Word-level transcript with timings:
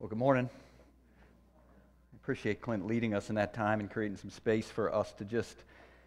Well, 0.00 0.08
good 0.08 0.16
morning. 0.16 0.48
I 0.52 2.16
appreciate 2.22 2.60
Clint 2.60 2.86
leading 2.86 3.14
us 3.14 3.30
in 3.30 3.34
that 3.34 3.52
time 3.52 3.80
and 3.80 3.90
creating 3.90 4.16
some 4.16 4.30
space 4.30 4.70
for 4.70 4.94
us 4.94 5.12
to 5.14 5.24
just 5.24 5.64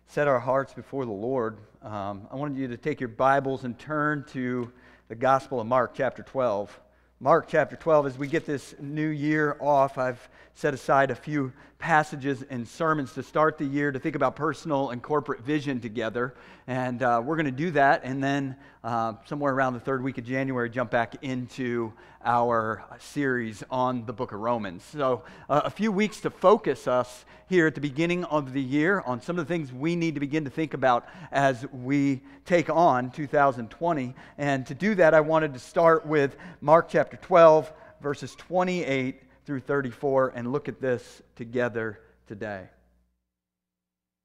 set 0.07 0.29
our 0.29 0.39
hearts 0.39 0.73
before 0.73 1.03
the 1.03 1.11
Lord. 1.11 1.57
Um, 1.81 2.25
I 2.31 2.37
wanted 2.37 2.57
you 2.57 2.69
to 2.69 2.77
take 2.77 3.01
your 3.01 3.09
Bibles 3.09 3.65
and 3.65 3.77
turn 3.77 4.23
to 4.31 4.71
the 5.09 5.15
Gospel 5.15 5.59
of 5.59 5.67
Mark, 5.67 5.91
chapter 5.93 6.23
12. 6.23 6.79
Mark 7.19 7.49
chapter 7.49 7.75
12, 7.75 8.07
as 8.07 8.17
we 8.17 8.27
get 8.27 8.45
this 8.45 8.75
new 8.79 9.09
year 9.09 9.57
off, 9.59 9.97
I've 9.97 10.29
set 10.53 10.73
aside 10.73 11.11
a 11.11 11.15
few 11.15 11.51
passages 11.77 12.45
and 12.49 12.65
sermons 12.65 13.11
to 13.15 13.23
start 13.23 13.57
the 13.57 13.65
year 13.65 13.91
to 13.91 13.99
think 13.99 14.15
about 14.15 14.37
personal 14.37 14.91
and 14.91 15.03
corporate 15.03 15.41
vision 15.41 15.81
together. 15.81 16.33
And 16.65 17.03
uh, 17.03 17.21
we're 17.21 17.35
going 17.35 17.45
to 17.45 17.51
do 17.51 17.71
that. 17.71 18.03
And 18.05 18.23
then, 18.23 18.55
uh, 18.83 19.13
somewhere 19.25 19.53
around 19.53 19.73
the 19.73 19.79
third 19.79 20.03
week 20.03 20.17
of 20.17 20.25
January, 20.25 20.69
jump 20.69 20.89
back 20.89 21.15
into 21.21 21.93
our 22.23 22.83
series 22.99 23.63
on 23.69 24.05
the 24.05 24.13
book 24.13 24.31
of 24.31 24.39
Romans. 24.39 24.83
So, 24.83 25.23
uh, 25.49 25.61
a 25.65 25.69
few 25.69 25.91
weeks 25.91 26.21
to 26.21 26.29
focus 26.29 26.87
us 26.87 27.25
here 27.47 27.67
at 27.67 27.75
the 27.75 27.81
beginning 27.81 28.23
of 28.25 28.53
the 28.53 28.61
year 28.61 29.01
on 29.05 29.21
some 29.21 29.37
of 29.37 29.47
the 29.47 29.53
things 29.53 29.71
we 29.71 29.95
need 29.95 30.15
to 30.15 30.19
begin 30.19 30.45
to 30.45 30.49
think 30.49 30.73
about 30.73 31.05
as 31.31 31.65
we 31.71 32.21
take 32.45 32.69
on 32.69 33.11
2020. 33.11 34.15
And 34.37 34.65
to 34.65 34.73
do 34.73 34.95
that, 34.95 35.13
I 35.13 35.21
wanted 35.21 35.53
to 35.53 35.59
start 35.59 36.05
with 36.05 36.35
Mark 36.59 36.89
chapter 36.89 37.17
12, 37.17 37.71
verses 38.01 38.33
28 38.35 39.21
through 39.45 39.59
34, 39.59 40.33
and 40.35 40.51
look 40.51 40.69
at 40.69 40.81
this 40.81 41.21
together 41.35 41.99
today. 42.27 42.67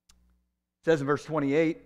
It 0.08 0.84
says 0.84 1.00
in 1.00 1.06
verse 1.06 1.24
28 1.24 1.85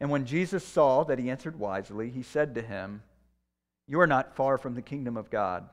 And 0.00 0.10
when 0.10 0.26
Jesus 0.26 0.64
saw 0.64 1.04
that 1.04 1.18
he 1.18 1.30
answered 1.30 1.58
wisely, 1.58 2.10
he 2.10 2.22
said 2.22 2.54
to 2.54 2.62
him, 2.62 3.02
You 3.86 4.00
are 4.00 4.06
not 4.06 4.34
far 4.34 4.58
from 4.58 4.74
the 4.74 4.82
kingdom 4.82 5.16
of 5.16 5.30
God. 5.30 5.68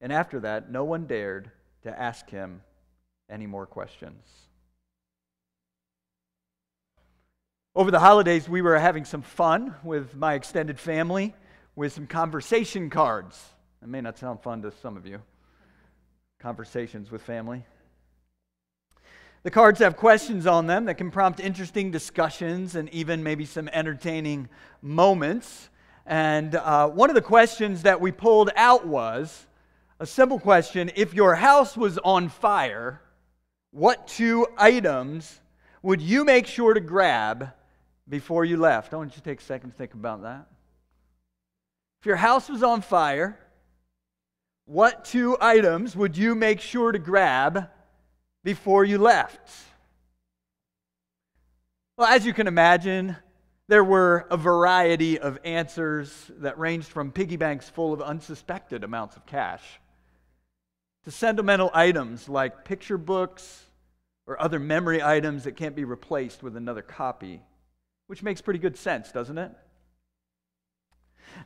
And 0.00 0.12
after 0.12 0.40
that, 0.40 0.70
no 0.70 0.84
one 0.84 1.06
dared 1.06 1.50
to 1.82 2.00
ask 2.00 2.28
him 2.30 2.62
any 3.28 3.46
more 3.46 3.66
questions. 3.66 4.22
Over 7.74 7.90
the 7.90 8.00
holidays, 8.00 8.48
we 8.48 8.62
were 8.62 8.78
having 8.78 9.04
some 9.04 9.22
fun 9.22 9.74
with 9.82 10.14
my 10.14 10.34
extended 10.34 10.78
family 10.78 11.34
with 11.76 11.92
some 11.92 12.06
conversation 12.06 12.88
cards. 12.88 13.42
That 13.80 13.88
may 13.88 14.00
not 14.00 14.18
sound 14.18 14.42
fun 14.42 14.62
to 14.62 14.72
some 14.80 14.96
of 14.96 15.06
you. 15.06 15.20
Conversations 16.38 17.10
with 17.10 17.22
family. 17.22 17.64
The 19.44 19.50
cards 19.50 19.80
have 19.80 19.98
questions 19.98 20.46
on 20.46 20.66
them 20.66 20.86
that 20.86 20.94
can 20.94 21.10
prompt 21.10 21.38
interesting 21.38 21.90
discussions 21.90 22.76
and 22.76 22.88
even 22.94 23.22
maybe 23.22 23.44
some 23.44 23.68
entertaining 23.68 24.48
moments. 24.80 25.68
And 26.06 26.54
uh, 26.54 26.88
one 26.88 27.10
of 27.10 27.14
the 27.14 27.20
questions 27.20 27.82
that 27.82 28.00
we 28.00 28.10
pulled 28.10 28.50
out 28.56 28.86
was 28.86 29.46
a 30.00 30.06
simple 30.06 30.38
question 30.38 30.90
If 30.96 31.12
your 31.12 31.34
house 31.34 31.76
was 31.76 31.98
on 31.98 32.30
fire, 32.30 33.02
what 33.70 34.08
two 34.08 34.46
items 34.56 35.42
would 35.82 36.00
you 36.00 36.24
make 36.24 36.46
sure 36.46 36.72
to 36.72 36.80
grab 36.80 37.50
before 38.08 38.46
you 38.46 38.56
left? 38.56 38.94
I 38.94 38.96
want 38.96 39.10
you 39.10 39.16
to 39.16 39.22
take 39.22 39.40
a 39.40 39.44
second 39.44 39.72
to 39.72 39.76
think 39.76 39.92
about 39.92 40.22
that. 40.22 40.46
If 42.00 42.06
your 42.06 42.16
house 42.16 42.48
was 42.48 42.62
on 42.62 42.80
fire, 42.80 43.38
what 44.64 45.04
two 45.04 45.36
items 45.38 45.94
would 45.94 46.16
you 46.16 46.34
make 46.34 46.62
sure 46.62 46.92
to 46.92 46.98
grab 46.98 47.68
before 48.44 48.84
you 48.84 48.98
left? 48.98 49.50
Well, 51.96 52.06
as 52.06 52.24
you 52.26 52.32
can 52.32 52.46
imagine, 52.46 53.16
there 53.66 53.82
were 53.82 54.26
a 54.30 54.36
variety 54.36 55.18
of 55.18 55.38
answers 55.44 56.30
that 56.38 56.58
ranged 56.58 56.88
from 56.88 57.10
piggy 57.10 57.36
banks 57.36 57.68
full 57.68 57.92
of 57.92 58.02
unsuspected 58.02 58.84
amounts 58.84 59.16
of 59.16 59.26
cash 59.26 59.80
to 61.04 61.10
sentimental 61.10 61.70
items 61.72 62.28
like 62.28 62.64
picture 62.64 62.98
books 62.98 63.64
or 64.26 64.40
other 64.40 64.58
memory 64.58 65.02
items 65.02 65.44
that 65.44 65.56
can't 65.56 65.76
be 65.76 65.84
replaced 65.84 66.42
with 66.42 66.56
another 66.56 66.82
copy, 66.82 67.40
which 68.06 68.22
makes 68.22 68.40
pretty 68.40 68.58
good 68.58 68.76
sense, 68.76 69.12
doesn't 69.12 69.38
it? 69.38 69.52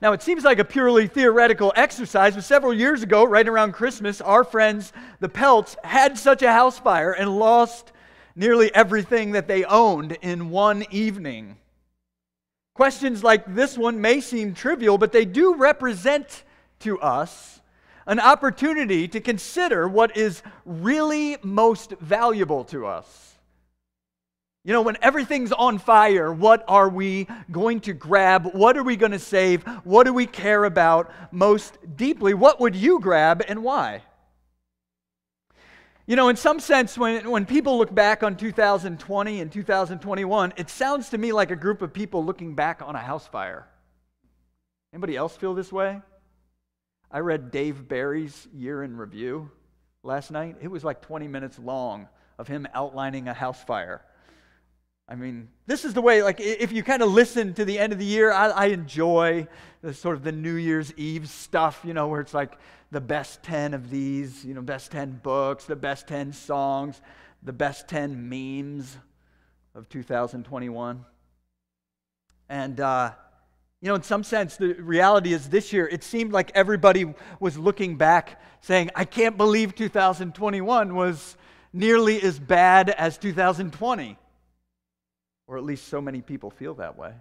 Now, 0.00 0.12
it 0.12 0.22
seems 0.22 0.44
like 0.44 0.58
a 0.58 0.64
purely 0.64 1.08
theoretical 1.08 1.72
exercise, 1.74 2.34
but 2.34 2.44
several 2.44 2.72
years 2.72 3.02
ago, 3.02 3.24
right 3.24 3.48
around 3.48 3.72
Christmas, 3.72 4.20
our 4.20 4.44
friends, 4.44 4.92
the 5.20 5.28
Pelts, 5.28 5.76
had 5.82 6.16
such 6.18 6.42
a 6.42 6.52
house 6.52 6.78
fire 6.78 7.12
and 7.12 7.38
lost 7.38 7.92
nearly 8.36 8.72
everything 8.74 9.32
that 9.32 9.48
they 9.48 9.64
owned 9.64 10.12
in 10.22 10.50
one 10.50 10.84
evening. 10.90 11.56
Questions 12.74 13.24
like 13.24 13.54
this 13.54 13.76
one 13.76 14.00
may 14.00 14.20
seem 14.20 14.54
trivial, 14.54 14.98
but 14.98 15.10
they 15.10 15.24
do 15.24 15.56
represent 15.56 16.44
to 16.78 17.00
us 17.00 17.60
an 18.06 18.20
opportunity 18.20 19.08
to 19.08 19.20
consider 19.20 19.88
what 19.88 20.16
is 20.16 20.42
really 20.64 21.36
most 21.42 21.90
valuable 22.00 22.64
to 22.64 22.86
us. 22.86 23.27
You 24.68 24.74
know, 24.74 24.82
when 24.82 24.98
everything's 25.00 25.50
on 25.50 25.78
fire, 25.78 26.30
what 26.30 26.62
are 26.68 26.90
we 26.90 27.26
going 27.50 27.80
to 27.80 27.94
grab? 27.94 28.50
What 28.52 28.76
are 28.76 28.82
we 28.82 28.96
going 28.96 29.12
to 29.12 29.18
save? 29.18 29.62
What 29.82 30.04
do 30.04 30.12
we 30.12 30.26
care 30.26 30.64
about 30.66 31.10
most 31.32 31.78
deeply? 31.96 32.34
What 32.34 32.60
would 32.60 32.76
you 32.76 33.00
grab 33.00 33.42
and 33.48 33.62
why? 33.64 34.02
You 36.06 36.16
know, 36.16 36.28
in 36.28 36.36
some 36.36 36.60
sense, 36.60 36.98
when, 36.98 37.30
when 37.30 37.46
people 37.46 37.78
look 37.78 37.94
back 37.94 38.22
on 38.22 38.36
2020 38.36 39.40
and 39.40 39.50
2021, 39.50 40.52
it 40.58 40.68
sounds 40.68 41.08
to 41.08 41.16
me 41.16 41.32
like 41.32 41.50
a 41.50 41.56
group 41.56 41.80
of 41.80 41.94
people 41.94 42.22
looking 42.22 42.54
back 42.54 42.82
on 42.84 42.94
a 42.94 42.98
house 42.98 43.26
fire. 43.26 43.66
Anybody 44.92 45.16
else 45.16 45.34
feel 45.34 45.54
this 45.54 45.72
way? 45.72 45.98
I 47.10 47.20
read 47.20 47.50
Dave 47.50 47.88
Barry's 47.88 48.46
year 48.52 48.82
in 48.82 48.98
review 48.98 49.50
last 50.02 50.30
night. 50.30 50.56
It 50.60 50.68
was 50.68 50.84
like 50.84 51.00
20 51.00 51.26
minutes 51.26 51.58
long 51.58 52.06
of 52.38 52.48
him 52.48 52.68
outlining 52.74 53.28
a 53.28 53.32
house 53.32 53.64
fire. 53.64 54.02
I 55.10 55.14
mean, 55.14 55.48
this 55.66 55.86
is 55.86 55.94
the 55.94 56.02
way, 56.02 56.22
like, 56.22 56.38
if 56.38 56.70
you 56.70 56.82
kind 56.82 57.02
of 57.02 57.10
listen 57.10 57.54
to 57.54 57.64
the 57.64 57.78
end 57.78 57.94
of 57.94 57.98
the 57.98 58.04
year, 58.04 58.30
I, 58.30 58.48
I, 58.48 58.66
enjoy 58.66 59.48
the 59.80 59.94
sort 59.94 60.16
of 60.16 60.22
the 60.22 60.32
New 60.32 60.56
Year's 60.56 60.92
Eve 60.98 61.30
stuff, 61.30 61.80
you 61.82 61.94
know, 61.94 62.08
where 62.08 62.20
it's 62.20 62.34
like 62.34 62.58
the 62.90 63.00
best 63.00 63.42
10 63.42 63.72
of 63.72 63.88
these, 63.88 64.44
you 64.44 64.52
know, 64.52 64.60
best 64.60 64.90
10 64.90 65.20
books, 65.22 65.64
the 65.64 65.76
best 65.76 66.08
10 66.08 66.34
songs, 66.34 67.00
the 67.42 67.54
best 67.54 67.88
10 67.88 68.28
memes 68.28 68.98
of 69.74 69.88
2021. 69.88 71.06
And, 72.50 72.78
uh, 72.78 73.12
you 73.80 73.88
know, 73.88 73.94
in 73.94 74.02
some 74.02 74.24
sense, 74.24 74.58
the 74.58 74.74
reality 74.74 75.32
is 75.32 75.48
this 75.48 75.72
year, 75.72 75.88
it 75.88 76.04
seemed 76.04 76.32
like 76.32 76.50
everybody 76.54 77.14
was 77.40 77.56
looking 77.56 77.96
back 77.96 78.42
saying, 78.60 78.90
I 78.94 79.06
can't 79.06 79.38
believe 79.38 79.74
2021 79.74 80.94
was 80.94 81.36
nearly 81.72 82.20
as 82.20 82.38
bad 82.38 82.90
as 82.90 83.16
2020. 83.16 84.18
Or 85.48 85.58
at 85.58 85.64
least 85.64 85.88
so 85.88 86.00
many 86.00 86.20
people 86.20 86.50
feel 86.50 86.74
that 86.74 86.96
way. 86.96 87.14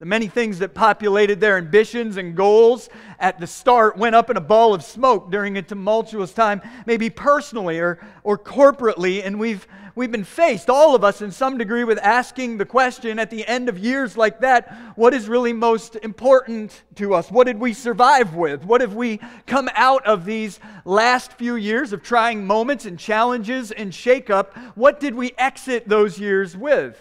The 0.00 0.06
many 0.06 0.26
things 0.26 0.58
that 0.58 0.74
populated 0.74 1.38
their 1.40 1.56
ambitions 1.56 2.16
and 2.16 2.34
goals 2.36 2.88
at 3.20 3.38
the 3.38 3.46
start 3.46 3.96
went 3.96 4.16
up 4.16 4.28
in 4.28 4.36
a 4.36 4.40
ball 4.40 4.74
of 4.74 4.82
smoke 4.82 5.30
during 5.30 5.56
a 5.56 5.62
tumultuous 5.62 6.32
time, 6.32 6.60
maybe 6.84 7.08
personally 7.08 7.78
or, 7.78 8.00
or 8.24 8.36
corporately. 8.36 9.24
And 9.24 9.38
we've, 9.38 9.68
we've 9.94 10.10
been 10.10 10.24
faced, 10.24 10.68
all 10.68 10.96
of 10.96 11.04
us 11.04 11.22
in 11.22 11.30
some 11.30 11.58
degree, 11.58 11.84
with 11.84 11.98
asking 12.00 12.58
the 12.58 12.66
question 12.66 13.20
at 13.20 13.30
the 13.30 13.46
end 13.46 13.68
of 13.68 13.78
years 13.78 14.16
like 14.16 14.40
that 14.40 14.76
what 14.96 15.14
is 15.14 15.28
really 15.28 15.52
most 15.52 15.94
important 16.02 16.82
to 16.96 17.14
us? 17.14 17.30
What 17.30 17.46
did 17.46 17.60
we 17.60 17.72
survive 17.72 18.34
with? 18.34 18.64
What 18.64 18.80
have 18.80 18.94
we 18.94 19.20
come 19.46 19.70
out 19.74 20.04
of 20.04 20.24
these 20.24 20.58
last 20.84 21.34
few 21.34 21.54
years 21.54 21.92
of 21.92 22.02
trying 22.02 22.44
moments 22.44 22.84
and 22.84 22.98
challenges 22.98 23.70
and 23.70 23.92
shakeup? 23.92 24.54
What 24.74 24.98
did 24.98 25.14
we 25.14 25.34
exit 25.38 25.88
those 25.88 26.18
years 26.18 26.56
with? 26.56 27.00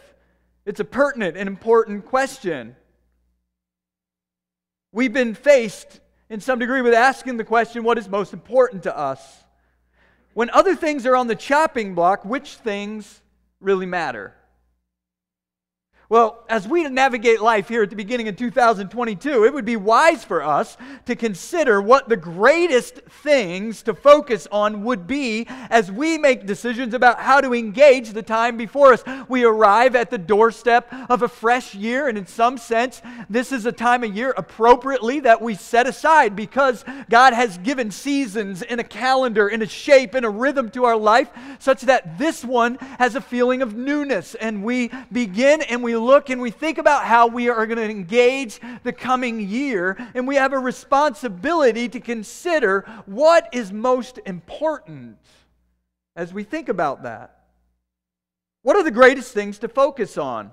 It's 0.67 0.79
a 0.79 0.85
pertinent 0.85 1.35
and 1.35 1.49
important 1.49 2.05
question. 2.05 2.75
We've 4.93 5.11
been 5.11 5.33
faced 5.33 5.99
in 6.29 6.39
some 6.39 6.59
degree 6.59 6.81
with 6.81 6.93
asking 6.93 7.37
the 7.37 7.43
question 7.43 7.83
what 7.83 7.97
is 7.97 8.07
most 8.07 8.31
important 8.31 8.83
to 8.83 8.95
us? 8.95 9.43
When 10.35 10.51
other 10.51 10.75
things 10.75 11.07
are 11.07 11.15
on 11.15 11.25
the 11.25 11.35
chopping 11.35 11.95
block, 11.95 12.23
which 12.23 12.55
things 12.55 13.21
really 13.59 13.87
matter? 13.87 14.35
Well, 16.09 16.43
as 16.49 16.67
we 16.67 16.83
navigate 16.83 17.41
life 17.41 17.69
here 17.69 17.81
at 17.81 17.89
the 17.89 17.95
beginning 17.95 18.27
of 18.27 18.35
2022, 18.35 19.45
it 19.45 19.53
would 19.53 19.63
be 19.63 19.77
wise 19.77 20.25
for 20.25 20.43
us 20.43 20.75
to 21.05 21.15
consider 21.15 21.81
what 21.81 22.09
the 22.09 22.17
greatest 22.17 22.95
things 23.23 23.81
to 23.83 23.93
focus 23.93 24.45
on 24.51 24.83
would 24.83 25.07
be 25.07 25.47
as 25.69 25.91
we 25.91 26.17
make 26.17 26.45
decisions 26.45 26.93
about 26.93 27.21
how 27.21 27.39
to 27.39 27.53
engage 27.53 28.11
the 28.11 28.21
time 28.21 28.57
before 28.57 28.91
us. 28.91 29.03
We 29.29 29.45
arrive 29.45 29.95
at 29.95 30.09
the 30.09 30.17
doorstep 30.17 30.93
of 31.09 31.21
a 31.21 31.29
fresh 31.29 31.73
year, 31.73 32.09
and 32.09 32.17
in 32.17 32.27
some 32.27 32.57
sense, 32.57 33.01
this 33.29 33.53
is 33.53 33.65
a 33.65 33.71
time 33.71 34.03
of 34.03 34.13
year 34.13 34.33
appropriately 34.35 35.21
that 35.21 35.41
we 35.41 35.55
set 35.55 35.87
aside 35.87 36.35
because 36.35 36.83
God 37.09 37.31
has 37.33 37.57
given 37.59 37.91
seasons 37.91 38.61
in 38.61 38.79
a 38.79 38.83
calendar, 38.83 39.47
in 39.47 39.61
a 39.61 39.67
shape, 39.67 40.15
in 40.15 40.25
a 40.25 40.29
rhythm 40.29 40.69
to 40.71 40.83
our 40.83 40.97
life, 40.97 41.29
such 41.59 41.83
that 41.83 42.17
this 42.17 42.43
one 42.43 42.75
has 42.99 43.15
a 43.15 43.21
feeling 43.21 43.61
of 43.61 43.75
newness. 43.75 44.35
And 44.35 44.63
we 44.63 44.91
begin 45.09 45.61
and 45.61 45.81
we 45.81 45.92
look 45.99 46.29
and 46.29 46.41
we 46.41 46.51
think 46.51 46.77
about 46.77 47.05
how 47.05 47.27
we 47.27 47.49
are 47.49 47.65
going 47.65 47.77
to 47.77 47.89
engage 47.89 48.59
the 48.83 48.93
coming 48.93 49.39
year, 49.39 49.97
and 50.13 50.27
we 50.27 50.35
have 50.35 50.53
a 50.53 50.59
responsibility 50.59 51.89
to 51.89 51.99
consider 51.99 52.81
what 53.05 53.49
is 53.51 53.71
most 53.71 54.19
important 54.25 55.17
as 56.15 56.33
we 56.33 56.43
think 56.43 56.69
about 56.69 57.03
that. 57.03 57.43
What 58.61 58.75
are 58.75 58.83
the 58.83 58.91
greatest 58.91 59.33
things 59.33 59.59
to 59.59 59.67
focus 59.67 60.17
on? 60.17 60.51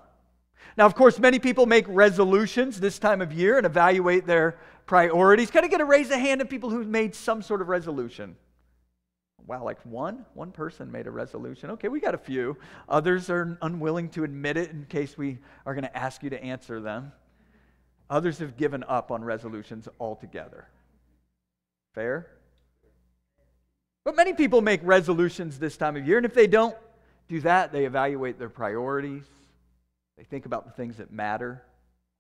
Now, 0.76 0.86
of 0.86 0.94
course, 0.94 1.18
many 1.18 1.38
people 1.38 1.66
make 1.66 1.84
resolutions 1.88 2.80
this 2.80 2.98
time 2.98 3.20
of 3.20 3.32
year 3.32 3.56
and 3.56 3.66
evaluate 3.66 4.26
their 4.26 4.56
priorities. 4.86 5.50
Can 5.50 5.64
I 5.64 5.68
get 5.68 5.80
a 5.80 5.84
raise 5.84 6.10
of 6.10 6.18
hand 6.18 6.40
of 6.40 6.48
people 6.48 6.70
who've 6.70 6.86
made 6.86 7.14
some 7.14 7.42
sort 7.42 7.60
of 7.60 7.68
resolution? 7.68 8.36
Wow, 9.50 9.64
like 9.64 9.84
one? 9.84 10.24
One 10.34 10.52
person 10.52 10.92
made 10.92 11.08
a 11.08 11.10
resolution. 11.10 11.72
Okay, 11.72 11.88
we 11.88 11.98
got 11.98 12.14
a 12.14 12.18
few. 12.18 12.56
Others 12.88 13.30
are 13.30 13.58
unwilling 13.60 14.08
to 14.10 14.22
admit 14.22 14.56
it 14.56 14.70
in 14.70 14.86
case 14.88 15.18
we 15.18 15.38
are 15.66 15.74
going 15.74 15.82
to 15.82 15.96
ask 15.96 16.22
you 16.22 16.30
to 16.30 16.40
answer 16.40 16.80
them. 16.80 17.10
Others 18.08 18.38
have 18.38 18.56
given 18.56 18.84
up 18.86 19.10
on 19.10 19.24
resolutions 19.24 19.88
altogether. 19.98 20.68
Fair? 21.96 22.28
But 24.04 24.14
many 24.14 24.34
people 24.34 24.60
make 24.60 24.82
resolutions 24.84 25.58
this 25.58 25.76
time 25.76 25.96
of 25.96 26.06
year, 26.06 26.18
and 26.18 26.26
if 26.26 26.32
they 26.32 26.46
don't 26.46 26.76
do 27.26 27.40
that, 27.40 27.72
they 27.72 27.86
evaluate 27.86 28.38
their 28.38 28.48
priorities. 28.48 29.24
They 30.16 30.22
think 30.22 30.46
about 30.46 30.64
the 30.64 30.70
things 30.70 30.98
that 30.98 31.12
matter. 31.12 31.64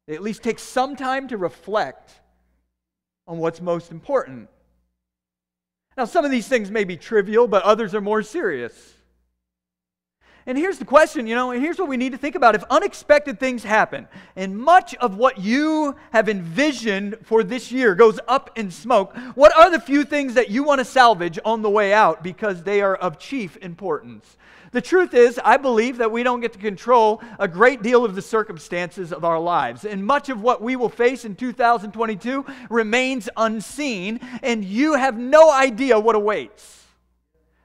They 0.08 0.16
at 0.16 0.22
least 0.22 0.42
take 0.42 0.58
some 0.58 0.96
time 0.96 1.28
to 1.28 1.36
reflect 1.36 2.10
on 3.28 3.38
what's 3.38 3.60
most 3.60 3.92
important. 3.92 4.48
Now, 5.96 6.04
some 6.04 6.24
of 6.24 6.30
these 6.30 6.48
things 6.48 6.70
may 6.70 6.84
be 6.84 6.96
trivial, 6.96 7.48
but 7.48 7.62
others 7.62 7.94
are 7.94 8.00
more 8.00 8.22
serious. 8.22 8.94
And 10.46 10.56
here's 10.56 10.78
the 10.78 10.84
question, 10.84 11.26
you 11.26 11.34
know, 11.34 11.50
and 11.50 11.62
here's 11.62 11.78
what 11.78 11.88
we 11.88 11.96
need 11.96 12.12
to 12.12 12.18
think 12.18 12.34
about. 12.34 12.54
If 12.54 12.64
unexpected 12.70 13.38
things 13.38 13.62
happen, 13.62 14.08
and 14.36 14.56
much 14.56 14.94
of 14.96 15.16
what 15.16 15.38
you 15.38 15.94
have 16.12 16.28
envisioned 16.28 17.18
for 17.22 17.44
this 17.44 17.70
year 17.70 17.94
goes 17.94 18.18
up 18.26 18.50
in 18.56 18.70
smoke, 18.70 19.14
what 19.34 19.54
are 19.56 19.70
the 19.70 19.80
few 19.80 20.02
things 20.04 20.34
that 20.34 20.48
you 20.48 20.64
want 20.64 20.78
to 20.78 20.84
salvage 20.84 21.38
on 21.44 21.62
the 21.62 21.70
way 21.70 21.92
out 21.92 22.22
because 22.22 22.62
they 22.62 22.80
are 22.80 22.96
of 22.96 23.18
chief 23.18 23.58
importance? 23.58 24.36
The 24.72 24.80
truth 24.80 25.14
is, 25.14 25.40
I 25.44 25.56
believe 25.56 25.98
that 25.98 26.12
we 26.12 26.22
don't 26.22 26.40
get 26.40 26.52
to 26.52 26.58
control 26.58 27.20
a 27.40 27.48
great 27.48 27.82
deal 27.82 28.04
of 28.04 28.14
the 28.14 28.22
circumstances 28.22 29.12
of 29.12 29.24
our 29.24 29.40
lives. 29.40 29.84
And 29.84 30.06
much 30.06 30.28
of 30.28 30.42
what 30.42 30.62
we 30.62 30.76
will 30.76 30.88
face 30.88 31.24
in 31.24 31.34
2022 31.34 32.46
remains 32.68 33.28
unseen, 33.36 34.20
and 34.42 34.64
you 34.64 34.94
have 34.94 35.18
no 35.18 35.50
idea 35.50 35.98
what 35.98 36.14
awaits. 36.14 36.86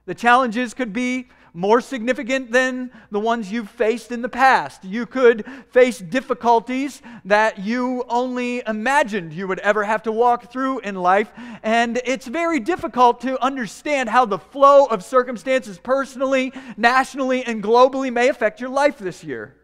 The 0.06 0.16
challenges 0.16 0.74
could 0.74 0.94
be 0.94 1.28
more 1.56 1.80
significant 1.80 2.52
than 2.52 2.92
the 3.12 3.20
ones 3.20 3.50
you've 3.52 3.70
faced 3.70 4.12
in 4.12 4.22
the 4.22 4.30
past. 4.30 4.84
You 4.84 5.06
could 5.06 5.46
face 5.70 6.00
difficulties 6.00 7.02
that 7.24 7.60
you 7.60 8.04
only 8.10 8.62
imagined 8.68 9.32
you 9.32 9.48
would 9.48 9.60
ever 9.60 9.86
have 9.86 10.04
to 10.04 10.12
walk 10.12 10.52
through 10.52 10.80
in 10.80 10.96
life. 10.96 11.32
And 11.64 12.02
it's 12.04 12.28
very 12.28 12.60
difficult 12.60 13.22
to 13.22 13.42
understand 13.42 14.10
how 14.10 14.26
the 14.26 14.38
flow 14.38 14.86
of 14.86 15.04
circumstances 15.04 15.80
personally, 15.80 16.52
nationally, 16.76 17.44
and 17.46 17.64
globally 17.64 18.12
may 18.12 18.28
affect 18.28 18.60
your 18.60 18.70
life 18.70 18.98
this 18.98 19.24
year. 19.24 19.56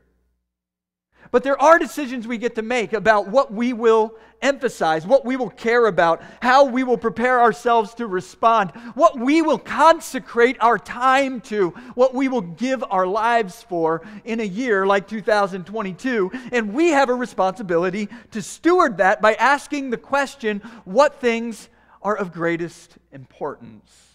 But 1.31 1.43
there 1.43 1.59
are 1.61 1.79
decisions 1.79 2.27
we 2.27 2.37
get 2.37 2.55
to 2.55 2.61
make 2.61 2.91
about 2.91 3.29
what 3.29 3.53
we 3.53 3.71
will 3.71 4.13
emphasize, 4.41 5.05
what 5.07 5.23
we 5.23 5.37
will 5.37 5.49
care 5.49 5.85
about, 5.85 6.21
how 6.41 6.65
we 6.65 6.83
will 6.83 6.97
prepare 6.97 7.39
ourselves 7.39 7.93
to 7.95 8.07
respond, 8.07 8.71
what 8.95 9.17
we 9.17 9.41
will 9.41 9.57
consecrate 9.57 10.57
our 10.59 10.77
time 10.77 11.39
to, 11.41 11.69
what 11.95 12.13
we 12.13 12.27
will 12.27 12.41
give 12.41 12.83
our 12.89 13.07
lives 13.07 13.63
for 13.63 14.01
in 14.25 14.41
a 14.41 14.45
year 14.45 14.85
like 14.85 15.07
2022. 15.07 16.31
And 16.51 16.73
we 16.73 16.89
have 16.89 17.09
a 17.09 17.13
responsibility 17.13 18.09
to 18.31 18.41
steward 18.41 18.97
that 18.97 19.21
by 19.21 19.35
asking 19.35 19.89
the 19.89 19.97
question 19.97 20.59
what 20.83 21.21
things 21.21 21.69
are 22.01 22.17
of 22.17 22.33
greatest 22.33 22.97
importance? 23.11 24.11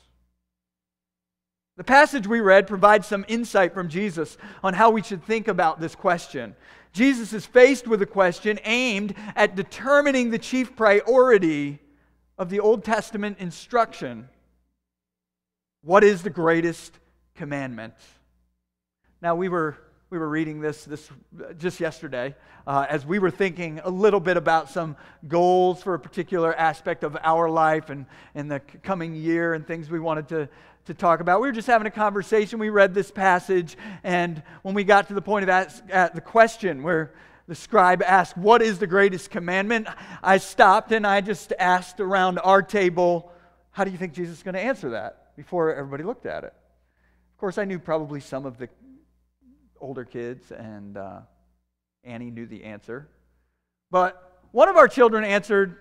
The 1.77 1.85
passage 1.85 2.27
we 2.27 2.41
read 2.41 2.67
provides 2.67 3.07
some 3.07 3.25
insight 3.29 3.75
from 3.75 3.89
Jesus 3.89 4.39
on 4.63 4.73
how 4.73 4.91
we 4.91 5.03
should 5.03 5.23
think 5.25 5.47
about 5.47 5.79
this 5.79 5.95
question. 5.95 6.57
Jesus 6.97 7.35
is 7.35 7.45
faced 7.45 7.87
with 7.87 8.01
a 8.01 8.07
question 8.07 8.59
aimed 8.65 9.15
at 9.35 9.55
determining 9.55 10.31
the 10.31 10.39
chief 10.39 10.75
priority 10.75 11.79
of 12.39 12.49
the 12.49 12.61
Old 12.61 12.85
Testament 12.85 13.37
instruction. 13.39 14.31
What 15.83 16.03
is 16.05 16.23
the 16.23 16.31
greatest 16.31 16.99
commandment? 17.35 17.93
Now, 19.21 19.35
we 19.35 19.51
were, 19.51 19.77
we 20.09 20.17
were 20.17 20.29
reading 20.31 20.63
this, 20.63 20.87
this 20.87 21.07
just 21.59 21.81
yesterday 21.81 22.35
uh, 22.67 22.87
as 22.89 23.05
we 23.05 23.19
were 23.19 23.31
thinking 23.31 23.79
a 23.85 23.91
little 23.91 24.19
bit 24.19 24.39
about 24.39 24.71
some 24.71 24.97
goals 25.29 25.83
for 25.83 25.93
a 25.93 25.99
particular 25.99 26.55
aspect 26.55 27.05
of 27.05 27.15
our 27.23 27.51
life 27.51 27.91
and, 27.91 28.07
and 28.35 28.51
the 28.51 28.61
coming 28.83 29.15
year 29.15 29.53
and 29.53 29.67
things 29.67 29.91
we 29.91 30.01
wanted 30.01 30.29
to, 30.29 30.49
to 30.87 30.95
talk 30.95 31.21
about. 31.21 31.41
We 31.41 31.49
were 31.49 31.53
just 31.53 31.67
having 31.67 31.87
a 31.87 31.91
conversation. 31.91 32.59
We 32.59 32.71
read 32.71 32.95
this 32.95 33.11
passage, 33.11 33.77
and 34.03 34.43
when 34.63 34.75
we 34.75 34.85
got 34.85 35.09
to 35.09 35.15
the 35.15 35.23
point 35.23 35.43
of 35.45 35.49
ask, 35.49 35.83
uh, 35.93 36.09
the 36.15 36.21
question 36.21 36.83
where 36.83 37.13
the 37.47 37.55
scribe 37.55 38.03
asked, 38.03 38.37
What 38.37 38.63
is 38.63 38.79
the 38.79 38.87
greatest 38.87 39.31
commandment? 39.31 39.89
I 40.23 40.39
stopped 40.39 40.93
and 40.93 41.07
I 41.07 41.21
just 41.21 41.53
asked 41.59 42.01
around 42.01 42.39
our 42.39 42.63
table, 42.63 43.31
How 43.71 43.85
do 43.85 43.91
you 43.91 43.99
think 43.99 44.15
Jesus 44.15 44.39
is 44.39 44.43
going 44.43 44.55
to 44.55 44.61
answer 44.61 44.91
that? 44.91 45.27
before 45.37 45.75
everybody 45.75 46.03
looked 46.03 46.27
at 46.27 46.45
it. 46.45 46.55
Of 47.35 47.39
course, 47.39 47.59
I 47.59 47.65
knew 47.65 47.79
probably 47.79 48.21
some 48.21 48.47
of 48.47 48.59
the 48.59 48.69
older 49.81 50.05
kids, 50.05 50.51
and 50.51 50.97
uh, 50.97 51.21
Annie 52.03 52.31
knew 52.31 52.47
the 52.47 52.65
answer. 52.65 53.09
But 53.91 54.41
one 54.53 54.69
of 54.69 54.77
our 54.77 54.89
children 54.89 55.23
answered, 55.23 55.77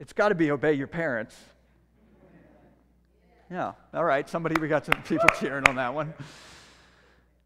It's 0.00 0.12
got 0.12 0.30
to 0.30 0.34
be 0.34 0.50
obey 0.50 0.74
your 0.74 0.88
parents. 0.88 1.36
Yeah, 3.54 3.74
all 3.94 4.02
right. 4.02 4.28
Somebody, 4.28 4.60
we 4.60 4.66
got 4.66 4.84
some 4.84 5.00
people 5.04 5.28
cheering 5.38 5.64
on 5.68 5.76
that 5.76 5.94
one. 5.94 6.12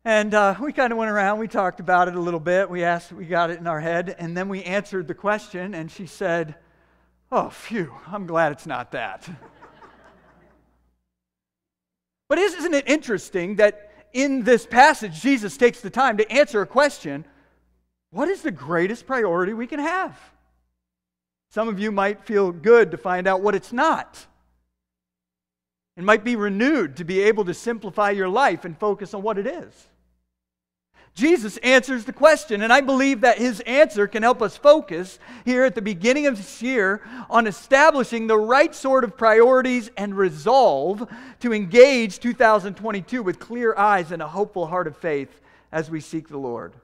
And 0.07 0.33
uh, 0.33 0.55
we 0.59 0.73
kind 0.73 0.91
of 0.91 0.99
went 0.99 1.11
around, 1.11 1.39
we 1.39 1.49
talked 1.49 1.81
about 1.81 2.09
it 2.09 2.15
a 2.15 2.19
little 2.19 2.41
bit. 2.41 2.71
We 2.71 2.83
asked, 2.83 3.13
we 3.13 3.27
got 3.27 3.51
it 3.51 3.59
in 3.59 3.67
our 3.67 3.79
head, 3.79 4.17
and 4.19 4.35
then 4.35 4.49
we 4.49 4.63
answered 4.65 5.07
the 5.07 5.13
question, 5.13 5.75
and 5.75 5.91
she 5.91 6.07
said, 6.07 6.55
Oh, 7.31 7.51
phew, 7.51 7.93
I'm 8.07 8.27
glad 8.27 8.53
it's 8.53 8.65
not 8.65 8.93
that. 8.93 9.29
but 12.31 12.39
isn't 12.39 12.73
it 12.73 12.89
interesting 12.89 13.57
that 13.57 13.93
in 14.15 14.45
this 14.45 14.65
passage, 14.65 15.21
Jesus 15.21 15.59
takes 15.59 15.83
the 15.83 15.91
time 15.91 16.17
to 16.17 16.33
answer 16.33 16.63
a 16.63 16.67
question 16.67 17.27
what 18.13 18.29
is 18.29 18.41
the 18.41 18.51
greatest 18.51 19.07
priority 19.07 19.53
we 19.53 19.67
can 19.67 19.81
have? 19.81 20.19
Some 21.51 21.69
of 21.69 21.79
you 21.79 21.93
might 21.93 22.25
feel 22.25 22.51
good 22.51 22.93
to 22.93 22.97
find 22.97 23.27
out 23.27 23.43
what 23.43 23.55
it's 23.55 23.75
not. 23.75 24.27
It 25.99 26.05
might 26.05 26.23
be 26.23 26.37
renewed 26.37 26.97
to 26.99 27.05
be 27.05 27.23
able 27.23 27.45
to 27.47 27.53
simplify 27.53 28.11
your 28.11 28.29
life 28.29 28.65
and 28.65 28.79
focus 28.79 29.15
on 29.15 29.23
what 29.23 29.37
it 29.37 29.49
is. 29.49 29.89
Jesus 31.13 31.57
answers 31.57 32.05
the 32.05 32.13
question, 32.13 32.63
and 32.63 32.73
I 32.73 32.81
believe 32.83 33.23
that 33.23 33.39
his 33.39 33.59
answer 33.63 34.07
can 34.07 34.23
help 34.23 34.41
us 34.41 34.57
focus 34.57 35.19
here 35.45 35.65
at 35.65 35.75
the 35.75 35.83
beginning 35.83 36.29
of 36.29 36.37
this 36.37 36.63
year 36.63 37.03
on 37.29 37.49
establishing 37.49 38.29
the 38.29 38.39
right 38.39 38.73
sort 38.73 39.03
of 39.03 39.17
priorities 39.17 39.91
and 39.97 40.17
resolve 40.17 41.11
to 41.41 41.53
engage 41.53 42.21
2022 42.21 43.21
with 43.21 43.41
clear 43.41 43.75
eyes 43.77 44.13
and 44.13 44.23
a 44.23 44.29
hopeful 44.29 44.69
heart 44.69 44.87
of 44.87 44.97
faith 44.97 45.41
as 45.73 45.91
we 45.91 46.01
seek 46.01 46.29
the 46.29 46.39
Lord. 46.39 46.75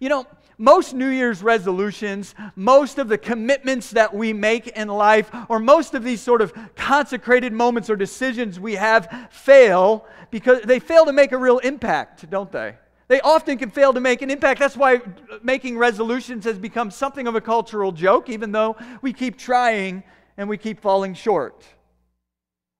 You 0.00 0.08
know, 0.08 0.26
most 0.58 0.92
New 0.92 1.08
Year's 1.08 1.42
resolutions, 1.42 2.34
most 2.56 2.98
of 2.98 3.08
the 3.08 3.16
commitments 3.16 3.90
that 3.92 4.12
we 4.12 4.32
make 4.32 4.66
in 4.68 4.88
life, 4.88 5.30
or 5.48 5.60
most 5.60 5.94
of 5.94 6.02
these 6.02 6.20
sort 6.20 6.42
of 6.42 6.52
consecrated 6.74 7.52
moments 7.52 7.88
or 7.88 7.96
decisions 7.96 8.58
we 8.58 8.74
have 8.74 9.28
fail 9.30 10.04
because 10.30 10.62
they 10.62 10.80
fail 10.80 11.04
to 11.06 11.12
make 11.12 11.32
a 11.32 11.38
real 11.38 11.58
impact, 11.58 12.28
don't 12.28 12.50
they? 12.50 12.74
They 13.06 13.20
often 13.22 13.56
can 13.56 13.70
fail 13.70 13.94
to 13.94 14.00
make 14.00 14.20
an 14.20 14.30
impact. 14.30 14.60
That's 14.60 14.76
why 14.76 15.00
making 15.42 15.78
resolutions 15.78 16.44
has 16.44 16.58
become 16.58 16.90
something 16.90 17.26
of 17.26 17.34
a 17.34 17.40
cultural 17.40 17.90
joke, 17.90 18.28
even 18.28 18.52
though 18.52 18.76
we 19.00 19.12
keep 19.12 19.38
trying 19.38 20.02
and 20.36 20.48
we 20.48 20.58
keep 20.58 20.80
falling 20.80 21.14
short. 21.14 21.64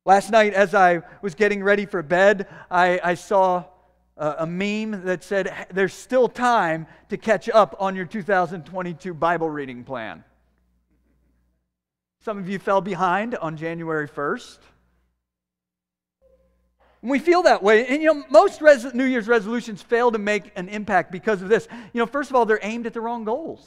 Last 0.05 0.31
night, 0.31 0.53
as 0.53 0.75
I 0.75 1.03
was 1.23 1.35
getting 1.35 1.63
ready 1.63 1.87
for 1.87 2.03
bed, 2.03 2.47
I, 2.71 3.01
I 3.03 3.15
saw 3.15 3.65
a, 4.19 4.47
meme 4.47 5.05
that 5.05 5.23
said, 5.23 5.69
There's 5.73 5.95
still 5.95 6.29
time 6.29 6.87
to 7.09 7.17
catch 7.17 7.49
up 7.49 7.77
on 7.79 7.97
your 7.97 8.05
2022 8.05 9.15
Bible 9.15 9.49
reading 9.49 9.85
plan. 9.85 10.25
Some 12.21 12.39
of 12.39 12.49
you 12.49 12.59
fell 12.59 12.81
behind 12.81 13.37
on 13.37 13.57
January 13.57 14.09
1st. 14.09 14.59
We 17.01 17.21
feel 17.21 17.43
that 17.43 17.63
way. 17.63 17.87
And 17.87 18.03
you 18.03 18.13
know, 18.13 18.25
most 18.29 18.61
res- 18.61 18.93
New 18.93 19.05
Year's 19.05 19.29
resolutions 19.29 19.83
fail 19.83 20.11
to 20.11 20.19
make 20.19 20.51
an 20.57 20.69
impact 20.69 21.13
because 21.13 21.43
of 21.43 21.49
this. 21.49 21.69
You 21.93 22.01
know, 22.01 22.07
first 22.07 22.31
of 22.31 22.37
all, 22.37 22.45
they're 22.45 22.59
aimed 22.63 22.87
at 22.87 22.93
the 22.93 23.01
wrong 23.01 23.25
goals. 23.25 23.67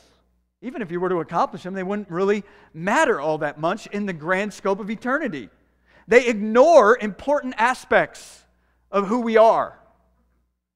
Even 0.61 0.81
if 0.81 0.91
you 0.91 0.99
were 0.99 1.09
to 1.09 1.21
accomplish 1.21 1.63
them, 1.63 1.73
they 1.73 1.81
wouldn't 1.81 2.11
really 2.11 2.43
matter 2.73 3.19
all 3.19 3.37
that 3.39 3.59
much 3.59 3.87
in 3.87 4.05
the 4.05 4.13
grand 4.13 4.53
scope 4.53 4.79
of 4.79 4.89
eternity. 4.89 5.49
They 6.07 6.27
ignore 6.27 6.97
important 6.99 7.55
aspects 7.57 8.43
of 8.91 9.07
who 9.07 9.21
we 9.21 9.37
are. 9.37 9.80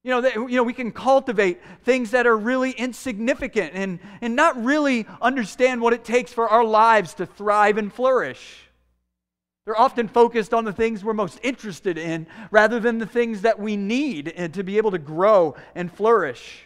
You 0.06 0.12
know, 0.12 0.46
you 0.46 0.54
know, 0.54 0.62
we 0.62 0.72
can 0.72 0.92
cultivate 0.92 1.60
things 1.82 2.12
that 2.12 2.28
are 2.28 2.36
really 2.36 2.70
insignificant 2.70 3.72
and, 3.74 3.98
and 4.20 4.36
not 4.36 4.64
really 4.64 5.04
understand 5.20 5.80
what 5.80 5.92
it 5.92 6.04
takes 6.04 6.32
for 6.32 6.48
our 6.48 6.62
lives 6.62 7.14
to 7.14 7.26
thrive 7.26 7.76
and 7.76 7.92
flourish. 7.92 8.68
They're 9.64 9.76
often 9.76 10.06
focused 10.06 10.54
on 10.54 10.64
the 10.64 10.72
things 10.72 11.02
we're 11.02 11.12
most 11.12 11.40
interested 11.42 11.98
in 11.98 12.28
rather 12.52 12.78
than 12.78 12.98
the 12.98 13.06
things 13.06 13.40
that 13.40 13.58
we 13.58 13.76
need 13.76 14.32
eh, 14.36 14.46
to 14.46 14.62
be 14.62 14.76
able 14.76 14.92
to 14.92 14.98
grow 14.98 15.56
and 15.74 15.92
flourish. 15.92 16.65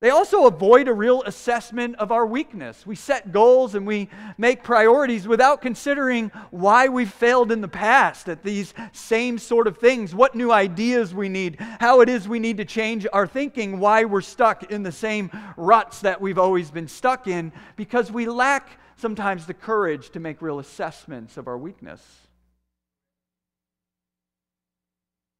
They 0.00 0.10
also 0.10 0.46
avoid 0.46 0.88
a 0.88 0.92
real 0.92 1.22
assessment 1.22 1.96
of 1.96 2.12
our 2.12 2.26
weakness. 2.26 2.86
We 2.86 2.96
set 2.96 3.32
goals 3.32 3.74
and 3.74 3.86
we 3.86 4.10
make 4.36 4.62
priorities 4.62 5.26
without 5.26 5.62
considering 5.62 6.28
why 6.50 6.88
we've 6.88 7.10
failed 7.10 7.50
in 7.50 7.62
the 7.62 7.68
past 7.68 8.28
at 8.28 8.42
these 8.42 8.74
same 8.92 9.38
sort 9.38 9.66
of 9.66 9.78
things, 9.78 10.14
what 10.14 10.34
new 10.34 10.52
ideas 10.52 11.14
we 11.14 11.30
need, 11.30 11.58
how 11.80 12.02
it 12.02 12.10
is 12.10 12.28
we 12.28 12.38
need 12.38 12.58
to 12.58 12.66
change 12.66 13.06
our 13.10 13.26
thinking, 13.26 13.80
why 13.80 14.04
we're 14.04 14.20
stuck 14.20 14.70
in 14.70 14.82
the 14.82 14.92
same 14.92 15.30
ruts 15.56 16.00
that 16.00 16.20
we've 16.20 16.38
always 16.38 16.70
been 16.70 16.88
stuck 16.88 17.26
in, 17.26 17.50
because 17.76 18.12
we 18.12 18.26
lack 18.26 18.78
sometimes 18.96 19.46
the 19.46 19.54
courage 19.54 20.10
to 20.10 20.20
make 20.20 20.42
real 20.42 20.58
assessments 20.58 21.38
of 21.38 21.48
our 21.48 21.56
weakness. 21.56 22.25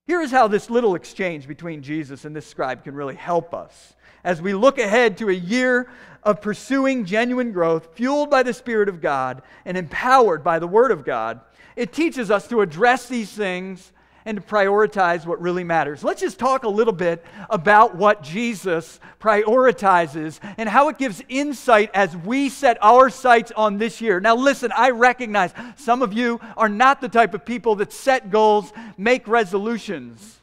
Here 0.06 0.20
is 0.20 0.30
how 0.30 0.46
this 0.46 0.70
little 0.70 0.94
exchange 0.94 1.48
between 1.48 1.82
Jesus 1.82 2.24
and 2.24 2.34
this 2.34 2.46
scribe 2.46 2.84
can 2.84 2.94
really 2.94 3.16
help 3.16 3.52
us 3.52 3.94
as 4.22 4.40
we 4.40 4.54
look 4.54 4.78
ahead 4.78 5.16
to 5.18 5.28
a 5.28 5.34
year 5.34 5.88
of 6.22 6.40
pursuing 6.40 7.04
genuine 7.04 7.52
growth, 7.52 7.88
fueled 7.94 8.30
by 8.30 8.42
the 8.42 8.54
Spirit 8.54 8.88
of 8.88 9.00
God 9.00 9.42
and 9.64 9.76
empowered 9.76 10.44
by 10.44 10.58
the 10.58 10.66
Word 10.66 10.92
of 10.92 11.04
God. 11.04 11.40
It 11.74 11.92
teaches 11.92 12.30
us 12.30 12.46
to 12.48 12.60
address 12.60 13.08
these 13.08 13.30
things 13.30 13.92
and 14.26 14.36
to 14.36 14.42
prioritize 14.42 15.24
what 15.24 15.40
really 15.40 15.64
matters. 15.64 16.04
Let's 16.04 16.20
just 16.20 16.38
talk 16.38 16.64
a 16.64 16.68
little 16.68 16.92
bit 16.92 17.24
about 17.48 17.94
what 17.94 18.22
Jesus 18.22 19.00
prioritizes 19.20 20.40
and 20.58 20.68
how 20.68 20.88
it 20.88 20.98
gives 20.98 21.22
insight 21.28 21.90
as 21.94 22.14
we 22.14 22.48
set 22.48 22.76
our 22.82 23.08
sights 23.08 23.52
on 23.56 23.78
this 23.78 24.00
year. 24.00 24.20
Now, 24.20 24.34
listen, 24.34 24.72
I 24.76 24.90
recognize 24.90 25.54
some 25.76 26.02
of 26.02 26.12
you 26.12 26.40
are 26.56 26.68
not 26.68 27.00
the 27.00 27.08
type 27.08 27.32
of 27.32 27.46
people 27.46 27.76
that 27.76 27.92
set 27.92 28.30
goals, 28.30 28.72
make 28.98 29.28
resolutions. 29.28 30.40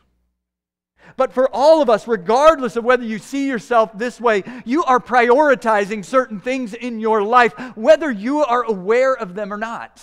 But 1.18 1.34
for 1.34 1.54
all 1.54 1.82
of 1.82 1.90
us, 1.90 2.08
regardless 2.08 2.75
of 2.75 2.86
whether 2.86 3.04
you 3.04 3.20
see 3.20 3.48
yourself 3.48 3.96
this 3.98 4.20
way, 4.20 4.44
you 4.66 4.84
are 4.86 5.00
prioritizing 5.00 6.04
certain 6.04 6.40
things 6.40 6.74
in 6.74 7.00
your 7.00 7.22
life, 7.22 7.54
whether 7.75 8.10
you 8.10 8.40
are 8.40 8.63
aware 8.63 9.13
of 9.13 9.36
them 9.36 9.54
or 9.54 9.58
not. 9.58 10.02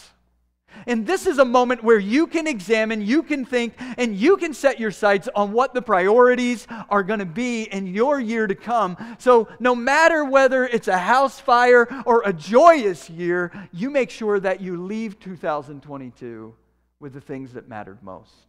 And 0.87 1.07
this 1.07 1.27
is 1.27 1.39
a 1.39 1.45
moment 1.45 1.85
where 1.85 1.99
you 1.99 2.27
can 2.27 2.47
examine, 2.47 3.03
you 3.03 3.23
can 3.23 3.45
think, 3.45 3.75
and 3.99 4.17
you 4.17 4.37
can 4.37 4.55
set 4.55 4.81
your 4.81 4.91
sights 4.91 5.29
on 5.35 5.53
what 5.53 5.75
the 5.75 5.83
priorities 5.83 6.67
are 6.89 7.03
going 7.03 7.19
to 7.19 7.27
be 7.27 7.65
in 7.65 7.87
your 7.87 8.21
year 8.21 8.47
to 8.47 8.55
come. 8.55 8.97
So, 9.19 9.49
no 9.59 9.75
matter 9.75 10.25
whether 10.25 10.67
it's 10.67 10.89
a 10.89 10.99
house 10.99 11.39
fire 11.39 11.87
or 12.07 12.23
a 12.25 12.33
joyous 12.33 13.11
year, 13.11 13.53
you 13.73 13.91
make 13.91 14.11
sure 14.11 14.41
that 14.41 14.61
you 14.61 14.83
leave 14.83 15.19
2022 15.21 16.55
with 16.99 17.13
the 17.15 17.21
things 17.21 17.53
that 17.55 17.69
mattered 17.69 18.03
most. 18.03 18.47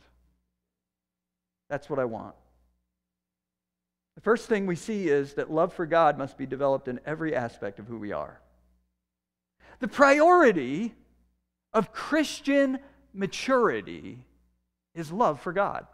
That's 1.69 1.89
what 1.89 1.99
I 1.99 2.05
want. 2.05 2.35
The 4.15 4.21
first 4.21 4.47
thing 4.47 4.65
we 4.65 4.75
see 4.75 5.07
is 5.07 5.33
that 5.35 5.49
love 5.49 5.73
for 5.73 5.85
God 5.85 6.17
must 6.17 6.37
be 6.37 6.45
developed 6.45 6.87
in 6.87 6.99
every 7.05 7.33
aspect 7.33 7.79
of 7.79 7.87
who 7.87 7.97
we 7.97 8.11
are. 8.11 8.41
The 9.79 9.87
priority 9.87 10.93
of 11.73 11.93
Christian 11.93 12.79
maturity 13.13 14.19
is 14.95 15.11
love 15.11 15.39
for 15.41 15.53
God. 15.53 15.87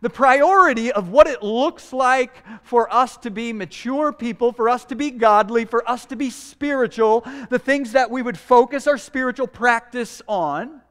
The 0.00 0.10
priority 0.10 0.92
of 0.92 1.08
what 1.08 1.26
it 1.26 1.42
looks 1.42 1.92
like 1.92 2.44
for 2.62 2.92
us 2.92 3.16
to 3.18 3.30
be 3.30 3.52
mature 3.52 4.12
people, 4.12 4.52
for 4.52 4.68
us 4.68 4.84
to 4.86 4.94
be 4.94 5.10
godly, 5.10 5.64
for 5.64 5.88
us 5.88 6.06
to 6.06 6.16
be 6.16 6.30
spiritual, 6.30 7.26
the 7.50 7.58
things 7.58 7.92
that 7.92 8.10
we 8.10 8.22
would 8.22 8.38
focus 8.38 8.86
our 8.86 8.98
spiritual 8.98 9.48
practice 9.48 10.22
on, 10.28 10.82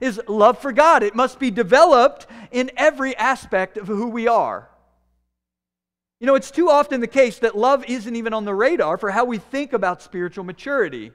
is 0.00 0.20
love 0.28 0.58
for 0.58 0.72
God. 0.72 1.02
It 1.02 1.14
must 1.14 1.38
be 1.38 1.50
developed 1.50 2.26
in 2.50 2.70
every 2.76 3.14
aspect 3.16 3.76
of 3.76 3.86
who 3.86 4.08
we 4.08 4.28
are. 4.28 4.68
You 6.20 6.26
know, 6.26 6.34
it's 6.34 6.50
too 6.50 6.70
often 6.70 7.02
the 7.02 7.06
case 7.06 7.40
that 7.40 7.56
love 7.56 7.84
isn't 7.86 8.16
even 8.16 8.32
on 8.32 8.46
the 8.46 8.54
radar 8.54 8.96
for 8.96 9.10
how 9.10 9.26
we 9.26 9.36
think 9.36 9.74
about 9.74 10.00
spiritual 10.00 10.44
maturity. 10.44 11.12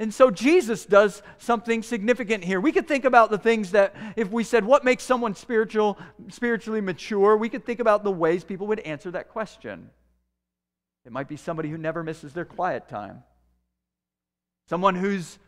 And 0.00 0.14
so 0.14 0.30
Jesus 0.30 0.86
does 0.86 1.22
something 1.38 1.82
significant 1.82 2.44
here. 2.44 2.60
We 2.60 2.70
could 2.70 2.86
think 2.86 3.04
about 3.04 3.30
the 3.30 3.38
things 3.38 3.72
that 3.72 3.96
if 4.14 4.30
we 4.30 4.44
said 4.44 4.64
what 4.64 4.84
makes 4.84 5.02
someone 5.02 5.34
spiritual 5.34 5.98
spiritually 6.28 6.80
mature, 6.80 7.36
we 7.36 7.48
could 7.48 7.66
think 7.66 7.80
about 7.80 8.04
the 8.04 8.12
ways 8.12 8.44
people 8.44 8.68
would 8.68 8.80
answer 8.80 9.10
that 9.10 9.28
question. 9.28 9.90
It 11.04 11.10
might 11.10 11.26
be 11.26 11.36
somebody 11.36 11.68
who 11.68 11.78
never 11.78 12.04
misses 12.04 12.32
their 12.32 12.44
quiet 12.44 12.88
time. 12.88 13.24
Someone 14.68 14.94
who's 14.94 15.38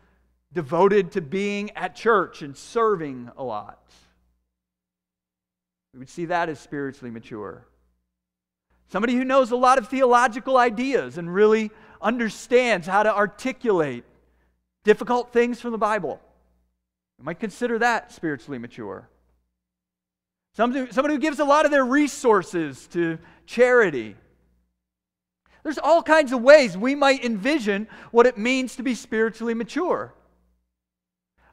devoted 0.51 1.13
to 1.13 1.21
being 1.21 1.71
at 1.71 1.95
church 1.95 2.41
and 2.41 2.57
serving 2.57 3.31
a 3.37 3.43
lot. 3.43 3.79
We 5.93 5.99
would 5.99 6.09
see 6.09 6.25
that 6.25 6.49
as 6.49 6.59
spiritually 6.59 7.11
mature. 7.11 7.65
Somebody 8.89 9.15
who 9.15 9.23
knows 9.23 9.51
a 9.51 9.55
lot 9.55 9.77
of 9.77 9.87
theological 9.87 10.57
ideas 10.57 11.17
and 11.17 11.33
really 11.33 11.71
understands 12.01 12.87
how 12.87 13.03
to 13.03 13.15
articulate 13.15 14.03
difficult 14.83 15.31
things 15.31 15.61
from 15.61 15.71
the 15.71 15.77
Bible. 15.77 16.19
You 17.19 17.25
might 17.25 17.39
consider 17.39 17.79
that 17.79 18.11
spiritually 18.11 18.57
mature. 18.57 19.09
Somebody, 20.55 20.91
somebody 20.91 21.15
who 21.15 21.19
gives 21.19 21.39
a 21.39 21.45
lot 21.45 21.65
of 21.65 21.71
their 21.71 21.85
resources 21.85 22.87
to 22.87 23.19
charity. 23.45 24.15
There's 25.63 25.77
all 25.77 26.01
kinds 26.01 26.31
of 26.31 26.41
ways 26.41 26.75
we 26.75 26.95
might 26.95 27.23
envision 27.23 27.87
what 28.11 28.25
it 28.25 28.37
means 28.37 28.75
to 28.75 28.83
be 28.83 28.95
spiritually 28.95 29.53
mature. 29.53 30.13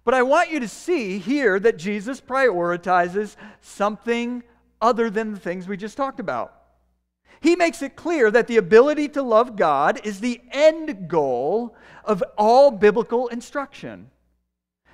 But 0.04 0.14
I 0.14 0.22
want 0.22 0.50
you 0.50 0.60
to 0.60 0.68
see 0.68 1.18
here 1.18 1.60
that 1.60 1.76
Jesus 1.76 2.20
prioritizes 2.20 3.36
something 3.60 4.42
other 4.80 5.10
than 5.10 5.34
the 5.34 5.40
things 5.40 5.68
we 5.68 5.76
just 5.76 5.96
talked 5.96 6.18
about. 6.18 6.57
He 7.40 7.56
makes 7.56 7.82
it 7.82 7.96
clear 7.96 8.30
that 8.30 8.46
the 8.46 8.56
ability 8.56 9.08
to 9.10 9.22
love 9.22 9.56
God 9.56 10.00
is 10.04 10.20
the 10.20 10.40
end 10.50 11.08
goal 11.08 11.76
of 12.04 12.22
all 12.36 12.70
biblical 12.70 13.28
instruction. 13.28 14.10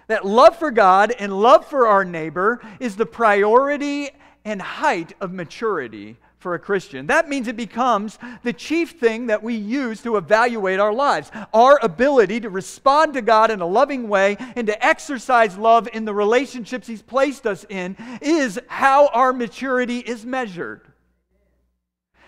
That 0.06 0.26
love 0.26 0.56
for 0.58 0.70
God 0.70 1.14
and 1.18 1.40
love 1.40 1.66
for 1.66 1.86
our 1.86 2.04
neighbor 2.04 2.60
is 2.78 2.96
the 2.96 3.06
priority 3.06 4.10
and 4.44 4.60
height 4.60 5.14
of 5.20 5.32
maturity 5.32 6.18
for 6.44 6.52
a 6.52 6.58
Christian. 6.58 7.06
That 7.06 7.26
means 7.26 7.48
it 7.48 7.56
becomes 7.56 8.18
the 8.42 8.52
chief 8.52 9.00
thing 9.00 9.28
that 9.28 9.42
we 9.42 9.54
use 9.54 10.02
to 10.02 10.18
evaluate 10.18 10.78
our 10.78 10.92
lives. 10.92 11.30
Our 11.54 11.78
ability 11.82 12.40
to 12.40 12.50
respond 12.50 13.14
to 13.14 13.22
God 13.22 13.50
in 13.50 13.62
a 13.62 13.66
loving 13.66 14.10
way 14.10 14.36
and 14.54 14.66
to 14.66 14.86
exercise 14.86 15.56
love 15.56 15.88
in 15.94 16.04
the 16.04 16.12
relationships 16.12 16.86
He's 16.86 17.00
placed 17.00 17.46
us 17.46 17.64
in 17.70 17.96
is 18.20 18.60
how 18.66 19.06
our 19.06 19.32
maturity 19.32 20.00
is 20.00 20.26
measured. 20.26 20.82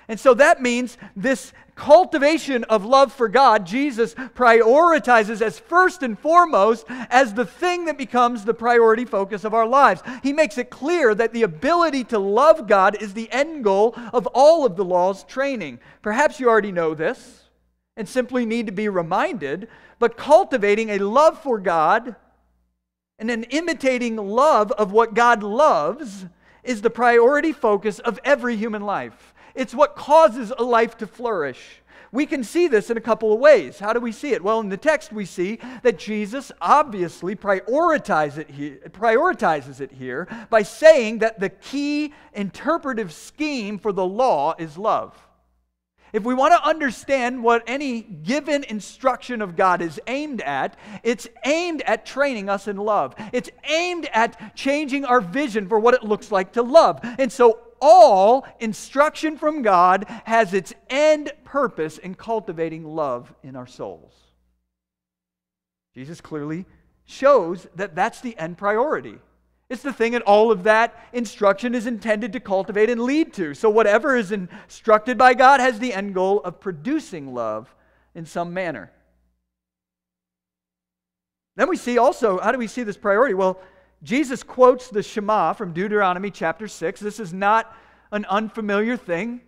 And 0.08 0.20
so 0.20 0.34
that 0.34 0.62
means 0.62 0.98
this 1.16 1.52
cultivation 1.74 2.64
of 2.64 2.84
love 2.84 3.12
for 3.12 3.28
God, 3.28 3.66
Jesus 3.66 4.14
prioritizes 4.14 5.42
as 5.42 5.58
first 5.58 6.02
and 6.02 6.18
foremost 6.18 6.86
as 6.88 7.34
the 7.34 7.44
thing 7.44 7.84
that 7.84 7.98
becomes 7.98 8.44
the 8.44 8.54
priority 8.54 9.04
focus 9.04 9.44
of 9.44 9.52
our 9.52 9.66
lives. 9.66 10.02
He 10.22 10.32
makes 10.32 10.58
it 10.58 10.70
clear 10.70 11.14
that 11.14 11.32
the 11.32 11.42
ability 11.42 12.04
to 12.04 12.18
love 12.18 12.66
God 12.66 13.00
is 13.00 13.14
the 13.14 13.30
end 13.30 13.62
goal 13.62 13.94
of 14.12 14.26
all 14.28 14.64
of 14.64 14.76
the 14.76 14.84
law's 14.84 15.22
training. 15.24 15.78
Perhaps 16.02 16.40
you 16.40 16.48
already 16.48 16.72
know 16.72 16.94
this 16.94 17.44
and 17.96 18.08
simply 18.08 18.46
need 18.46 18.66
to 18.66 18.72
be 18.72 18.88
reminded, 18.88 19.68
but 19.98 20.16
cultivating 20.16 20.90
a 20.90 20.98
love 20.98 21.42
for 21.42 21.58
God 21.58 22.16
and 23.18 23.30
an 23.30 23.44
imitating 23.44 24.16
love 24.16 24.72
of 24.72 24.92
what 24.92 25.14
God 25.14 25.42
loves 25.42 26.26
is 26.62 26.82
the 26.82 26.90
priority 26.90 27.52
focus 27.52 27.98
of 27.98 28.18
every 28.24 28.56
human 28.56 28.82
life. 28.82 29.34
It's 29.56 29.74
what 29.74 29.96
causes 29.96 30.52
a 30.56 30.62
life 30.62 30.96
to 30.98 31.06
flourish. 31.06 31.82
We 32.12 32.26
can 32.26 32.44
see 32.44 32.68
this 32.68 32.88
in 32.88 32.96
a 32.96 33.00
couple 33.00 33.32
of 33.32 33.40
ways. 33.40 33.78
How 33.78 33.92
do 33.92 34.00
we 34.00 34.12
see 34.12 34.32
it? 34.32 34.42
Well, 34.42 34.60
in 34.60 34.68
the 34.68 34.76
text, 34.76 35.12
we 35.12 35.24
see 35.24 35.58
that 35.82 35.98
Jesus 35.98 36.52
obviously 36.60 37.34
prioritizes 37.34 38.38
it, 38.38 38.50
here, 38.50 38.78
prioritizes 38.90 39.80
it 39.80 39.92
here 39.92 40.28
by 40.48 40.62
saying 40.62 41.18
that 41.18 41.40
the 41.40 41.50
key 41.50 42.14
interpretive 42.32 43.12
scheme 43.12 43.78
for 43.78 43.92
the 43.92 44.06
law 44.06 44.54
is 44.58 44.78
love. 44.78 45.14
If 46.12 46.22
we 46.22 46.34
want 46.34 46.54
to 46.54 46.66
understand 46.66 47.42
what 47.42 47.64
any 47.66 48.00
given 48.00 48.64
instruction 48.64 49.42
of 49.42 49.56
God 49.56 49.82
is 49.82 50.00
aimed 50.06 50.40
at, 50.40 50.76
it's 51.02 51.28
aimed 51.44 51.82
at 51.82 52.06
training 52.06 52.48
us 52.48 52.68
in 52.68 52.76
love. 52.76 53.14
It's 53.32 53.50
aimed 53.68 54.08
at 54.14 54.56
changing 54.56 55.04
our 55.04 55.20
vision 55.20 55.68
for 55.68 55.78
what 55.78 55.94
it 55.94 56.04
looks 56.04 56.30
like 56.30 56.52
to 56.52 56.62
love. 56.62 57.00
And 57.18 57.30
so 57.30 57.65
all 57.80 58.46
instruction 58.60 59.36
from 59.36 59.62
God 59.62 60.06
has 60.24 60.54
its 60.54 60.74
end 60.88 61.32
purpose 61.44 61.98
in 61.98 62.14
cultivating 62.14 62.84
love 62.84 63.34
in 63.42 63.56
our 63.56 63.66
souls. 63.66 64.12
Jesus 65.94 66.20
clearly 66.20 66.66
shows 67.04 67.66
that 67.74 67.94
that's 67.94 68.20
the 68.20 68.36
end 68.38 68.58
priority. 68.58 69.18
It's 69.68 69.82
the 69.82 69.92
thing 69.92 70.12
that 70.12 70.22
all 70.22 70.52
of 70.52 70.62
that 70.64 70.94
instruction 71.12 71.74
is 71.74 71.86
intended 71.86 72.32
to 72.34 72.40
cultivate 72.40 72.88
and 72.88 73.00
lead 73.00 73.32
to. 73.34 73.54
So, 73.54 73.68
whatever 73.68 74.14
is 74.16 74.30
instructed 74.30 75.18
by 75.18 75.34
God 75.34 75.58
has 75.58 75.78
the 75.78 75.92
end 75.92 76.14
goal 76.14 76.40
of 76.40 76.60
producing 76.60 77.34
love 77.34 77.74
in 78.14 78.26
some 78.26 78.54
manner. 78.54 78.92
Then 81.56 81.68
we 81.68 81.76
see 81.76 81.98
also, 81.98 82.38
how 82.38 82.52
do 82.52 82.58
we 82.58 82.66
see 82.66 82.82
this 82.82 82.96
priority? 82.96 83.34
Well, 83.34 83.58
Jesus 84.02 84.42
quotes 84.42 84.88
the 84.88 85.02
Shema 85.02 85.52
from 85.52 85.72
Deuteronomy 85.72 86.30
chapter 86.30 86.68
6. 86.68 87.00
This 87.00 87.18
is 87.18 87.32
not 87.32 87.74
an 88.12 88.24
unfamiliar 88.26 88.96
thing. 88.96 89.40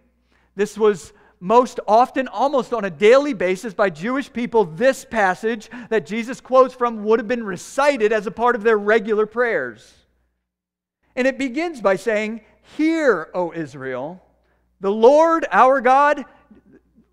This 0.56 0.76
was 0.76 1.12
most 1.40 1.78
often, 1.86 2.26
almost 2.26 2.72
on 2.72 2.84
a 2.84 2.90
daily 2.90 3.32
basis, 3.32 3.74
by 3.74 3.90
Jewish 3.90 4.32
people. 4.32 4.64
This 4.64 5.04
passage 5.04 5.70
that 5.88 6.06
Jesus 6.06 6.40
quotes 6.40 6.74
from 6.74 7.04
would 7.04 7.20
have 7.20 7.28
been 7.28 7.44
recited 7.44 8.12
as 8.12 8.26
a 8.26 8.32
part 8.32 8.56
of 8.56 8.62
their 8.62 8.78
regular 8.78 9.26
prayers. 9.26 9.94
And 11.14 11.26
it 11.26 11.38
begins 11.38 11.80
by 11.80 11.96
saying, 11.96 12.40
Hear, 12.76 13.30
O 13.34 13.52
Israel, 13.52 14.22
the 14.80 14.90
Lord 14.90 15.46
our 15.50 15.80
God. 15.80 16.24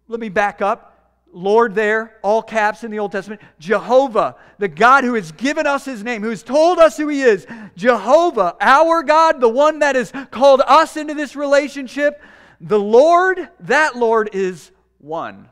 Let 0.07 0.19
me 0.19 0.29
back 0.29 0.61
up. 0.61 0.94
Lord 1.35 1.75
there, 1.75 2.15
all 2.23 2.41
caps 2.41 2.85
in 2.85 2.91
the 2.91 2.99
Old 2.99 3.11
Testament, 3.11 3.41
Jehovah, 3.59 4.37
the 4.57 4.69
God 4.69 5.03
who 5.03 5.15
has 5.15 5.33
given 5.33 5.67
us 5.67 5.83
his 5.83 6.01
name, 6.01 6.23
who 6.23 6.29
has 6.29 6.43
told 6.43 6.79
us 6.79 6.95
who 6.95 7.09
he 7.09 7.21
is, 7.21 7.45
Jehovah, 7.75 8.55
our 8.61 9.03
God, 9.03 9.41
the 9.41 9.49
one 9.49 9.79
that 9.79 9.95
has 9.95 10.13
called 10.31 10.61
us 10.65 10.95
into 10.95 11.13
this 11.13 11.35
relationship, 11.35 12.21
the 12.61 12.79
Lord, 12.79 13.49
that 13.59 13.97
Lord 13.97 14.29
is 14.31 14.71
one. 14.97 15.49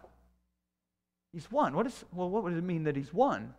He's 1.33 1.51
one. 1.51 1.75
What 1.75 1.85
is, 1.85 2.05
well, 2.13 2.29
what 2.29 2.47
does 2.47 2.57
it 2.57 2.63
mean 2.63 2.85
that 2.85 2.95
he's 2.95 3.13
one? 3.13 3.53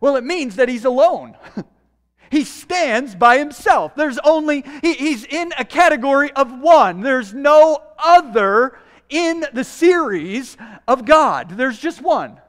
Well, 0.00 0.16
it 0.16 0.24
means 0.24 0.56
that 0.56 0.70
he's 0.70 0.86
alone. 0.86 1.36
he 2.30 2.44
stands 2.44 3.14
by 3.14 3.36
himself. 3.36 3.94
There's 3.94 4.18
only, 4.20 4.64
he, 4.80 4.94
he's 4.94 5.24
in 5.24 5.52
a 5.58 5.64
category 5.64 6.32
of 6.32 6.58
one. 6.58 7.02
There's 7.02 7.34
no 7.34 7.82
other 7.98 8.78
in 9.12 9.44
the 9.52 9.64
series 9.64 10.56
of 10.88 11.04
God. 11.04 11.50
There's 11.50 11.78
just 11.78 12.00
one. 12.00 12.40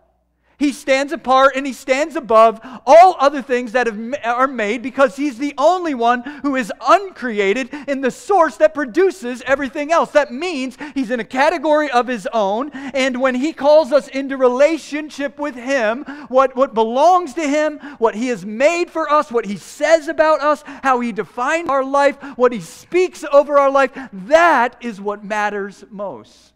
He 0.63 0.72
stands 0.72 1.12
apart 1.12 1.58
and 1.58 1.67
he 1.67 1.74
stands 1.74 2.15
above 2.15 2.62
all 2.86 3.17
other 3.20 3.41
things 3.41 3.74
that 3.74 3.86
have, 3.86 4.15
are 4.24 4.48
made 4.48 4.82
because 4.82 5.17
he's 5.17 5.38
the 5.38 5.53
only 5.58 5.93
one 5.93 6.22
who 6.41 6.55
is 6.55 6.72
uncreated 6.88 7.67
and 7.72 8.02
the 8.02 8.10
source 8.10 8.56
that 8.58 8.73
produces 8.73 9.41
everything 9.45 9.91
else. 9.91 10.12
That 10.12 10.32
means 10.32 10.78
he's 10.93 11.12
in 11.12 11.19
a 11.19 11.26
category 11.26 11.91
of 11.91 12.08
his 12.08 12.28
own. 12.32 12.69
And 12.71 13.19
when 13.19 13.36
he 13.36 13.52
calls 13.52 13.91
us 13.91 14.08
into 14.08 14.38
relationship 14.38 15.38
with 15.38 15.56
him, 15.56 16.06
what, 16.30 16.56
what 16.56 16.73
belongs 16.73 17.34
to 17.34 17.45
him, 17.45 17.80
what 17.97 18.15
he 18.15 18.28
has 18.28 18.45
made 18.45 18.89
for 18.89 19.12
us, 19.12 19.34
what 19.34 19.45
he 19.45 19.58
says 19.58 20.08
about 20.08 20.39
us, 20.39 20.63
how 20.65 21.02
he 21.02 21.12
defines 21.12 21.67
our 21.67 21.84
life, 21.84 22.15
what 22.38 22.54
he 22.54 22.62
speaks 22.62 23.26
over 23.34 23.60
our 23.60 23.69
life, 23.69 23.91
that 24.13 24.78
is 24.80 25.02
what 25.02 25.26
matters 25.26 25.84
most. 25.89 26.53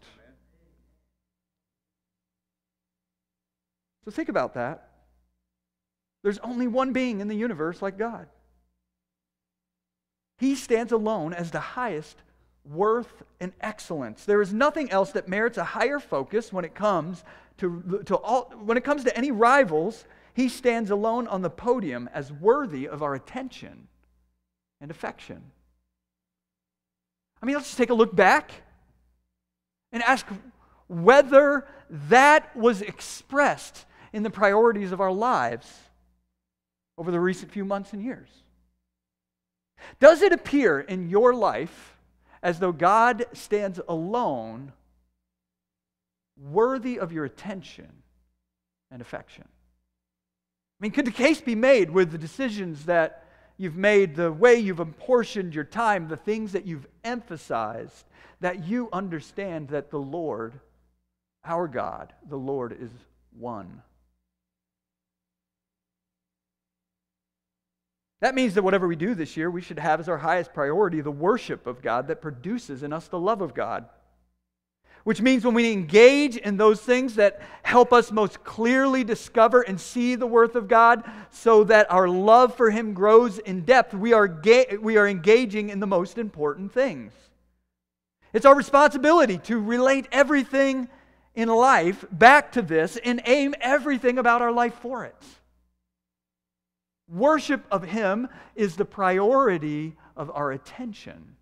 So 4.08 4.12
think 4.12 4.30
about 4.30 4.54
that. 4.54 4.88
There's 6.22 6.38
only 6.38 6.66
one 6.66 6.94
being 6.94 7.20
in 7.20 7.28
the 7.28 7.36
universe 7.36 7.82
like 7.82 7.98
God. 7.98 8.26
He 10.38 10.54
stands 10.54 10.92
alone 10.92 11.34
as 11.34 11.50
the 11.50 11.60
highest 11.60 12.16
worth 12.64 13.22
and 13.38 13.52
excellence. 13.60 14.24
There 14.24 14.40
is 14.40 14.50
nothing 14.50 14.90
else 14.90 15.12
that 15.12 15.28
merits 15.28 15.58
a 15.58 15.64
higher 15.64 16.00
focus 16.00 16.50
when 16.54 16.64
it 16.64 16.74
comes 16.74 17.22
to, 17.58 18.02
to 18.06 18.16
all, 18.16 18.50
when 18.64 18.78
it 18.78 18.84
comes 18.84 19.04
to 19.04 19.14
any 19.14 19.30
rivals. 19.30 20.06
He 20.32 20.48
stands 20.48 20.90
alone 20.90 21.28
on 21.28 21.42
the 21.42 21.50
podium 21.50 22.08
as 22.14 22.32
worthy 22.32 22.88
of 22.88 23.02
our 23.02 23.14
attention 23.14 23.88
and 24.80 24.90
affection. 24.90 25.42
I 27.42 27.44
mean, 27.44 27.56
let's 27.56 27.66
just 27.66 27.76
take 27.76 27.90
a 27.90 27.94
look 27.94 28.16
back 28.16 28.52
and 29.92 30.02
ask 30.02 30.26
whether 30.86 31.66
that 31.90 32.56
was 32.56 32.80
expressed 32.80 33.84
in 34.12 34.22
the 34.22 34.30
priorities 34.30 34.92
of 34.92 35.00
our 35.00 35.12
lives 35.12 35.72
over 36.96 37.10
the 37.10 37.20
recent 37.20 37.52
few 37.52 37.64
months 37.64 37.92
and 37.92 38.02
years? 38.02 38.28
Does 40.00 40.22
it 40.22 40.32
appear 40.32 40.80
in 40.80 41.08
your 41.08 41.34
life 41.34 41.96
as 42.42 42.58
though 42.58 42.72
God 42.72 43.26
stands 43.32 43.80
alone, 43.88 44.72
worthy 46.36 46.98
of 46.98 47.12
your 47.12 47.24
attention 47.24 47.90
and 48.90 49.00
affection? 49.00 49.44
I 49.46 50.84
mean, 50.84 50.92
could 50.92 51.06
the 51.06 51.10
case 51.10 51.40
be 51.40 51.54
made 51.54 51.90
with 51.90 52.12
the 52.12 52.18
decisions 52.18 52.84
that 52.84 53.24
you've 53.56 53.76
made, 53.76 54.14
the 54.14 54.32
way 54.32 54.54
you've 54.56 54.78
apportioned 54.78 55.54
your 55.54 55.64
time, 55.64 56.06
the 56.06 56.16
things 56.16 56.52
that 56.52 56.64
you've 56.64 56.86
emphasized, 57.02 58.04
that 58.40 58.64
you 58.64 58.88
understand 58.92 59.68
that 59.68 59.90
the 59.90 59.98
Lord, 59.98 60.60
our 61.44 61.66
God, 61.66 62.12
the 62.28 62.36
Lord 62.36 62.76
is 62.78 62.90
one? 63.36 63.82
That 68.20 68.34
means 68.34 68.54
that 68.54 68.62
whatever 68.62 68.88
we 68.88 68.96
do 68.96 69.14
this 69.14 69.36
year, 69.36 69.50
we 69.50 69.62
should 69.62 69.78
have 69.78 70.00
as 70.00 70.08
our 70.08 70.18
highest 70.18 70.52
priority 70.52 71.00
the 71.00 71.10
worship 71.10 71.66
of 71.66 71.82
God 71.82 72.08
that 72.08 72.20
produces 72.20 72.82
in 72.82 72.92
us 72.92 73.06
the 73.08 73.18
love 73.18 73.40
of 73.40 73.54
God. 73.54 73.86
Which 75.04 75.22
means 75.22 75.44
when 75.44 75.54
we 75.54 75.72
engage 75.72 76.36
in 76.36 76.56
those 76.56 76.80
things 76.80 77.14
that 77.14 77.40
help 77.62 77.92
us 77.92 78.10
most 78.10 78.42
clearly 78.42 79.04
discover 79.04 79.62
and 79.62 79.80
see 79.80 80.16
the 80.16 80.26
worth 80.26 80.56
of 80.56 80.66
God 80.66 81.04
so 81.30 81.64
that 81.64 81.90
our 81.90 82.08
love 82.08 82.56
for 82.56 82.70
Him 82.70 82.92
grows 82.92 83.38
in 83.38 83.64
depth, 83.64 83.94
we 83.94 84.12
are, 84.12 84.26
ga- 84.26 84.76
we 84.78 84.96
are 84.96 85.06
engaging 85.06 85.70
in 85.70 85.78
the 85.78 85.86
most 85.86 86.18
important 86.18 86.72
things. 86.72 87.12
It's 88.32 88.44
our 88.44 88.56
responsibility 88.56 89.38
to 89.44 89.58
relate 89.60 90.08
everything 90.10 90.88
in 91.34 91.48
life 91.48 92.04
back 92.10 92.52
to 92.52 92.62
this 92.62 92.98
and 93.02 93.22
aim 93.24 93.54
everything 93.60 94.18
about 94.18 94.42
our 94.42 94.52
life 94.52 94.74
for 94.74 95.04
it. 95.04 95.14
Worship 97.08 97.64
of 97.70 97.84
Him 97.84 98.28
is 98.54 98.76
the 98.76 98.84
priority 98.84 99.96
of 100.16 100.30
our 100.30 100.52
attention. 100.52 101.36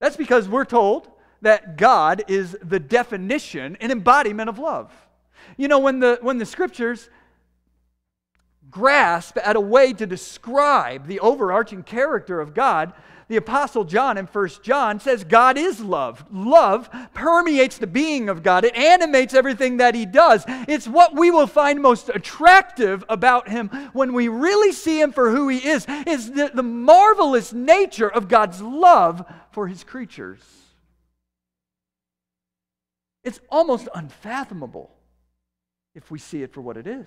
That's 0.00 0.16
because 0.16 0.48
we're 0.48 0.64
told 0.64 1.10
that 1.42 1.76
God 1.76 2.24
is 2.28 2.56
the 2.62 2.80
definition 2.80 3.76
and 3.80 3.92
embodiment 3.92 4.48
of 4.48 4.58
love. 4.58 4.92
You 5.56 5.68
know, 5.68 5.78
when 5.78 6.00
the, 6.00 6.18
when 6.20 6.38
the 6.38 6.46
scriptures 6.46 7.10
grasp 8.70 9.38
at 9.42 9.56
a 9.56 9.60
way 9.60 9.92
to 9.92 10.06
describe 10.06 11.06
the 11.06 11.20
overarching 11.20 11.82
character 11.82 12.40
of 12.40 12.54
God, 12.54 12.92
The 13.28 13.36
Apostle 13.36 13.84
John 13.84 14.16
in 14.16 14.24
1 14.24 14.48
John 14.62 15.00
says 15.00 15.22
God 15.22 15.58
is 15.58 15.80
love. 15.80 16.24
Love 16.32 16.88
permeates 17.12 17.76
the 17.76 17.86
being 17.86 18.30
of 18.30 18.42
God, 18.42 18.64
it 18.64 18.74
animates 18.74 19.34
everything 19.34 19.76
that 19.76 19.94
He 19.94 20.06
does. 20.06 20.44
It's 20.46 20.88
what 20.88 21.14
we 21.14 21.30
will 21.30 21.46
find 21.46 21.82
most 21.82 22.08
attractive 22.08 23.04
about 23.08 23.48
Him 23.48 23.68
when 23.92 24.14
we 24.14 24.28
really 24.28 24.72
see 24.72 25.00
Him 25.00 25.12
for 25.12 25.30
who 25.30 25.48
He 25.48 25.58
is, 25.58 25.86
is 26.06 26.32
the, 26.32 26.50
the 26.54 26.62
marvelous 26.62 27.52
nature 27.52 28.08
of 28.08 28.28
God's 28.28 28.62
love 28.62 29.24
for 29.52 29.68
His 29.68 29.84
creatures. 29.84 30.42
It's 33.24 33.40
almost 33.50 33.88
unfathomable 33.94 34.90
if 35.94 36.10
we 36.10 36.18
see 36.18 36.42
it 36.42 36.54
for 36.54 36.62
what 36.62 36.78
it 36.78 36.86
is. 36.86 37.06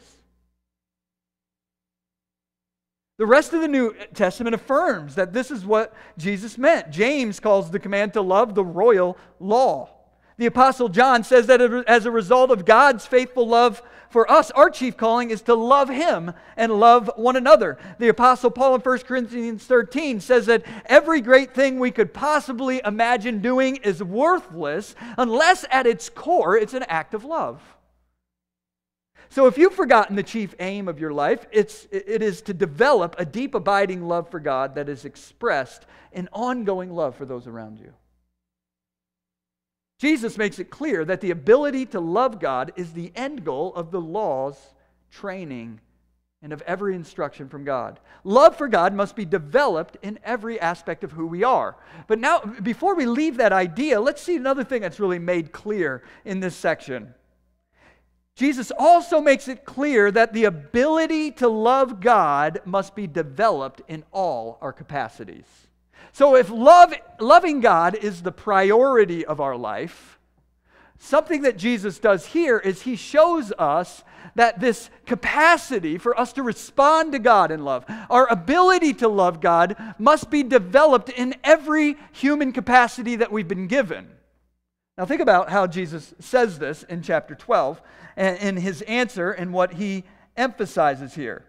The 3.21 3.27
rest 3.27 3.53
of 3.53 3.61
the 3.61 3.67
New 3.67 3.95
Testament 4.15 4.55
affirms 4.55 5.13
that 5.13 5.31
this 5.31 5.51
is 5.51 5.63
what 5.63 5.93
Jesus 6.17 6.57
meant. 6.57 6.89
James 6.89 7.39
calls 7.39 7.69
the 7.69 7.77
command 7.77 8.13
to 8.13 8.21
love 8.23 8.55
the 8.55 8.65
royal 8.65 9.15
law. 9.39 9.91
The 10.37 10.47
Apostle 10.47 10.89
John 10.89 11.23
says 11.23 11.45
that 11.45 11.61
as 11.61 12.07
a 12.07 12.09
result 12.09 12.49
of 12.49 12.65
God's 12.65 13.05
faithful 13.05 13.47
love 13.47 13.83
for 14.09 14.29
us, 14.31 14.49
our 14.49 14.71
chief 14.71 14.97
calling 14.97 15.29
is 15.29 15.43
to 15.43 15.53
love 15.53 15.87
Him 15.87 16.33
and 16.57 16.79
love 16.79 17.11
one 17.15 17.35
another. 17.35 17.77
The 17.99 18.07
Apostle 18.07 18.49
Paul 18.49 18.73
in 18.73 18.81
1 18.81 18.97
Corinthians 19.01 19.65
13 19.65 20.19
says 20.19 20.47
that 20.47 20.63
every 20.87 21.21
great 21.21 21.53
thing 21.53 21.77
we 21.77 21.91
could 21.91 22.15
possibly 22.15 22.81
imagine 22.83 23.39
doing 23.39 23.75
is 23.75 24.01
worthless 24.01 24.95
unless 25.15 25.63
at 25.69 25.85
its 25.85 26.09
core 26.09 26.57
it's 26.57 26.73
an 26.73 26.85
act 26.87 27.13
of 27.13 27.23
love. 27.23 27.61
So 29.31 29.45
if 29.45 29.57
you've 29.57 29.73
forgotten 29.73 30.17
the 30.17 30.23
chief 30.23 30.53
aim 30.59 30.89
of 30.89 30.99
your 30.99 31.13
life, 31.13 31.45
it's, 31.53 31.87
it 31.89 32.21
is 32.21 32.41
to 32.41 32.53
develop 32.53 33.15
a 33.17 33.23
deep, 33.23 33.55
abiding 33.55 34.05
love 34.05 34.29
for 34.29 34.41
God 34.41 34.75
that 34.75 34.89
is 34.89 35.05
expressed 35.05 35.85
in 36.11 36.27
ongoing 36.33 36.91
love 36.91 37.15
for 37.15 37.23
those 37.23 37.47
around 37.47 37.79
you. 37.79 37.93
Jesus 39.99 40.37
makes 40.37 40.59
it 40.59 40.69
clear 40.69 41.05
that 41.05 41.21
the 41.21 41.31
ability 41.31 41.85
to 41.87 42.01
love 42.01 42.41
God 42.41 42.73
is 42.75 42.91
the 42.91 43.13
end 43.15 43.45
goal 43.45 43.73
of 43.73 43.89
the 43.89 44.01
law's 44.01 44.57
training 45.09 45.79
and 46.41 46.51
of 46.51 46.61
every 46.63 46.93
instruction 46.93 47.47
from 47.47 47.63
God. 47.63 48.01
Love 48.25 48.57
for 48.57 48.67
God 48.67 48.93
must 48.93 49.15
be 49.15 49.23
developed 49.23 49.95
in 50.01 50.19
every 50.25 50.59
aspect 50.59 51.05
of 51.05 51.13
who 51.13 51.25
we 51.25 51.45
are. 51.45 51.77
But 52.07 52.19
now, 52.19 52.39
before 52.39 52.95
we 52.95 53.05
leave 53.05 53.37
that 53.37 53.53
idea, 53.53 54.01
let's 54.01 54.21
see 54.21 54.35
another 54.35 54.65
thing 54.65 54.81
that's 54.81 54.99
really 54.99 55.19
made 55.19 55.53
clear 55.53 56.03
in 56.25 56.41
this 56.41 56.55
section. 56.55 57.13
Jesus 58.35 58.71
also 58.77 59.19
makes 59.19 59.47
it 59.47 59.65
clear 59.65 60.09
that 60.11 60.33
the 60.33 60.45
ability 60.45 61.31
to 61.31 61.47
love 61.47 61.99
God 61.99 62.61
must 62.65 62.95
be 62.95 63.07
developed 63.07 63.81
in 63.87 64.03
all 64.11 64.57
our 64.61 64.73
capacities. 64.73 65.45
So, 66.13 66.35
if 66.35 66.49
love, 66.49 66.93
loving 67.19 67.61
God 67.61 67.95
is 67.95 68.21
the 68.21 68.31
priority 68.31 69.25
of 69.25 69.39
our 69.39 69.55
life, 69.55 70.19
something 70.97 71.43
that 71.43 71.57
Jesus 71.57 71.99
does 71.99 72.25
here 72.25 72.57
is 72.57 72.81
he 72.81 72.95
shows 72.95 73.53
us 73.57 74.03
that 74.35 74.59
this 74.59 74.89
capacity 75.05 75.97
for 75.97 76.17
us 76.17 76.33
to 76.33 76.43
respond 76.43 77.11
to 77.11 77.19
God 77.19 77.51
in 77.51 77.63
love, 77.63 77.85
our 78.09 78.27
ability 78.27 78.93
to 78.95 79.07
love 79.07 79.41
God, 79.41 79.75
must 79.97 80.29
be 80.29 80.43
developed 80.43 81.09
in 81.09 81.35
every 81.43 81.97
human 82.11 82.53
capacity 82.53 83.17
that 83.17 83.31
we've 83.31 83.47
been 83.47 83.67
given. 83.67 84.09
Now, 85.01 85.07
think 85.07 85.21
about 85.21 85.49
how 85.49 85.65
Jesus 85.65 86.13
says 86.19 86.59
this 86.59 86.83
in 86.83 87.01
chapter 87.01 87.33
12 87.33 87.81
and 88.15 88.37
in 88.37 88.55
his 88.55 88.83
answer 88.83 89.31
and 89.31 89.51
what 89.51 89.73
he 89.73 90.03
emphasizes 90.37 91.15
here. 91.15 91.43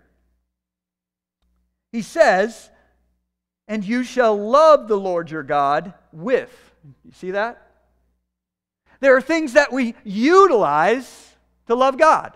He 1.90 2.00
says, 2.00 2.70
And 3.68 3.84
you 3.84 4.04
shall 4.04 4.34
love 4.34 4.88
the 4.88 4.96
Lord 4.96 5.30
your 5.30 5.42
God 5.42 5.92
with. 6.14 6.72
You 7.04 7.12
see 7.12 7.32
that? 7.32 7.70
There 9.00 9.14
are 9.14 9.20
things 9.20 9.52
that 9.52 9.70
we 9.70 9.96
utilize 10.02 11.36
to 11.66 11.74
love 11.74 11.98
God. 11.98 12.34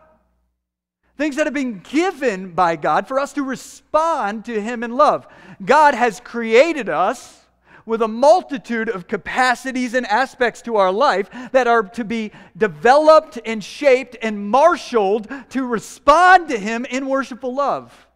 Things 1.16 1.36
that 1.36 1.46
have 1.46 1.54
been 1.54 1.78
given 1.78 2.52
by 2.52 2.76
God 2.76 3.08
for 3.08 3.18
us 3.18 3.32
to 3.32 3.42
respond 3.42 4.44
to 4.44 4.60
Him 4.60 4.82
in 4.82 4.94
love. 4.94 5.26
God 5.64 5.94
has 5.94 6.20
created 6.20 6.90
us 6.90 7.45
with 7.86 8.02
a 8.02 8.08
multitude 8.08 8.88
of 8.88 9.06
capacities 9.06 9.94
and 9.94 10.04
aspects 10.06 10.60
to 10.62 10.76
our 10.76 10.92
life 10.92 11.30
that 11.52 11.68
are 11.68 11.84
to 11.84 12.04
be 12.04 12.32
developed 12.56 13.38
and 13.46 13.62
shaped 13.62 14.16
and 14.20 14.50
marshaled 14.50 15.28
to 15.50 15.64
respond 15.64 16.48
to 16.48 16.58
Him 16.58 16.84
in 16.84 17.06
worshipful 17.06 17.54
love. 17.54 18.06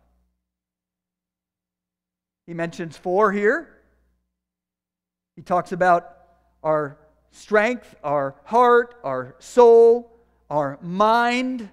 He 2.47 2.55
mentions 2.55 2.97
four 2.97 3.31
here. 3.31 3.69
He 5.37 5.43
talks 5.43 5.71
about 5.71 6.17
our 6.65 6.99
strength, 7.31 7.95
our 8.03 8.35
heart, 8.45 8.97
our 9.05 9.37
soul, 9.39 10.13
our 10.51 10.79
mind. 10.83 11.69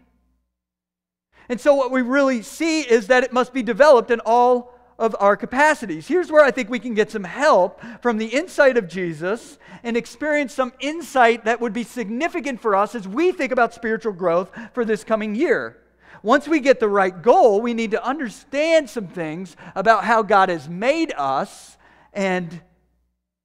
And 1.50 1.60
so, 1.60 1.74
what 1.74 1.92
we 1.92 2.02
really 2.04 2.44
see 2.44 2.82
is 2.82 3.08
that 3.08 3.24
it 3.24 3.34
must 3.34 3.54
be 3.54 3.64
developed 3.64 4.12
in 4.12 4.20
all 4.20 4.77
of 5.00 5.16
our 5.20 5.38
capacities. 5.38 6.08
Here's 6.08 6.32
where 6.32 6.44
I 6.44 6.52
think 6.52 6.70
we 6.70 6.80
can 6.80 6.94
get 6.94 7.12
some 7.12 7.24
help 7.24 7.82
from 8.02 8.18
the 8.18 8.28
insight 8.28 8.78
of 8.78 8.88
Jesus 8.88 9.58
and 9.84 9.96
experience 9.96 10.54
some 10.54 10.74
insight 10.80 11.46
that 11.46 11.62
would 11.62 11.74
be 11.74 11.84
significant 11.84 12.60
for 12.60 12.76
us 12.76 12.96
as 12.96 13.08
we 13.08 13.32
think 13.32 13.52
about 13.52 13.74
spiritual 13.74 14.14
growth 14.14 14.52
for 14.74 14.84
this 14.84 15.04
coming 15.04 15.36
year. 15.36 15.78
Once 16.24 16.48
we 16.48 16.60
get 16.60 16.80
the 16.80 16.90
right 16.90 17.22
goal, 17.22 17.62
we 17.62 17.74
need 17.74 17.92
to 17.92 18.04
understand 18.04 18.90
some 18.90 19.08
things 19.08 19.56
about 19.76 20.04
how 20.04 20.24
God 20.24 20.50
has 20.50 20.68
made 20.68 21.14
us 21.16 21.78
and 22.12 22.62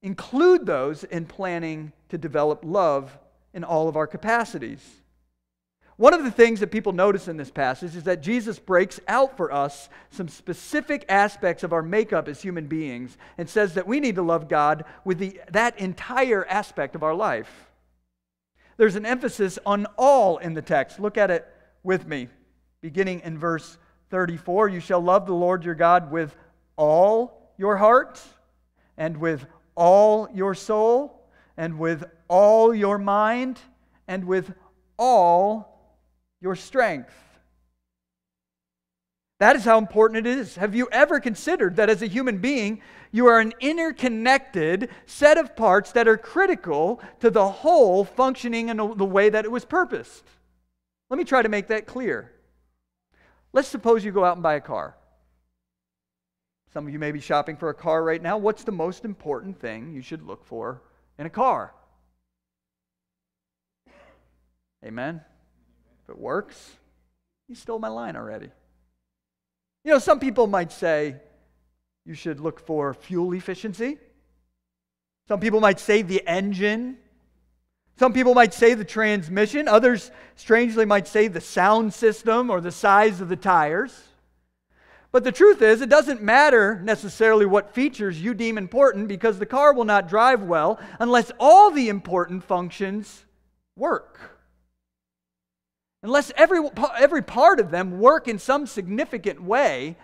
include 0.03 0.65
those 0.65 1.05
in 1.05 1.27
planning 1.27 1.93
to 2.09 2.17
develop 2.17 2.61
love 2.65 3.17
in 3.53 3.63
all 3.63 3.89
of 3.89 3.97
our 3.97 4.07
capacities. 4.07 5.02
One 5.97 6.15
of 6.15 6.25
the 6.25 6.31
things 6.31 6.61
that 6.61 6.71
people 6.71 6.93
notice 6.93 7.29
in 7.29 7.37
this 7.37 7.51
passage 7.51 7.95
is 7.95 8.05
that 8.05 8.23
Jesus 8.23 8.59
breaks 8.59 8.99
out 9.07 9.37
for 9.37 9.53
us 9.53 9.89
some 10.11 10.29
specific 10.29 11.05
aspects 11.09 11.63
of 11.63 11.73
our 11.73 11.83
makeup 11.83 12.29
as 12.29 12.41
human 12.41 12.67
beings 12.67 13.19
and 13.37 13.49
says 13.49 13.75
that 13.75 13.87
we 13.87 14.01
need 14.01 14.15
to 14.15 14.23
love 14.23 14.49
God 14.49 14.85
with 15.05 15.19
the, 15.19 15.41
that 15.51 15.79
entire 15.79 16.47
aspect 16.47 16.95
of 16.95 17.03
our 17.03 17.15
life. 17.15 17.69
There's 18.79 18.97
an 18.97 19.07
emphasis 19.07 19.59
on 19.67 19.87
all 19.99 20.39
in 20.39 20.55
the 20.55 20.63
text. 20.63 20.99
Look 20.99 21.19
at 21.19 21.31
it 21.31 21.47
with 21.83 22.07
me. 22.07 22.29
Beginning 22.81 23.21
in 23.21 23.39
verse 23.39 23.77
34 24.11 24.71
You 24.71 24.81
shall 24.81 25.01
love 25.01 25.27
the 25.27 25.35
Lord 25.35 25.65
your 25.65 25.75
God 25.75 26.11
with 26.11 26.35
all 26.77 27.53
your 27.59 27.77
heart, 27.77 28.21
and 28.97 29.19
with 29.19 29.45
all 29.75 30.29
your 30.35 30.55
soul, 30.55 31.29
and 31.57 31.79
with 31.79 32.03
all 32.29 32.75
your 32.75 32.99
mind, 32.99 33.61
and 34.09 34.25
with 34.25 34.53
all 34.99 35.72
your 36.43 36.57
strength. 36.57 37.15
That 39.39 39.57
is 39.57 39.65
how 39.65 39.79
important 39.79 40.27
it 40.27 40.39
is. 40.39 40.57
Have 40.57 40.75
you 40.75 40.89
ever 40.93 41.19
considered 41.19 41.77
that 41.77 41.89
as 41.89 42.03
a 42.03 42.07
human 42.07 42.39
being, 42.39 42.83
you 43.11 43.27
are 43.27 43.41
an 43.41 43.55
interconnected 43.61 44.89
set 45.07 45.39
of 45.39 45.57
parts 45.57 45.93
that 45.93 46.07
are 46.07 46.17
critical 46.17 47.01
to 47.21 47.31
the 47.31 47.49
whole 47.49 48.05
functioning 48.05 48.69
in 48.69 48.77
the 48.77 49.05
way 49.05 49.31
that 49.31 49.45
it 49.45 49.51
was 49.51 49.65
purposed? 49.65 50.25
Let 51.11 51.19
me 51.19 51.25
try 51.25 51.43
to 51.43 51.49
make 51.49 51.69
that 51.69 51.87
clear. 51.87 52.33
Let's 53.53 53.69
suppose 53.69 54.05
you 54.05 54.13
go 54.13 54.25
out 54.25 54.37
and 54.37 54.43
buy 54.43 54.55
a 54.55 54.61
car. 54.61 54.97
Some 56.73 56.87
of 56.87 56.93
you 56.93 56.99
may 56.99 57.13
be 57.13 57.21
shopping 57.21 57.57
for 57.57 57.69
a 57.69 57.75
car 57.75 58.03
right 58.03 58.23
now. 58.23 58.39
What's 58.39 58.65
the 58.65 58.73
most 58.73 59.05
important 59.05 59.61
thing 59.61 59.93
you 59.93 60.03
should 60.03 60.23
look 60.23 60.45
for 60.45 60.83
in 61.19 61.27
a 61.27 61.31
car? 61.31 61.75
Amen? 64.85 65.21
It 66.13 66.19
works, 66.19 66.77
you 67.49 67.55
stole 67.55 67.79
my 67.79 67.89
line 67.89 68.17
already. 68.17 68.51
You 69.85 69.93
know, 69.93 69.99
some 69.99 70.21
people 70.21 70.47
might 70.47 70.71
say 70.71 71.17
you 72.05 72.15
should 72.15 72.39
look 72.39 72.61
for 72.61 72.95
fuel 72.95 73.33
efficiency. 73.33 73.99
Some 75.27 75.41
people 75.41 75.61
might 75.61 75.81
say 75.81 76.03
the 76.03 76.23
engine. 76.27 76.99
Some 77.99 78.13
people 78.13 78.35
might 78.35 78.55
say 78.55 78.75
the 78.75 78.85
transmission. 78.85 79.69
Others, 79.69 80.11
strangely, 80.37 80.85
might 80.85 81.09
say 81.09 81.29
the 81.29 81.41
sound 81.41 81.95
system 81.95 82.51
or 82.51 82.61
the 82.61 82.73
size 82.73 83.21
of 83.21 83.29
the 83.29 83.37
tires. 83.37 84.09
But 85.11 85.25
the 85.25 85.33
truth 85.33 85.63
is, 85.63 85.83
it 85.83 85.91
doesn't 85.91 86.23
matter 86.23 86.81
necessarily 86.83 87.45
what 87.45 87.75
features 87.75 88.21
you 88.21 88.35
deem 88.35 88.57
important 88.57 89.09
because 89.09 89.39
the 89.39 89.47
car 89.47 89.75
will 89.75 89.85
not 89.85 90.09
drive 90.09 90.43
well 90.43 90.81
unless 90.99 91.31
all 91.39 91.71
the 91.71 91.89
important 91.89 92.45
functions 92.45 93.25
work. 93.77 94.32
Unless 96.03 96.33
every, 96.37 96.61
every 96.99 97.23
part 97.23 97.61
of 97.61 97.71
them 97.71 98.01
work 98.01 98.27
in 98.27 98.39
some 98.39 98.67
significant 98.67 99.43
way, 99.43 99.97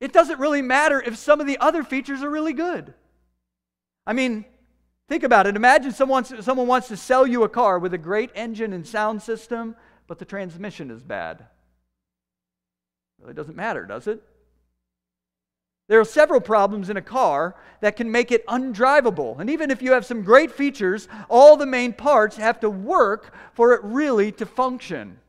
it 0.00 0.12
doesn't 0.12 0.40
really 0.40 0.62
matter 0.62 1.00
if 1.00 1.16
some 1.16 1.40
of 1.40 1.46
the 1.46 1.58
other 1.58 1.82
features 1.82 2.22
are 2.22 2.30
really 2.30 2.52
good. 2.52 2.94
I 4.06 4.12
mean, 4.12 4.44
think 5.08 5.22
about 5.22 5.46
it. 5.46 5.56
Imagine 5.56 5.92
someone, 5.92 6.24
someone 6.24 6.66
wants 6.66 6.88
to 6.88 6.96
sell 6.96 7.26
you 7.26 7.42
a 7.42 7.48
car 7.48 7.78
with 7.78 7.92
a 7.92 7.98
great 7.98 8.30
engine 8.34 8.72
and 8.72 8.86
sound 8.86 9.22
system, 9.22 9.76
but 10.06 10.18
the 10.18 10.24
transmission 10.24 10.90
is 10.90 11.02
bad. 11.02 11.40
It 11.40 11.46
really 13.22 13.34
doesn't 13.34 13.56
matter, 13.56 13.84
does 13.84 14.06
it? 14.06 14.22
There 15.88 16.00
are 16.00 16.04
several 16.04 16.40
problems 16.40 16.90
in 16.90 16.96
a 16.96 17.02
car 17.02 17.54
that 17.80 17.96
can 17.96 18.10
make 18.10 18.32
it 18.32 18.44
undrivable. 18.46 19.38
And 19.38 19.48
even 19.48 19.70
if 19.70 19.82
you 19.82 19.92
have 19.92 20.04
some 20.04 20.22
great 20.22 20.50
features, 20.50 21.06
all 21.28 21.56
the 21.56 21.66
main 21.66 21.92
parts 21.92 22.36
have 22.36 22.58
to 22.60 22.70
work 22.70 23.32
for 23.52 23.72
it 23.72 23.80
really 23.84 24.32
to 24.32 24.46
function. 24.46 25.20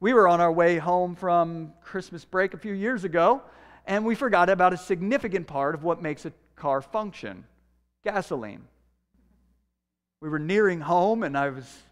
We 0.00 0.14
were 0.14 0.26
on 0.26 0.40
our 0.40 0.50
way 0.50 0.78
home 0.78 1.14
from 1.14 1.74
Christmas 1.82 2.24
break 2.24 2.54
a 2.54 2.58
few 2.58 2.72
years 2.72 3.04
ago, 3.04 3.42
and 3.86 4.04
we 4.04 4.14
forgot 4.14 4.48
about 4.48 4.72
a 4.72 4.78
significant 4.78 5.46
part 5.46 5.74
of 5.74 5.84
what 5.84 6.02
makes 6.02 6.24
a 6.24 6.32
car 6.56 6.80
function 6.80 7.44
gasoline. 8.02 8.62
We 10.20 10.28
were 10.28 10.38
nearing 10.38 10.80
home, 10.80 11.22
and 11.22 11.36
I 11.36 11.50
was 11.50 11.82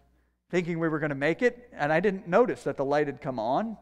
thinking 0.49 0.79
we 0.79 0.89
were 0.89 0.99
going 0.99 1.09
to 1.09 1.15
make 1.15 1.41
it, 1.41 1.69
and 1.71 1.93
I 1.93 1.99
didn't 1.99 2.27
notice 2.27 2.63
that 2.63 2.77
the 2.77 2.85
light 2.85 3.07
had 3.07 3.21
come 3.21 3.39
on. 3.39 3.77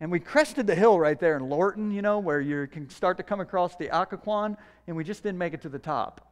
And 0.00 0.10
we 0.10 0.18
crested 0.18 0.66
the 0.66 0.74
hill 0.74 0.98
right 0.98 1.18
there 1.18 1.36
in 1.36 1.48
Lorton, 1.48 1.90
you 1.90 2.00
know, 2.00 2.18
where 2.18 2.40
you 2.40 2.66
can 2.66 2.88
start 2.88 3.18
to 3.18 3.22
come 3.22 3.40
across 3.40 3.76
the 3.76 3.88
Occoquan, 3.88 4.56
and 4.86 4.96
we 4.96 5.04
just 5.04 5.22
didn't 5.22 5.38
make 5.38 5.52
it 5.52 5.62
to 5.62 5.68
the 5.68 5.78
top. 5.78 6.26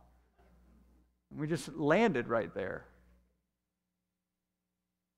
We 1.36 1.46
just 1.46 1.76
landed 1.76 2.28
right 2.28 2.52
there. 2.54 2.86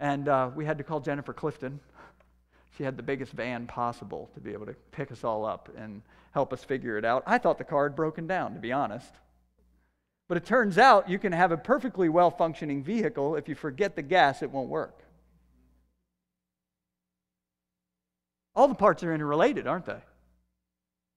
And 0.01 0.29
uh, 0.29 0.51
we 0.55 0.65
had 0.65 0.79
to 0.79 0.85
call 0.85 0.99
Jennifer 0.99 1.33
Clifton. 1.33 1.79
She 2.77 2.83
had 2.83 2.97
the 2.97 3.03
biggest 3.03 3.33
van 3.33 3.67
possible 3.67 4.31
to 4.35 4.41
be 4.41 4.53
able 4.53 4.67
to 4.67 4.75
pick 4.91 5.13
us 5.13 5.23
all 5.23 5.45
up 5.45 5.69
and 5.77 6.03
help 6.33 6.53
us 6.53 6.65
figure 6.65 6.99
it 6.99 7.05
out. 7.05 7.23
I 7.27 7.39
thought 7.39 7.59
the 7.59 7.65
car 7.65 7.85
had 7.85 7.95
broken 7.95 8.27
down, 8.27 8.55
to 8.55 8.61
be 8.61 8.73
honest. 8.73 9.13
But 10.27 10.39
it 10.39 10.45
turns 10.45 10.79
out 10.79 11.11
you 11.11 11.19
can 11.19 11.33
have 11.33 11.53
a 11.53 11.57
perfectly 11.57 12.09
well 12.09 12.31
functioning 12.31 12.83
vehicle. 12.83 13.37
If 13.37 13.49
you 13.49 13.55
forget 13.55 13.95
the 13.95 14.03
gas, 14.03 14.43
it 14.43 14.51
won't 14.51 14.69
work. 14.69 15.03
All 18.55 18.69
the 18.69 18.75
parts 18.75 19.03
are 19.03 19.15
interrelated, 19.15 19.67
aren't 19.67 19.87
they? 19.87 19.99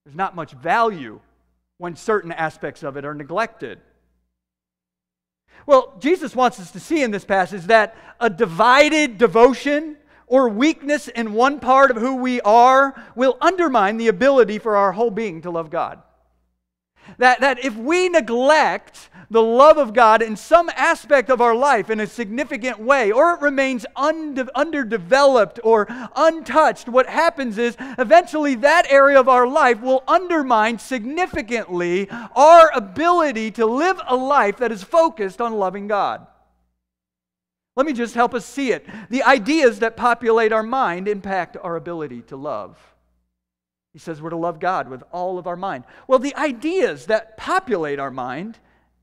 There's 0.06 0.15
not 0.15 0.36
much 0.36 0.52
value 0.52 1.19
when 1.78 1.96
certain 1.96 2.32
aspects 2.32 2.84
of 2.84 2.98
it 2.98 3.06
are 3.06 3.13
neglected. 3.13 3.80
Well, 5.65 5.96
Jesus 6.00 6.36
wants 6.36 6.60
us 6.60 6.72
to 6.72 6.80
see 6.80 7.04
in 7.04 7.12
this 7.12 7.26
passage 7.26 7.63
that 7.63 7.96
a 8.19 8.30
divided 8.30 9.17
devotion 9.17 9.98
or 10.28 10.50
weakness 10.50 11.08
in 11.08 11.34
one 11.34 11.60
part 11.60 11.91
of 11.91 11.98
who 11.98 12.15
we 12.15 12.41
are 12.41 13.02
will 13.15 13.38
undermine 13.39 13.98
the 13.98 14.08
ability 14.08 14.60
for 14.60 14.76
our 14.76 14.91
whole 14.91 15.12
being 15.12 15.41
to 15.41 15.52
love 15.52 15.69
God. 15.69 16.02
That, 17.17 17.41
that 17.41 17.63
if 17.63 17.75
we 17.75 18.09
neglect 18.09 19.09
the 19.29 19.41
love 19.41 19.77
of 19.77 19.93
God 19.93 20.21
in 20.21 20.35
some 20.35 20.69
aspect 20.75 21.29
of 21.29 21.41
our 21.41 21.55
life 21.55 21.89
in 21.89 21.99
a 21.99 22.07
significant 22.07 22.79
way, 22.79 23.11
or 23.11 23.33
it 23.33 23.41
remains 23.41 23.85
unde- 23.95 24.49
underdeveloped 24.53 25.59
or 25.63 25.87
untouched, 26.15 26.87
what 26.87 27.07
happens 27.07 27.57
is 27.57 27.75
eventually 27.97 28.55
that 28.55 28.91
area 28.91 29.19
of 29.19 29.27
our 29.27 29.47
life 29.47 29.81
will 29.81 30.03
undermine 30.07 30.77
significantly 30.77 32.09
our 32.35 32.71
ability 32.75 33.51
to 33.51 33.65
live 33.65 33.99
a 34.07 34.15
life 34.15 34.57
that 34.57 34.71
is 34.71 34.83
focused 34.83 35.41
on 35.41 35.53
loving 35.53 35.87
God. 35.87 36.27
Let 37.75 37.87
me 37.87 37.93
just 37.93 38.13
help 38.13 38.35
us 38.35 38.45
see 38.45 38.71
it. 38.71 38.85
The 39.09 39.23
ideas 39.23 39.79
that 39.79 39.97
populate 39.97 40.53
our 40.53 40.61
mind 40.61 41.07
impact 41.07 41.57
our 41.61 41.75
ability 41.75 42.21
to 42.23 42.35
love. 42.35 42.92
He 43.93 43.99
says 43.99 44.21
we're 44.21 44.32
to 44.32 44.36
love 44.36 44.60
God 44.60 44.89
with 44.89 45.03
all 45.12 45.38
of 45.38 45.45
our 45.45 45.56
mind. 45.56 45.84
Well, 46.08 46.19
the 46.19 46.36
ideas 46.36 47.06
that 47.06 47.38
populate 47.38 47.99
our 47.99 48.12
mind 48.12 48.58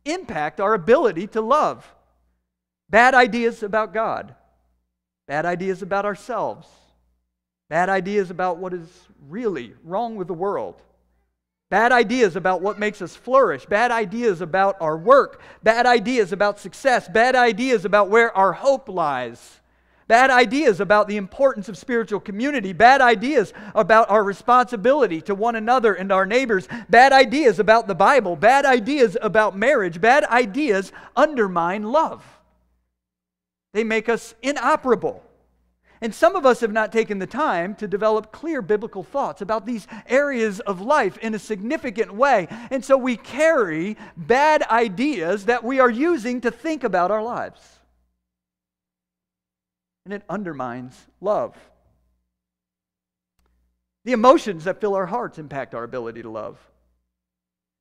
impact 0.04 0.60
our 0.60 0.74
ability 0.74 1.28
to 1.28 1.40
love. 1.40 1.94
Bad 2.88 3.14
ideas 3.14 3.62
about 3.62 3.94
God, 3.94 4.34
bad 5.28 5.46
ideas 5.46 5.80
about 5.80 6.04
ourselves, 6.04 6.68
bad 7.68 7.88
ideas 7.88 8.30
about 8.30 8.58
what 8.58 8.74
is 8.74 8.88
really 9.28 9.74
wrong 9.84 10.16
with 10.16 10.26
the 10.26 10.34
world, 10.34 10.82
bad 11.70 11.92
ideas 11.92 12.34
about 12.34 12.60
what 12.60 12.80
makes 12.80 13.00
us 13.00 13.14
flourish, 13.14 13.64
bad 13.66 13.92
ideas 13.92 14.40
about 14.40 14.76
our 14.80 14.96
work, 14.96 15.40
bad 15.62 15.86
ideas 15.86 16.32
about 16.32 16.58
success, 16.58 17.08
bad 17.08 17.36
ideas 17.36 17.84
about 17.84 18.08
where 18.08 18.36
our 18.36 18.52
hope 18.52 18.88
lies 18.88 19.59
bad 20.10 20.28
ideas 20.28 20.80
about 20.80 21.06
the 21.06 21.16
importance 21.16 21.68
of 21.68 21.78
spiritual 21.78 22.18
community, 22.18 22.72
bad 22.72 23.00
ideas 23.00 23.52
about 23.76 24.10
our 24.10 24.24
responsibility 24.24 25.20
to 25.20 25.36
one 25.36 25.54
another 25.54 25.94
and 25.94 26.10
our 26.10 26.26
neighbors, 26.26 26.66
bad 26.88 27.12
ideas 27.12 27.60
about 27.60 27.86
the 27.86 27.94
Bible, 27.94 28.34
bad 28.34 28.64
ideas 28.64 29.16
about 29.22 29.56
marriage, 29.56 30.00
bad 30.00 30.24
ideas 30.24 30.90
undermine 31.14 31.84
love. 31.84 32.24
They 33.72 33.84
make 33.84 34.08
us 34.08 34.34
inoperable. 34.42 35.22
And 36.00 36.12
some 36.12 36.34
of 36.34 36.44
us 36.44 36.58
have 36.58 36.72
not 36.72 36.90
taken 36.90 37.20
the 37.20 37.26
time 37.28 37.76
to 37.76 37.86
develop 37.86 38.32
clear 38.32 38.62
biblical 38.62 39.04
thoughts 39.04 39.42
about 39.42 39.64
these 39.64 39.86
areas 40.08 40.58
of 40.58 40.80
life 40.80 41.18
in 41.18 41.36
a 41.36 41.38
significant 41.38 42.12
way. 42.12 42.48
And 42.72 42.84
so 42.84 42.96
we 42.96 43.16
carry 43.16 43.96
bad 44.16 44.64
ideas 44.64 45.44
that 45.44 45.62
we 45.62 45.78
are 45.78 45.88
using 45.88 46.40
to 46.40 46.50
think 46.50 46.82
about 46.82 47.12
our 47.12 47.22
lives 47.22 47.79
and 50.10 50.20
it 50.20 50.26
undermines 50.28 51.06
love. 51.20 51.56
The 54.04 54.10
emotions 54.10 54.64
that 54.64 54.80
fill 54.80 54.96
our 54.96 55.06
hearts 55.06 55.38
impact 55.38 55.72
our 55.72 55.84
ability 55.84 56.22
to 56.22 56.28
love. 56.28 56.58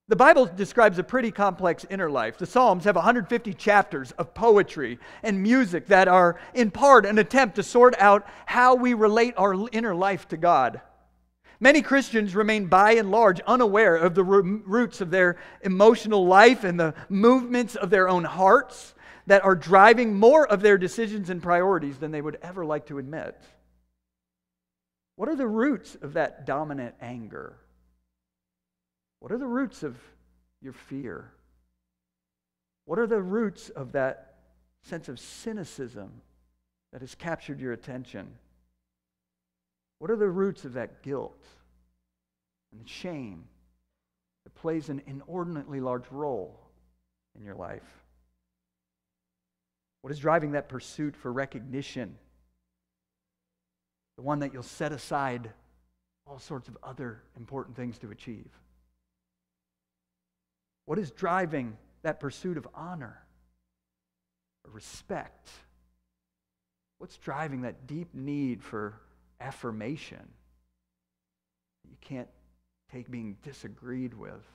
The 0.10 0.15
Bible 0.15 0.46
describes 0.46 1.00
a 1.00 1.04
pretty 1.04 1.32
complex 1.32 1.88
inner 1.89 2.08
life. 2.08 2.38
The 2.38 2.46
Psalms 2.46 2.84
have 2.84 2.96
150 2.96 3.56
chapters 3.56 4.12
of 4.12 4.36
poetry 4.36 5.00
and 5.24 5.42
music 5.42 5.88
that 5.88 6.08
are, 6.08 6.39
in 6.54 6.70
part, 6.70 7.08
an 7.08 7.18
attempt 7.18 7.56
to 7.56 7.63
sort 7.63 7.96
out 7.98 8.28
how 8.46 8.76
we 8.76 8.94
relate 8.94 9.34
our 9.36 9.68
inner 9.72 9.96
life 9.96 10.28
to 10.28 10.38
God. 10.38 10.82
Many 11.60 11.82
Christians 11.82 12.36
remain 12.36 12.68
by 12.68 12.92
and 12.92 13.10
large 13.10 13.42
unaware 13.42 13.96
of 13.96 14.13
the 14.13 14.24
roots 14.24 15.02
of 15.02 15.10
their 15.10 15.38
emotional 15.63 16.28
life 16.28 16.63
and 16.63 16.80
the 16.80 16.94
movements 17.10 17.76
of 17.76 17.89
their 17.89 18.08
own 18.08 18.24
hearts 18.24 18.94
that 19.30 19.46
are 19.46 19.54
driving 19.54 20.15
more 20.15 20.48
of 20.48 20.62
their 20.62 20.80
decisions 20.80 21.30
and 21.30 21.44
priorities 21.44 22.00
than 22.00 22.10
they 22.10 22.22
would 22.22 22.39
ever 22.42 22.65
like 22.65 22.88
to 22.88 22.98
admit. 22.98 23.39
What 25.18 25.30
are 25.30 25.36
the 25.36 25.48
roots 25.48 25.96
of 26.02 26.13
that 26.13 26.48
dominant 26.48 26.96
anger? 27.00 27.56
What 29.20 29.32
are 29.32 29.38
the 29.38 29.46
roots 29.46 29.84
of 29.84 30.00
your 30.63 30.74
fear? 30.74 31.32
What 32.86 32.98
are 32.98 33.06
the 33.06 33.22
roots 33.22 33.70
of 33.70 33.92
that 33.92 34.34
sense 34.82 35.10
of 35.10 35.20
cynicism 35.20 36.10
that 36.92 37.02
has 37.02 37.13
captured 37.13 37.60
your 37.60 37.74
attention? 37.74 38.28
What 40.00 40.10
are 40.10 40.15
the 40.15 40.28
roots 40.28 40.65
of 40.65 40.74
that 40.74 41.04
guilt 41.04 41.46
and 42.72 42.89
shame 42.89 43.44
that 44.44 44.56
plays 44.56 44.89
an 44.89 45.04
inordinately 45.06 45.82
large 45.82 46.10
role 46.10 46.60
in 47.38 47.46
your 47.46 47.54
life? 47.54 47.99
What 50.02 50.12
is 50.12 50.20
driving 50.20 50.52
that 50.52 50.70
pursuit 50.70 51.16
for 51.16 51.32
recognition? 51.32 52.18
The 54.16 54.24
one 54.24 54.40
that 54.40 54.54
you'll 54.54 54.64
set 54.64 54.92
aside 54.92 55.52
all 56.26 56.40
sorts 56.40 56.68
of 56.68 56.78
other 56.84 57.22
important 57.38 57.76
things 57.76 57.98
to 58.00 58.12
achieve. 58.12 58.50
What 60.86 61.00
is 61.00 61.12
driving 61.12 61.78
that 62.02 62.20
pursuit 62.20 62.58
of 62.58 62.68
honor 62.74 63.22
or 64.66 64.72
respect? 64.72 65.50
What's 66.98 67.18
driving 67.18 67.62
that 67.62 67.88
deep 67.88 68.14
need 68.14 68.64
for 68.64 69.00
affirmation? 69.40 70.28
You 71.90 71.96
can't 72.02 72.28
take 72.92 73.10
being 73.10 73.38
disagreed 73.44 74.14
with. 74.14 74.46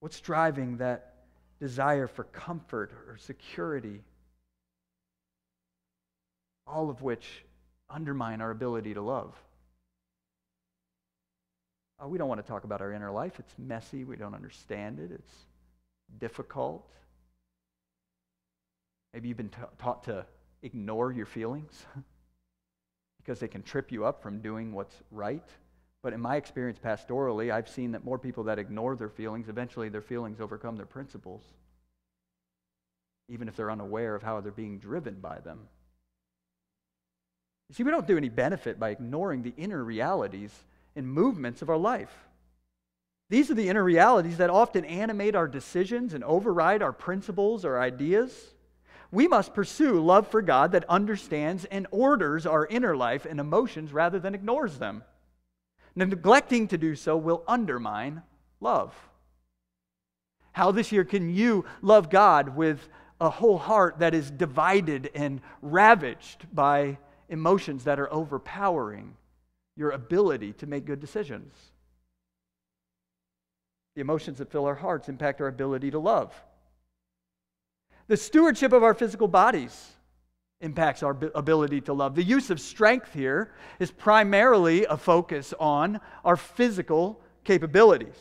What's 0.00 0.20
driving 0.20 0.78
that 0.78 1.17
desire 1.60 2.06
for 2.06 2.24
comfort 2.24 2.92
or 3.08 3.16
security, 3.16 4.00
all 6.66 6.90
of 6.90 7.02
which 7.02 7.44
undermine 7.90 8.40
our 8.40 8.50
ability 8.50 8.94
to 8.94 9.00
love. 9.00 9.34
Uh, 12.02 12.06
we 12.06 12.18
don't 12.18 12.28
want 12.28 12.40
to 12.40 12.46
talk 12.46 12.64
about 12.64 12.80
our 12.80 12.92
inner 12.92 13.10
life. 13.10 13.38
It's 13.38 13.54
messy. 13.58 14.04
We 14.04 14.16
don't 14.16 14.34
understand 14.34 15.00
it. 15.00 15.10
It's 15.10 15.32
difficult. 16.18 16.88
Maybe 19.12 19.28
you've 19.28 19.36
been 19.36 19.48
ta- 19.48 19.70
taught 19.78 20.04
to 20.04 20.24
ignore 20.62 21.12
your 21.12 21.26
feelings 21.26 21.86
because 23.18 23.40
they 23.40 23.48
can 23.48 23.62
trip 23.62 23.90
you 23.90 24.04
up 24.04 24.22
from 24.22 24.40
doing 24.40 24.72
what's 24.72 24.94
right. 25.10 25.48
But 26.08 26.14
in 26.14 26.22
my 26.22 26.36
experience 26.36 26.78
pastorally, 26.82 27.52
I've 27.52 27.68
seen 27.68 27.92
that 27.92 28.02
more 28.02 28.18
people 28.18 28.44
that 28.44 28.58
ignore 28.58 28.96
their 28.96 29.10
feelings, 29.10 29.50
eventually 29.50 29.90
their 29.90 30.00
feelings 30.00 30.40
overcome 30.40 30.74
their 30.74 30.86
principles, 30.86 31.42
even 33.28 33.46
if 33.46 33.56
they're 33.56 33.70
unaware 33.70 34.14
of 34.14 34.22
how 34.22 34.40
they're 34.40 34.50
being 34.50 34.78
driven 34.78 35.16
by 35.16 35.40
them. 35.40 35.68
You 37.68 37.74
see, 37.74 37.82
we 37.82 37.90
don't 37.90 38.06
do 38.06 38.16
any 38.16 38.30
benefit 38.30 38.80
by 38.80 38.88
ignoring 38.88 39.42
the 39.42 39.52
inner 39.58 39.84
realities 39.84 40.50
and 40.96 41.06
movements 41.06 41.60
of 41.60 41.68
our 41.68 41.76
life. 41.76 42.16
These 43.28 43.50
are 43.50 43.54
the 43.54 43.68
inner 43.68 43.84
realities 43.84 44.38
that 44.38 44.48
often 44.48 44.86
animate 44.86 45.34
our 45.34 45.46
decisions 45.46 46.14
and 46.14 46.24
override 46.24 46.80
our 46.80 46.94
principles 46.94 47.66
or 47.66 47.78
ideas. 47.78 48.54
We 49.10 49.28
must 49.28 49.52
pursue 49.52 50.02
love 50.02 50.28
for 50.28 50.40
God 50.40 50.72
that 50.72 50.88
understands 50.88 51.66
and 51.66 51.86
orders 51.90 52.46
our 52.46 52.64
inner 52.64 52.96
life 52.96 53.26
and 53.26 53.38
emotions 53.38 53.92
rather 53.92 54.18
than 54.18 54.34
ignores 54.34 54.78
them. 54.78 55.04
Neglecting 56.06 56.68
to 56.68 56.78
do 56.78 56.94
so 56.94 57.16
will 57.16 57.42
undermine 57.48 58.22
love. 58.60 58.94
How 60.52 60.70
this 60.70 60.92
year 60.92 61.04
can 61.04 61.28
you 61.28 61.64
love 61.82 62.08
God 62.08 62.54
with 62.54 62.88
a 63.20 63.28
whole 63.28 63.58
heart 63.58 63.98
that 63.98 64.14
is 64.14 64.30
divided 64.30 65.10
and 65.12 65.40
ravaged 65.60 66.46
by 66.54 66.98
emotions 67.28 67.82
that 67.84 67.98
are 67.98 68.12
overpowering 68.12 69.16
your 69.76 69.90
ability 69.90 70.52
to 70.52 70.68
make 70.68 70.84
good 70.84 71.00
decisions? 71.00 71.52
The 73.96 74.00
emotions 74.00 74.38
that 74.38 74.52
fill 74.52 74.66
our 74.66 74.76
hearts 74.76 75.08
impact 75.08 75.40
our 75.40 75.48
ability 75.48 75.90
to 75.90 75.98
love. 75.98 76.32
The 78.06 78.16
stewardship 78.16 78.72
of 78.72 78.84
our 78.84 78.94
physical 78.94 79.26
bodies 79.26 79.90
impacts 80.60 81.04
our 81.04 81.16
ability 81.34 81.80
to 81.82 81.92
love. 81.92 82.16
The 82.16 82.22
use 82.22 82.50
of 82.50 82.60
strength 82.60 83.14
here 83.14 83.52
is 83.78 83.92
primarily 83.92 84.84
a 84.86 84.96
focus 84.96 85.54
on 85.60 86.00
our 86.24 86.36
physical 86.36 87.20
capabilities. 87.44 88.16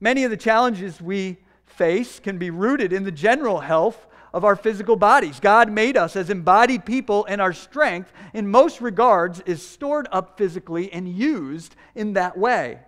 Many 0.00 0.22
of 0.24 0.30
the 0.30 0.36
challenges 0.36 1.00
we 1.00 1.38
face 1.66 2.20
can 2.20 2.38
be 2.38 2.50
rooted 2.50 2.92
in 2.92 3.02
the 3.02 3.10
general 3.10 3.58
health 3.60 4.06
of 4.32 4.44
our 4.44 4.54
physical 4.54 4.94
bodies. 4.96 5.40
God 5.40 5.70
made 5.70 5.96
us 5.96 6.14
as 6.14 6.30
embodied 6.30 6.86
people, 6.86 7.26
and 7.28 7.40
our 7.40 7.52
strength, 7.52 8.12
in 8.32 8.48
most 8.48 8.80
regards, 8.80 9.40
is 9.40 9.66
stored 9.66 10.06
up 10.12 10.38
physically 10.38 10.92
and 10.92 11.08
used 11.08 11.74
in 11.94 12.12
that 12.12 12.38
way. 12.38 12.78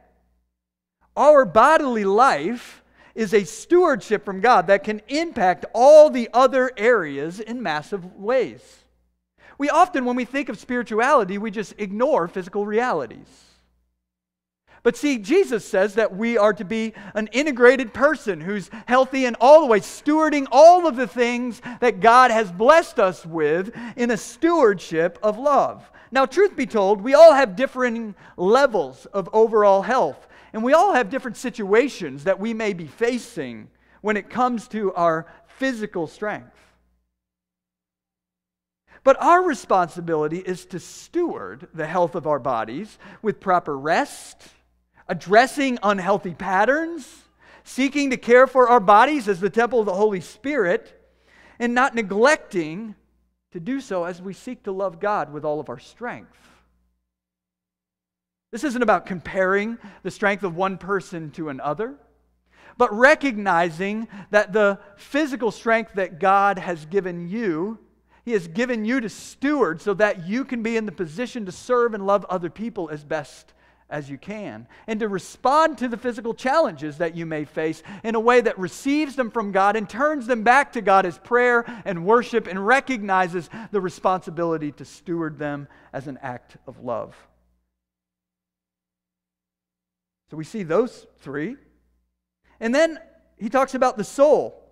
Our 1.17 1.45
bodily 1.45 2.05
life 2.05 2.84
is 3.14 3.33
a 3.33 3.44
stewardship 3.44 4.24
from 4.24 4.40
God 4.40 4.66
that 4.66 4.85
can 4.85 5.00
impact 5.09 5.66
all 5.72 6.11
the 6.11 6.29
other 6.33 6.70
areas 6.77 7.40
in 7.40 7.62
massive 7.62 8.16
ways. 8.16 8.61
We 9.57 9.70
often, 9.70 10.05
when 10.05 10.16
we 10.16 10.24
think 10.24 10.48
of 10.48 10.59
spirituality, 10.59 11.38
we 11.38 11.50
just 11.50 11.74
ignore 11.79 12.27
physical 12.27 12.66
realities. 12.66 13.29
But 14.83 14.98
see, 14.98 15.16
Jesus 15.16 15.66
says 15.66 15.94
that 15.94 16.14
we 16.14 16.37
are 16.37 16.53
to 16.53 16.64
be 16.64 16.92
an 17.14 17.29
integrated 17.29 17.94
person 17.94 18.40
who's 18.40 18.68
healthy 18.87 19.24
in 19.24 19.35
all 19.40 19.62
the 19.62 19.66
ways, 19.66 19.85
stewarding 19.85 20.46
all 20.53 20.87
of 20.87 20.96
the 20.96 21.07
things 21.07 21.62
that 21.81 22.00
God 22.00 22.31
has 22.31 22.53
blessed 22.53 22.98
us 22.98 23.24
with 23.24 23.74
in 23.96 24.11
a 24.11 24.16
stewardship 24.16 25.18
of 25.22 25.38
love. 25.38 25.90
Now, 26.12 26.27
truth 26.27 26.55
be 26.55 26.66
told, 26.66 27.00
we 27.00 27.14
all 27.14 27.33
have 27.33 27.57
differing 27.57 28.14
levels 28.37 29.07
of 29.07 29.29
overall 29.33 29.81
health. 29.81 30.29
And 30.55 30.62
we 30.62 30.73
all 30.73 30.95
have 30.95 31.11
different 31.11 31.37
situations 31.37 32.25
that 32.25 32.38
we 32.38 32.55
may 32.55 32.75
be 32.75 32.87
facing 32.87 33.69
when 34.03 34.17
it 34.17 34.31
comes 34.31 34.69
to 34.69 34.95
our 34.95 35.27
physical 35.47 36.07
strength. 36.07 36.57
But 39.03 39.21
our 39.21 39.43
responsibility 39.43 40.38
is 40.38 40.64
to 40.67 40.79
steward 40.79 41.67
the 41.75 41.88
health 41.88 42.14
of 42.14 42.29
our 42.29 42.38
bodies 42.38 42.99
with 43.21 43.40
proper 43.40 43.77
rest, 43.77 44.47
addressing 45.09 45.81
unhealthy 45.83 46.35
patterns, 46.35 47.25
seeking 47.64 48.11
to 48.11 48.17
care 48.17 48.47
for 48.47 48.69
our 48.69 48.79
bodies 48.79 49.27
as 49.27 49.40
the 49.40 49.51
temple 49.51 49.81
of 49.81 49.87
the 49.87 49.95
Holy 49.95 50.21
Spirit, 50.21 51.01
and 51.59 51.75
not 51.75 51.97
neglecting 51.97 52.95
to 53.51 53.59
do 53.59 53.81
so 53.81 54.05
as 54.05 54.23
we 54.23 54.33
seek 54.33 54.62
to 54.62 54.73
love 54.73 55.01
God 55.01 55.33
with 55.33 55.45
all 55.45 55.59
of 55.59 55.69
our 55.69 55.81
strength. 55.81 56.54
This 58.55 58.62
isn't 58.62 58.83
about 58.83 59.07
comparing 59.07 59.79
the 60.05 60.12
strength 60.12 60.45
of 60.45 60.55
one 60.55 60.79
person 60.79 61.33
to 61.33 61.49
another, 61.49 61.97
but 62.79 62.97
recognizing 62.97 64.07
that 64.31 64.53
the 64.53 64.79
physical 64.97 65.51
strength 65.51 65.95
that 65.95 66.21
God 66.21 66.61
has 66.61 66.87
given 66.87 67.29
you, 67.29 67.81
He 68.25 68.31
has 68.31 68.47
given 68.47 68.85
you 68.85 69.01
to 69.01 69.09
steward 69.09 69.83
so 69.83 69.93
that 69.95 70.29
you 70.29 70.45
can 70.45 70.62
be 70.62 70.77
in 70.77 70.87
the 70.87 70.93
position 70.93 71.45
to 71.47 71.51
serve 71.51 71.95
and 71.95 72.07
love 72.07 72.25
other 72.27 72.49
people 72.49 72.88
as 72.90 73.03
best 73.03 73.55
as 73.90 74.09
you 74.09 74.19
can, 74.19 74.69
and 74.87 75.01
to 75.01 75.09
respond 75.09 75.77
to 75.79 75.88
the 75.88 75.97
physical 75.97 76.33
challenges 76.33 76.99
that 76.99 77.17
you 77.17 77.27
may 77.27 77.45
face 77.45 77.83
in 78.05 78.14
a 78.14 78.21
way 78.21 78.40
that 78.40 78.57
receives 78.57 79.17
them 79.17 79.33
from 79.33 79.51
God 79.51 79.75
and 79.75 79.90
turns 79.90 80.29
them 80.29 80.45
back 80.45 80.75
to 80.75 80.81
God 80.81 81.07
as 81.07 81.19
prayer 81.19 81.64
and 81.85 82.07
worship 82.07 82.47
and 82.47 82.64
recognizes 82.64 83.51
the 83.73 83.81
responsibility 83.81 84.71
to 84.71 84.85
steward 84.85 85.40
them 85.40 85.67
as 85.93 86.07
an 86.07 86.21
act 86.23 86.57
of 86.69 86.79
love. 86.79 87.17
So 90.35 90.38
we 90.38 90.42
see 90.42 90.64
those 90.64 91.07
three. 91.20 91.55
And 92.59 92.75
then 92.75 92.99
he 93.37 93.49
talks 93.49 93.77
about 93.77 93.97
the 93.97 94.03
soul. 94.03 94.64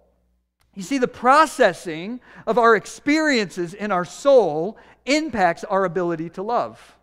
You 0.75 0.83
see, 0.83 0.99
the 0.99 1.07
processing 1.07 2.19
of 2.49 2.59
our 2.59 2.75
experiences 2.75 3.73
in 3.73 3.93
our 3.93 4.05
soul 4.05 4.77
impacts 5.07 5.63
our 5.63 5.85
ability 5.85 6.31
to 6.31 6.43
love. 6.43 6.97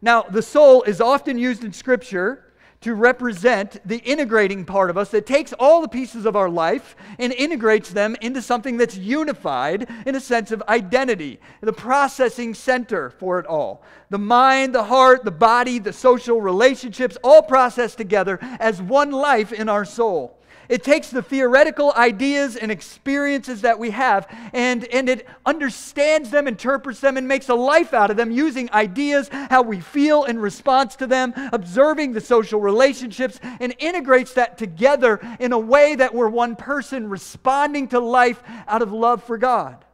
Now, 0.00 0.22
the 0.22 0.40
soul 0.40 0.82
is 0.84 1.02
often 1.02 1.36
used 1.36 1.62
in 1.62 1.74
Scripture 1.74 2.43
to 2.84 2.94
represent 2.94 3.80
the 3.88 3.96
integrating 4.00 4.62
part 4.62 4.90
of 4.90 4.98
us 4.98 5.08
that 5.08 5.24
takes 5.24 5.54
all 5.54 5.80
the 5.80 5.88
pieces 5.88 6.26
of 6.26 6.36
our 6.36 6.50
life 6.50 6.94
and 7.18 7.32
integrates 7.32 7.88
them 7.88 8.14
into 8.20 8.42
something 8.42 8.76
that's 8.76 8.94
unified 8.94 9.88
in 10.04 10.14
a 10.14 10.20
sense 10.20 10.52
of 10.52 10.62
identity, 10.68 11.40
the 11.62 11.72
processing 11.72 12.52
center 12.52 13.08
for 13.08 13.38
it 13.38 13.46
all. 13.46 13.82
The 14.10 14.18
mind, 14.18 14.74
the 14.74 14.84
heart, 14.84 15.24
the 15.24 15.30
body, 15.30 15.78
the 15.78 15.94
social 15.94 16.42
relationships, 16.42 17.16
all 17.24 17.40
processed 17.40 17.96
together 17.96 18.38
as 18.60 18.82
one 18.82 19.12
life 19.12 19.50
in 19.50 19.70
our 19.70 19.86
soul. 19.86 20.38
It 20.68 20.82
takes 20.82 21.10
the 21.10 21.22
theoretical 21.22 21.92
ideas 21.92 22.56
and 22.56 22.70
experiences 22.70 23.62
that 23.62 23.78
we 23.78 23.90
have 23.90 24.26
and, 24.52 24.84
and 24.84 25.08
it 25.08 25.26
understands 25.44 26.30
them, 26.30 26.48
interprets 26.48 27.00
them, 27.00 27.16
and 27.16 27.28
makes 27.28 27.48
a 27.48 27.54
life 27.54 27.92
out 27.92 28.10
of 28.10 28.16
them 28.16 28.30
using 28.30 28.70
ideas, 28.72 29.28
how 29.32 29.62
we 29.62 29.80
feel 29.80 30.24
in 30.24 30.38
response 30.38 30.96
to 30.96 31.06
them, 31.06 31.32
observing 31.52 32.12
the 32.12 32.20
social 32.20 32.60
relationships, 32.60 33.38
and 33.60 33.74
integrates 33.78 34.34
that 34.34 34.58
together 34.58 35.20
in 35.40 35.52
a 35.52 35.58
way 35.58 35.94
that 35.94 36.14
we're 36.14 36.28
one 36.28 36.56
person 36.56 37.08
responding 37.08 37.88
to 37.88 38.00
life 38.00 38.42
out 38.66 38.82
of 38.82 38.92
love 38.92 39.22
for 39.22 39.38
God. 39.38 39.84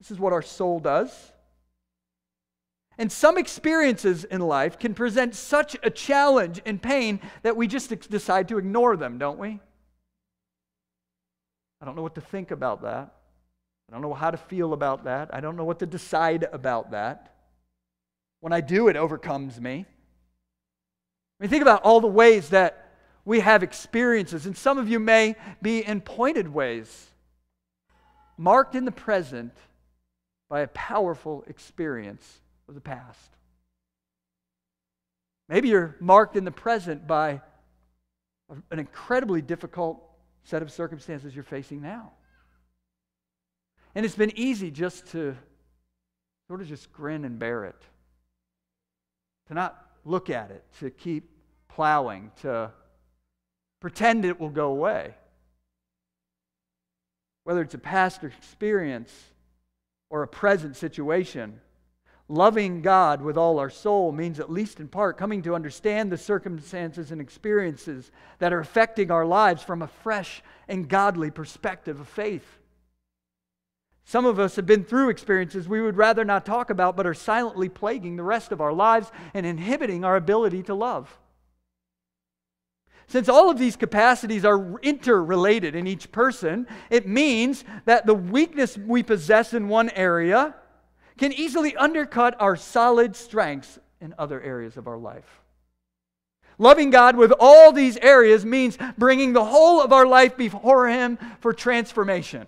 This 0.00 0.10
is 0.10 0.18
what 0.18 0.32
our 0.32 0.42
soul 0.42 0.80
does. 0.80 1.29
And 3.00 3.10
some 3.10 3.38
experiences 3.38 4.24
in 4.24 4.42
life 4.42 4.78
can 4.78 4.92
present 4.92 5.34
such 5.34 5.74
a 5.82 5.88
challenge 5.88 6.60
and 6.66 6.82
pain 6.82 7.18
that 7.40 7.56
we 7.56 7.66
just 7.66 8.10
decide 8.10 8.48
to 8.48 8.58
ignore 8.58 8.94
them, 8.94 9.16
don't 9.16 9.38
we? 9.38 9.58
I 11.80 11.86
don't 11.86 11.96
know 11.96 12.02
what 12.02 12.16
to 12.16 12.20
think 12.20 12.50
about 12.50 12.82
that. 12.82 13.14
I 13.88 13.92
don't 13.94 14.02
know 14.02 14.12
how 14.12 14.30
to 14.30 14.36
feel 14.36 14.74
about 14.74 15.04
that. 15.04 15.30
I 15.32 15.40
don't 15.40 15.56
know 15.56 15.64
what 15.64 15.78
to 15.78 15.86
decide 15.86 16.46
about 16.52 16.90
that. 16.90 17.34
When 18.40 18.52
I 18.52 18.60
do, 18.60 18.88
it 18.88 18.96
overcomes 18.96 19.58
me. 19.58 19.86
I 19.86 21.42
mean, 21.42 21.48
think 21.48 21.62
about 21.62 21.80
all 21.84 22.02
the 22.02 22.06
ways 22.06 22.50
that 22.50 22.90
we 23.24 23.40
have 23.40 23.62
experiences, 23.62 24.44
and 24.44 24.54
some 24.54 24.76
of 24.76 24.90
you 24.90 24.98
may 24.98 25.36
be 25.62 25.82
in 25.82 26.02
pointed 26.02 26.48
ways, 26.48 27.06
marked 28.36 28.74
in 28.74 28.84
the 28.84 28.92
present 28.92 29.54
by 30.50 30.60
a 30.60 30.68
powerful 30.68 31.44
experience 31.46 32.42
of 32.70 32.74
the 32.74 32.80
past. 32.80 33.36
Maybe 35.48 35.68
you're 35.68 35.96
marked 36.00 36.36
in 36.36 36.44
the 36.44 36.52
present 36.52 37.06
by 37.06 37.42
an 38.70 38.78
incredibly 38.78 39.42
difficult 39.42 40.00
set 40.44 40.62
of 40.62 40.70
circumstances 40.70 41.34
you're 41.34 41.44
facing 41.44 41.82
now. 41.82 42.12
And 43.94 44.06
it's 44.06 44.14
been 44.14 44.32
easy 44.36 44.70
just 44.70 45.08
to 45.08 45.36
sort 46.46 46.60
of 46.60 46.68
just 46.68 46.92
grin 46.92 47.24
and 47.24 47.38
bear 47.38 47.64
it, 47.64 47.82
to 49.48 49.54
not 49.54 49.76
look 50.04 50.30
at 50.30 50.52
it, 50.52 50.64
to 50.78 50.90
keep 50.90 51.28
plowing, 51.68 52.30
to 52.42 52.70
pretend 53.80 54.24
it 54.24 54.38
will 54.38 54.48
go 54.48 54.70
away. 54.70 55.14
Whether 57.42 57.62
it's 57.62 57.74
a 57.74 57.78
past 57.78 58.22
experience 58.22 59.12
or 60.08 60.22
a 60.22 60.28
present 60.28 60.76
situation, 60.76 61.60
Loving 62.32 62.80
God 62.80 63.22
with 63.22 63.36
all 63.36 63.58
our 63.58 63.70
soul 63.70 64.12
means, 64.12 64.38
at 64.38 64.52
least 64.52 64.78
in 64.78 64.86
part, 64.86 65.18
coming 65.18 65.42
to 65.42 65.56
understand 65.56 66.12
the 66.12 66.16
circumstances 66.16 67.10
and 67.10 67.20
experiences 67.20 68.12
that 68.38 68.52
are 68.52 68.60
affecting 68.60 69.10
our 69.10 69.26
lives 69.26 69.64
from 69.64 69.82
a 69.82 69.88
fresh 69.88 70.40
and 70.68 70.88
godly 70.88 71.32
perspective 71.32 71.98
of 71.98 72.06
faith. 72.06 72.46
Some 74.04 74.26
of 74.26 74.38
us 74.38 74.54
have 74.54 74.64
been 74.64 74.84
through 74.84 75.08
experiences 75.08 75.68
we 75.68 75.82
would 75.82 75.96
rather 75.96 76.24
not 76.24 76.46
talk 76.46 76.70
about, 76.70 76.96
but 76.96 77.04
are 77.04 77.14
silently 77.14 77.68
plaguing 77.68 78.14
the 78.14 78.22
rest 78.22 78.52
of 78.52 78.60
our 78.60 78.72
lives 78.72 79.10
and 79.34 79.44
inhibiting 79.44 80.04
our 80.04 80.14
ability 80.14 80.62
to 80.62 80.74
love. 80.74 81.18
Since 83.08 83.28
all 83.28 83.50
of 83.50 83.58
these 83.58 83.74
capacities 83.74 84.44
are 84.44 84.78
interrelated 84.82 85.74
in 85.74 85.88
each 85.88 86.12
person, 86.12 86.68
it 86.90 87.08
means 87.08 87.64
that 87.86 88.06
the 88.06 88.14
weakness 88.14 88.78
we 88.78 89.02
possess 89.02 89.52
in 89.52 89.66
one 89.66 89.90
area 89.90 90.54
can 91.20 91.34
easily 91.34 91.76
undercut 91.76 92.34
our 92.40 92.56
solid 92.56 93.14
strengths 93.14 93.78
in 94.00 94.14
other 94.18 94.40
areas 94.40 94.78
of 94.78 94.88
our 94.88 94.96
life. 94.96 95.42
Loving 96.56 96.88
God 96.88 97.14
with 97.14 97.30
all 97.38 97.72
these 97.72 97.98
areas 97.98 98.42
means 98.46 98.78
bringing 98.96 99.34
the 99.34 99.44
whole 99.44 99.82
of 99.82 99.92
our 99.92 100.06
life 100.06 100.34
before 100.38 100.88
Him 100.88 101.18
for 101.40 101.52
transformation. 101.52 102.46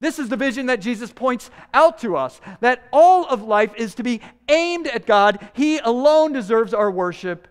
This 0.00 0.18
is 0.18 0.28
the 0.28 0.36
vision 0.36 0.66
that 0.66 0.80
Jesus 0.80 1.12
points 1.12 1.52
out 1.72 1.98
to 1.98 2.16
us 2.16 2.40
that 2.58 2.82
all 2.92 3.24
of 3.24 3.42
life 3.42 3.72
is 3.76 3.94
to 3.94 4.02
be 4.02 4.20
aimed 4.48 4.88
at 4.88 5.06
God. 5.06 5.48
He 5.52 5.78
alone 5.78 6.32
deserves 6.32 6.74
our 6.74 6.90
worship, 6.90 7.46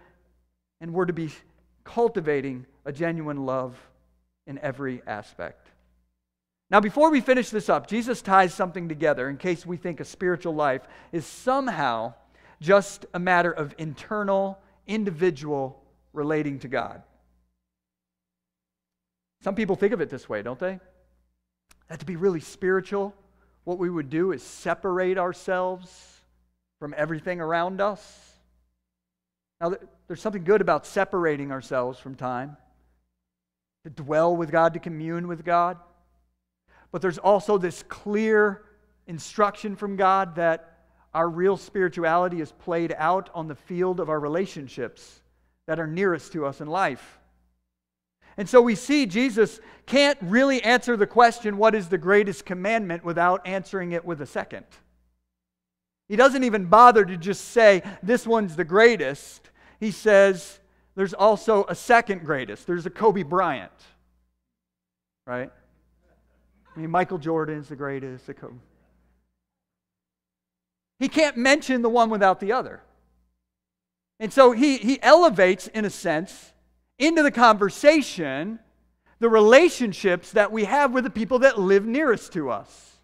and 0.81 0.93
we're 0.93 1.05
to 1.05 1.13
be 1.13 1.31
cultivating 1.85 2.65
a 2.83 2.91
genuine 2.91 3.45
love 3.45 3.77
in 4.47 4.59
every 4.59 5.01
aspect. 5.07 5.68
Now, 6.71 6.79
before 6.79 7.09
we 7.09 7.19
finish 7.19 7.49
this 7.49 7.67
up, 7.67 7.87
Jesus 7.87 8.21
ties 8.21 8.53
something 8.53 8.89
together 8.89 9.27
in 9.27 9.37
case 9.37 9.65
we 9.65 9.77
think 9.77 9.99
a 9.99 10.05
spiritual 10.05 10.53
life 10.53 10.83
is 11.11 11.25
somehow 11.25 12.13
just 12.61 13.07
a 13.13 13.19
matter 13.19 13.51
of 13.51 13.73
internal, 13.77 14.59
individual 14.85 15.81
relating 16.13 16.59
to 16.59 16.67
God. 16.67 17.01
Some 19.41 19.55
people 19.55 19.75
think 19.75 19.93
of 19.93 20.01
it 20.01 20.09
this 20.09 20.29
way, 20.29 20.43
don't 20.43 20.59
they? 20.59 20.79
That 21.87 22.01
to 22.01 22.05
be 22.05 22.17
really 22.17 22.41
spiritual, 22.41 23.15
what 23.63 23.79
we 23.79 23.89
would 23.89 24.09
do 24.09 24.31
is 24.31 24.43
separate 24.43 25.17
ourselves 25.17 26.21
from 26.79 26.93
everything 26.95 27.41
around 27.41 27.81
us. 27.81 28.33
Now, 29.59 29.73
there's 30.07 30.21
something 30.21 30.43
good 30.43 30.61
about 30.61 30.85
separating 30.85 31.51
ourselves 31.51 31.99
from 31.99 32.15
time, 32.15 32.57
to 33.85 33.89
dwell 33.89 34.35
with 34.35 34.51
God, 34.51 34.73
to 34.73 34.79
commune 34.79 35.27
with 35.27 35.43
God. 35.43 35.77
But 36.91 37.01
there's 37.01 37.17
also 37.17 37.57
this 37.57 37.83
clear 37.83 38.63
instruction 39.07 39.75
from 39.75 39.95
God 39.95 40.35
that 40.35 40.77
our 41.13 41.29
real 41.29 41.57
spirituality 41.57 42.41
is 42.41 42.51
played 42.51 42.93
out 42.97 43.29
on 43.33 43.47
the 43.47 43.55
field 43.55 43.99
of 43.99 44.09
our 44.09 44.19
relationships 44.19 45.21
that 45.67 45.79
are 45.79 45.87
nearest 45.87 46.33
to 46.33 46.45
us 46.45 46.61
in 46.61 46.67
life. 46.67 47.19
And 48.37 48.47
so 48.47 48.61
we 48.61 48.75
see 48.75 49.05
Jesus 49.05 49.59
can't 49.85 50.17
really 50.21 50.63
answer 50.63 50.95
the 50.95 51.07
question, 51.07 51.57
what 51.57 51.75
is 51.75 51.89
the 51.89 51.97
greatest 51.97 52.45
commandment, 52.45 53.03
without 53.03 53.45
answering 53.45 53.91
it 53.91 54.05
with 54.05 54.21
a 54.21 54.25
second. 54.25 54.65
He 56.07 56.15
doesn't 56.15 56.43
even 56.43 56.65
bother 56.65 57.03
to 57.05 57.17
just 57.17 57.49
say, 57.49 57.83
this 58.01 58.25
one's 58.25 58.55
the 58.55 58.63
greatest. 58.63 59.49
He 59.79 59.91
says, 59.91 60.59
there's 60.95 61.13
also 61.13 61.65
a 61.67 61.75
second 61.75 62.25
greatest. 62.25 62.65
There's 62.65 62.85
a 62.85 62.89
Kobe 62.89 63.23
Bryant, 63.23 63.71
right? 65.27 65.51
I 66.79 66.81
mean, 66.81 66.91
Michael 66.91 67.17
Jordan's 67.17 67.67
the 67.67 67.75
greatest. 67.75 68.29
He 70.97 71.09
can't 71.09 71.35
mention 71.35 71.81
the 71.81 71.89
one 71.89 72.09
without 72.09 72.39
the 72.39 72.53
other. 72.53 72.81
And 74.17 74.31
so 74.31 74.53
he, 74.53 74.77
he 74.77 74.97
elevates, 75.01 75.67
in 75.67 75.83
a 75.83 75.89
sense, 75.89 76.53
into 76.97 77.21
the 77.21 77.31
conversation 77.31 78.59
the 79.19 79.27
relationships 79.27 80.31
that 80.31 80.53
we 80.53 80.63
have 80.63 80.93
with 80.93 81.03
the 81.03 81.09
people 81.09 81.39
that 81.39 81.59
live 81.59 81.85
nearest 81.85 82.31
to 82.31 82.49
us. 82.49 82.98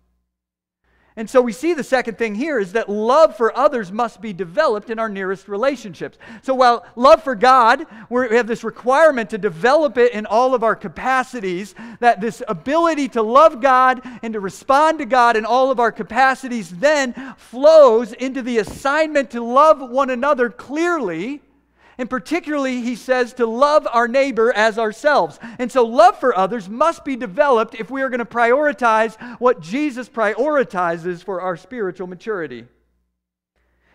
And 1.18 1.30
so 1.30 1.42
we 1.42 1.54
see 1.54 1.74
the 1.74 1.84
second 1.84 2.18
thing 2.18 2.36
here 2.36 2.60
is 2.60 2.74
that 2.74 2.90
love 2.90 3.38
for 3.38 3.58
others 3.58 3.90
must 3.90 4.20
be 4.20 4.34
developed 4.34 4.90
in 4.90 5.00
our 5.00 5.08
nearest 5.08 5.48
relationships. 5.48 6.18
So 6.42 6.54
while 6.54 6.86
love 6.98 7.24
for 7.24 7.36
God, 7.36 7.86
we 8.10 8.36
have 8.36 8.48
this 8.48 8.66
requirement 8.66 9.30
to 9.30 9.38
develop 9.38 9.98
it 9.98 10.12
in 10.12 10.26
all 10.26 10.54
of 10.54 10.62
our 10.62 10.76
capacities, 10.76 11.74
that 12.02 12.20
this 12.20 12.44
ability 12.50 13.08
to 13.10 13.22
love 13.22 13.62
God 13.62 14.02
and 14.24 14.34
to 14.34 14.42
respond 14.42 15.00
to 15.00 15.06
God 15.06 15.38
in 15.38 15.46
all 15.46 15.72
of 15.72 15.80
our 15.80 15.92
capacities 15.92 16.70
then 16.80 17.14
flows 17.38 18.12
into 18.12 18.42
the 18.42 18.58
assignment 18.58 19.32
to 19.32 19.42
love 19.42 19.80
one 19.90 20.10
another 20.10 20.50
clearly 20.50 21.42
and 21.98 22.10
particularly, 22.10 22.82
he 22.82 22.96
says 22.96 23.34
to 23.34 23.46
love 23.46 23.88
our 23.92 24.08
neighbor 24.08 24.52
as 24.52 24.78
ourselves. 24.78 25.40
And 25.60 25.72
so, 25.72 25.86
love 25.86 26.20
for 26.20 26.38
others 26.38 26.68
must 26.68 27.06
be 27.06 27.16
developed 27.16 27.76
if 27.76 27.90
we 27.90 28.02
are 28.02 28.10
going 28.10 28.20
to 28.20 28.26
prioritize 28.26 29.18
what 29.40 29.62
Jesus 29.62 30.10
prioritizes 30.10 31.24
for 31.24 31.40
our 31.40 31.56
spiritual 31.56 32.08
maturity. 32.08 32.66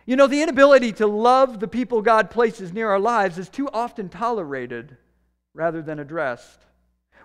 You 0.07 0.17
know, 0.17 0.27
the 0.27 0.43
inability 0.43 0.93
to 0.95 1.07
love 1.07 1.61
the 1.61 1.69
people 1.69 2.01
God 2.01 2.31
places 2.31 2.73
near 2.73 2.89
our 2.89 2.99
lives 2.99 3.39
is 3.39 3.49
too 3.49 3.69
often 3.73 4.09
tolerated 4.09 4.97
rather 5.55 5.83
than 5.83 5.99
addressed. 5.99 6.61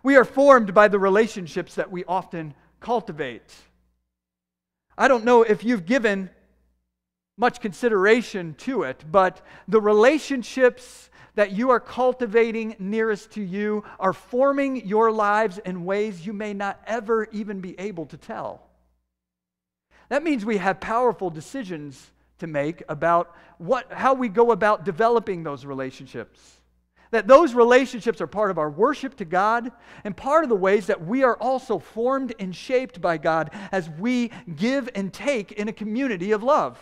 We 0.03 0.17
are 0.17 0.25
formed 0.25 0.73
by 0.73 0.89
the 0.89 0.99
relationships 0.99 1.75
that 1.75 1.89
we 1.89 2.03
often 2.03 2.53
cultivate. 2.79 3.53
I 4.97 5.07
don't 5.07 5.25
know 5.25 5.41
if 5.41 5.63
you've 5.63 5.85
given 5.85 6.29
much 7.37 7.59
consideration 7.59 8.53
to 8.55 8.83
it, 8.83 9.03
but 9.11 9.41
the 9.67 9.81
relationships 9.81 11.09
that 11.35 11.51
you 11.51 11.69
are 11.69 11.79
cultivating 11.79 12.75
nearest 12.79 13.31
to 13.31 13.41
you 13.41 13.83
are 13.99 14.13
forming 14.13 14.87
your 14.87 15.11
lives 15.11 15.57
in 15.59 15.83
ways 15.83 16.25
you 16.25 16.33
may 16.33 16.53
not 16.53 16.81
ever 16.87 17.27
even 17.31 17.59
be 17.59 17.77
able 17.77 18.05
to 18.05 18.17
tell. 18.17 18.61
That 20.09 20.23
means 20.23 20.45
we 20.45 20.57
have 20.57 20.79
powerful 20.79 21.29
decisions 21.29 22.11
to 22.39 22.47
make 22.47 22.83
about 22.87 23.35
what, 23.57 23.91
how 23.91 24.13
we 24.13 24.29
go 24.29 24.51
about 24.51 24.85
developing 24.85 25.43
those 25.43 25.65
relationships. 25.65 26.61
That 27.11 27.27
those 27.27 27.53
relationships 27.53 28.19
are 28.21 28.27
part 28.27 28.51
of 28.51 28.57
our 28.57 28.69
worship 28.69 29.15
to 29.17 29.25
God 29.25 29.71
and 30.03 30.15
part 30.15 30.43
of 30.43 30.49
the 30.49 30.55
ways 30.55 30.87
that 30.87 31.05
we 31.05 31.23
are 31.23 31.37
also 31.37 31.79
formed 31.79 32.33
and 32.39 32.55
shaped 32.55 32.99
by 33.01 33.17
God 33.17 33.51
as 33.71 33.89
we 33.89 34.31
give 34.55 34.89
and 34.95 35.13
take 35.13 35.53
in 35.53 35.67
a 35.67 35.73
community 35.73 36.31
of 36.31 36.43
love. 36.43 36.79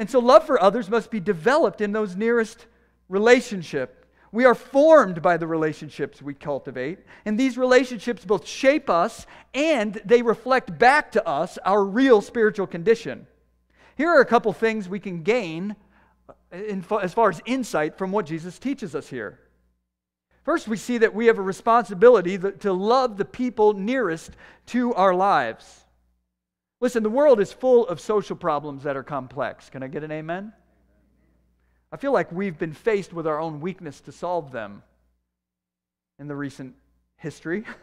And 0.00 0.08
so 0.08 0.18
love 0.18 0.46
for 0.46 0.60
others 0.60 0.88
must 0.88 1.10
be 1.10 1.20
developed 1.20 1.82
in 1.82 1.92
those 1.92 2.16
nearest 2.16 2.64
relationship. 3.10 4.06
We 4.32 4.46
are 4.46 4.54
formed 4.54 5.20
by 5.20 5.36
the 5.36 5.46
relationships 5.46 6.22
we 6.22 6.32
cultivate, 6.32 7.00
and 7.26 7.38
these 7.38 7.58
relationships 7.58 8.24
both 8.24 8.46
shape 8.46 8.88
us 8.88 9.26
and 9.52 10.00
they 10.06 10.22
reflect 10.22 10.78
back 10.78 11.12
to 11.12 11.28
us 11.28 11.58
our 11.66 11.84
real 11.84 12.22
spiritual 12.22 12.66
condition. 12.66 13.26
Here 13.94 14.08
are 14.08 14.22
a 14.22 14.24
couple 14.26 14.50
things 14.54 14.88
we 14.88 15.00
can 15.00 15.22
gain 15.22 15.76
uh, 16.30 16.32
in, 16.56 16.82
as 17.02 17.12
far 17.12 17.28
as 17.28 17.42
insight 17.44 17.98
from 17.98 18.10
what 18.10 18.24
Jesus 18.24 18.58
teaches 18.58 18.94
us 18.94 19.06
here. 19.06 19.38
First, 20.44 20.66
we 20.66 20.78
see 20.78 20.96
that 20.96 21.14
we 21.14 21.26
have 21.26 21.36
a 21.36 21.42
responsibility 21.42 22.38
to 22.38 22.72
love 22.72 23.18
the 23.18 23.26
people 23.26 23.74
nearest 23.74 24.30
to 24.68 24.94
our 24.94 25.12
lives. 25.12 25.84
Listen, 26.80 27.02
the 27.02 27.10
world 27.10 27.40
is 27.40 27.52
full 27.52 27.86
of 27.86 28.00
social 28.00 28.36
problems 28.36 28.84
that 28.84 28.96
are 28.96 29.02
complex. 29.02 29.68
Can 29.68 29.82
I 29.82 29.88
get 29.88 30.02
an 30.02 30.10
amen? 30.10 30.52
I 31.92 31.96
feel 31.96 32.12
like 32.12 32.32
we've 32.32 32.58
been 32.58 32.72
faced 32.72 33.12
with 33.12 33.26
our 33.26 33.38
own 33.38 33.60
weakness 33.60 34.00
to 34.02 34.12
solve 34.12 34.52
them 34.52 34.82
in 36.18 36.28
the 36.28 36.36
recent 36.36 36.74
history. 37.16 37.64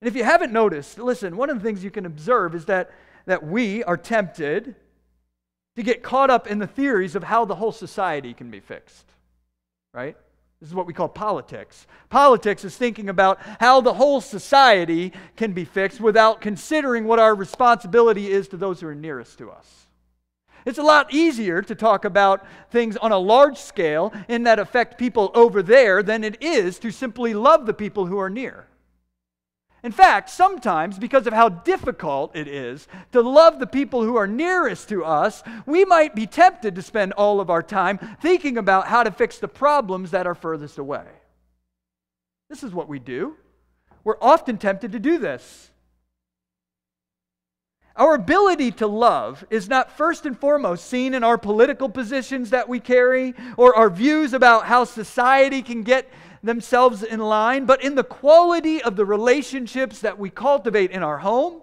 And 0.00 0.08
if 0.08 0.14
you 0.14 0.24
haven't 0.24 0.52
noticed, 0.52 0.98
listen, 0.98 1.36
one 1.36 1.48
of 1.48 1.56
the 1.56 1.64
things 1.64 1.82
you 1.82 1.90
can 1.90 2.04
observe 2.04 2.54
is 2.54 2.66
that, 2.66 2.90
that 3.24 3.46
we 3.46 3.82
are 3.84 3.96
tempted 3.96 4.74
to 5.74 5.82
get 5.82 6.02
caught 6.02 6.30
up 6.30 6.46
in 6.46 6.58
the 6.58 6.66
theories 6.66 7.14
of 7.14 7.24
how 7.24 7.44
the 7.44 7.54
whole 7.54 7.72
society 7.72 8.34
can 8.34 8.50
be 8.50 8.60
fixed, 8.60 9.06
right? 9.94 10.16
This 10.60 10.70
is 10.70 10.74
what 10.74 10.86
we 10.86 10.94
call 10.94 11.08
politics. 11.08 11.86
Politics 12.08 12.64
is 12.64 12.76
thinking 12.76 13.08
about 13.08 13.38
how 13.60 13.80
the 13.80 13.94
whole 13.94 14.20
society 14.20 15.12
can 15.36 15.52
be 15.52 15.64
fixed 15.64 16.00
without 16.00 16.40
considering 16.40 17.04
what 17.04 17.18
our 17.18 17.34
responsibility 17.34 18.30
is 18.30 18.48
to 18.48 18.56
those 18.56 18.80
who 18.80 18.88
are 18.88 18.94
nearest 18.94 19.36
to 19.38 19.50
us. 19.50 19.86
It's 20.64 20.78
a 20.78 20.82
lot 20.82 21.12
easier 21.12 21.62
to 21.62 21.74
talk 21.74 22.04
about 22.04 22.44
things 22.70 22.96
on 22.96 23.12
a 23.12 23.18
large 23.18 23.58
scale 23.58 24.12
and 24.28 24.46
that 24.46 24.58
affect 24.58 24.98
people 24.98 25.30
over 25.34 25.62
there 25.62 26.02
than 26.02 26.24
it 26.24 26.42
is 26.42 26.78
to 26.80 26.90
simply 26.90 27.34
love 27.34 27.66
the 27.66 27.74
people 27.74 28.06
who 28.06 28.18
are 28.18 28.30
near. 28.30 28.66
In 29.82 29.92
fact, 29.92 30.30
sometimes, 30.30 30.98
because 30.98 31.26
of 31.26 31.32
how 31.32 31.48
difficult 31.48 32.34
it 32.34 32.48
is 32.48 32.88
to 33.12 33.20
love 33.20 33.58
the 33.58 33.66
people 33.66 34.02
who 34.02 34.16
are 34.16 34.26
nearest 34.26 34.88
to 34.88 35.04
us, 35.04 35.42
we 35.64 35.84
might 35.84 36.14
be 36.14 36.26
tempted 36.26 36.74
to 36.74 36.82
spend 36.82 37.12
all 37.12 37.40
of 37.40 37.50
our 37.50 37.62
time 37.62 37.98
thinking 38.20 38.58
about 38.58 38.88
how 38.88 39.02
to 39.02 39.10
fix 39.10 39.38
the 39.38 39.48
problems 39.48 40.10
that 40.10 40.26
are 40.26 40.34
furthest 40.34 40.78
away. 40.78 41.04
This 42.48 42.62
is 42.62 42.72
what 42.72 42.88
we 42.88 42.98
do. 42.98 43.36
We're 44.02 44.18
often 44.20 44.58
tempted 44.58 44.92
to 44.92 44.98
do 44.98 45.18
this. 45.18 45.70
Our 47.96 48.14
ability 48.14 48.72
to 48.72 48.86
love 48.86 49.44
is 49.48 49.68
not 49.68 49.96
first 49.96 50.26
and 50.26 50.38
foremost 50.38 50.86
seen 50.86 51.14
in 51.14 51.24
our 51.24 51.38
political 51.38 51.88
positions 51.88 52.50
that 52.50 52.68
we 52.68 52.78
carry 52.78 53.34
or 53.56 53.74
our 53.74 53.88
views 53.88 54.34
about 54.34 54.66
how 54.66 54.84
society 54.84 55.62
can 55.62 55.82
get 55.82 56.08
themselves 56.42 57.02
in 57.02 57.20
line, 57.20 57.64
but 57.64 57.82
in 57.82 57.94
the 57.94 58.04
quality 58.04 58.82
of 58.82 58.96
the 58.96 59.04
relationships 59.04 60.00
that 60.00 60.18
we 60.18 60.30
cultivate 60.30 60.90
in 60.90 61.02
our 61.02 61.18
home, 61.18 61.62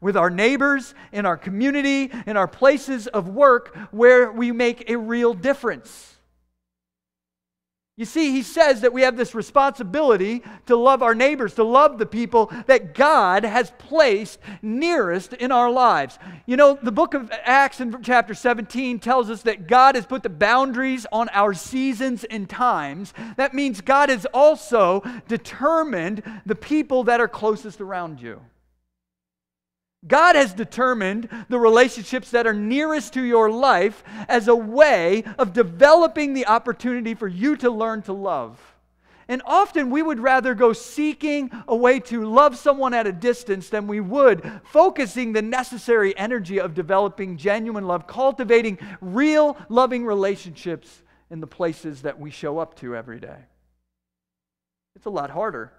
with 0.00 0.16
our 0.16 0.30
neighbors, 0.30 0.94
in 1.12 1.24
our 1.24 1.36
community, 1.36 2.10
in 2.26 2.36
our 2.36 2.48
places 2.48 3.06
of 3.06 3.28
work 3.28 3.74
where 3.90 4.30
we 4.30 4.52
make 4.52 4.90
a 4.90 4.96
real 4.96 5.32
difference. 5.32 6.13
You 7.96 8.04
see, 8.04 8.32
he 8.32 8.42
says 8.42 8.80
that 8.80 8.92
we 8.92 9.02
have 9.02 9.16
this 9.16 9.36
responsibility 9.36 10.42
to 10.66 10.74
love 10.74 11.00
our 11.00 11.14
neighbors, 11.14 11.54
to 11.54 11.62
love 11.62 11.98
the 11.98 12.06
people 12.06 12.52
that 12.66 12.92
God 12.92 13.44
has 13.44 13.70
placed 13.78 14.40
nearest 14.62 15.32
in 15.32 15.52
our 15.52 15.70
lives. 15.70 16.18
You 16.44 16.56
know, 16.56 16.76
the 16.82 16.90
book 16.90 17.14
of 17.14 17.30
Acts 17.44 17.80
in 17.80 18.02
chapter 18.02 18.34
17 18.34 18.98
tells 18.98 19.30
us 19.30 19.42
that 19.42 19.68
God 19.68 19.94
has 19.94 20.06
put 20.06 20.24
the 20.24 20.28
boundaries 20.28 21.06
on 21.12 21.28
our 21.28 21.54
seasons 21.54 22.24
and 22.24 22.50
times. 22.50 23.14
That 23.36 23.54
means 23.54 23.80
God 23.80 24.08
has 24.08 24.26
also 24.34 25.04
determined 25.28 26.24
the 26.44 26.56
people 26.56 27.04
that 27.04 27.20
are 27.20 27.28
closest 27.28 27.80
around 27.80 28.20
you. 28.20 28.40
God 30.06 30.36
has 30.36 30.52
determined 30.52 31.28
the 31.48 31.58
relationships 31.58 32.30
that 32.32 32.46
are 32.46 32.54
nearest 32.54 33.14
to 33.14 33.22
your 33.22 33.50
life 33.50 34.04
as 34.28 34.48
a 34.48 34.56
way 34.56 35.24
of 35.38 35.52
developing 35.52 36.34
the 36.34 36.46
opportunity 36.46 37.14
for 37.14 37.28
you 37.28 37.56
to 37.56 37.70
learn 37.70 38.02
to 38.02 38.12
love. 38.12 38.60
And 39.26 39.40
often 39.46 39.90
we 39.90 40.02
would 40.02 40.20
rather 40.20 40.54
go 40.54 40.74
seeking 40.74 41.50
a 41.66 41.74
way 41.74 41.98
to 42.00 42.26
love 42.26 42.58
someone 42.58 42.92
at 42.92 43.06
a 43.06 43.12
distance 43.12 43.70
than 43.70 43.86
we 43.86 44.00
would 44.00 44.60
focusing 44.64 45.32
the 45.32 45.40
necessary 45.40 46.16
energy 46.18 46.60
of 46.60 46.74
developing 46.74 47.38
genuine 47.38 47.86
love, 47.86 48.06
cultivating 48.06 48.78
real 49.00 49.56
loving 49.70 50.04
relationships 50.04 51.02
in 51.30 51.40
the 51.40 51.46
places 51.46 52.02
that 52.02 52.20
we 52.20 52.30
show 52.30 52.58
up 52.58 52.76
to 52.76 52.94
every 52.94 53.18
day. 53.18 53.38
It's 54.94 55.06
a 55.06 55.10
lot 55.10 55.30
harder. 55.30 55.72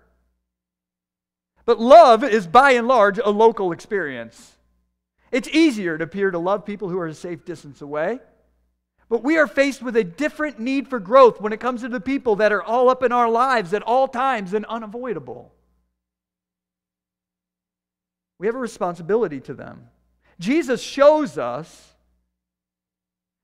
But 1.65 1.79
love 1.79 2.23
is 2.23 2.47
by 2.47 2.71
and 2.71 2.87
large 2.87 3.17
a 3.17 3.29
local 3.29 3.71
experience. 3.71 4.53
It's 5.31 5.47
easier 5.47 5.97
to 5.97 6.03
appear 6.03 6.31
to 6.31 6.39
love 6.39 6.65
people 6.65 6.89
who 6.89 6.99
are 6.99 7.07
a 7.07 7.13
safe 7.13 7.43
distance 7.43 7.81
away. 7.81 8.19
But 9.09 9.23
we 9.23 9.37
are 9.37 9.47
faced 9.47 9.81
with 9.81 9.95
a 9.95 10.03
different 10.03 10.59
need 10.59 10.87
for 10.87 10.99
growth 10.99 11.39
when 11.39 11.53
it 11.53 11.59
comes 11.59 11.81
to 11.81 11.89
the 11.89 11.99
people 11.99 12.37
that 12.37 12.51
are 12.51 12.63
all 12.63 12.89
up 12.89 13.03
in 13.03 13.11
our 13.11 13.29
lives 13.29 13.73
at 13.73 13.83
all 13.83 14.07
times 14.07 14.53
and 14.53 14.65
unavoidable. 14.65 15.53
We 18.39 18.47
have 18.47 18.55
a 18.55 18.59
responsibility 18.59 19.39
to 19.41 19.53
them. 19.53 19.89
Jesus 20.39 20.81
shows 20.81 21.37
us 21.37 21.93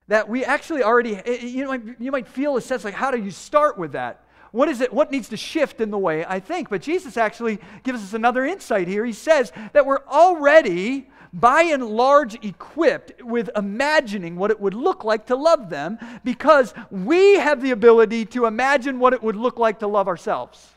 that 0.07 0.27
we 0.27 0.43
actually 0.43 0.83
already, 0.83 1.21
you 1.41 1.63
know, 1.63 1.95
you 1.99 2.11
might 2.11 2.27
feel 2.27 2.57
a 2.57 2.61
sense 2.61 2.83
like, 2.83 2.93
how 2.93 3.11
do 3.11 3.21
you 3.21 3.31
start 3.31 3.77
with 3.77 3.93
that? 3.93 4.20
What 4.51 4.67
is 4.67 4.81
it? 4.81 4.93
What 4.93 5.11
needs 5.11 5.29
to 5.29 5.37
shift 5.37 5.79
in 5.79 5.91
the 5.91 5.97
way 5.97 6.25
I 6.25 6.39
think? 6.39 6.69
But 6.69 6.81
Jesus 6.81 7.15
actually 7.15 7.59
gives 7.83 8.03
us 8.03 8.13
another 8.13 8.45
insight 8.45 8.87
here. 8.87 9.05
He 9.05 9.13
says 9.13 9.51
that 9.71 9.85
we're 9.85 10.05
already, 10.07 11.09
by 11.31 11.61
and 11.63 11.85
large, 11.85 12.35
equipped 12.43 13.23
with 13.23 13.49
imagining 13.55 14.35
what 14.35 14.51
it 14.51 14.59
would 14.59 14.73
look 14.73 15.05
like 15.05 15.27
to 15.27 15.35
love 15.37 15.69
them 15.69 15.97
because 16.25 16.73
we 16.89 17.35
have 17.35 17.61
the 17.61 17.71
ability 17.71 18.25
to 18.25 18.45
imagine 18.45 18.99
what 18.99 19.13
it 19.13 19.23
would 19.23 19.37
look 19.37 19.57
like 19.57 19.79
to 19.79 19.87
love 19.87 20.09
ourselves. 20.09 20.67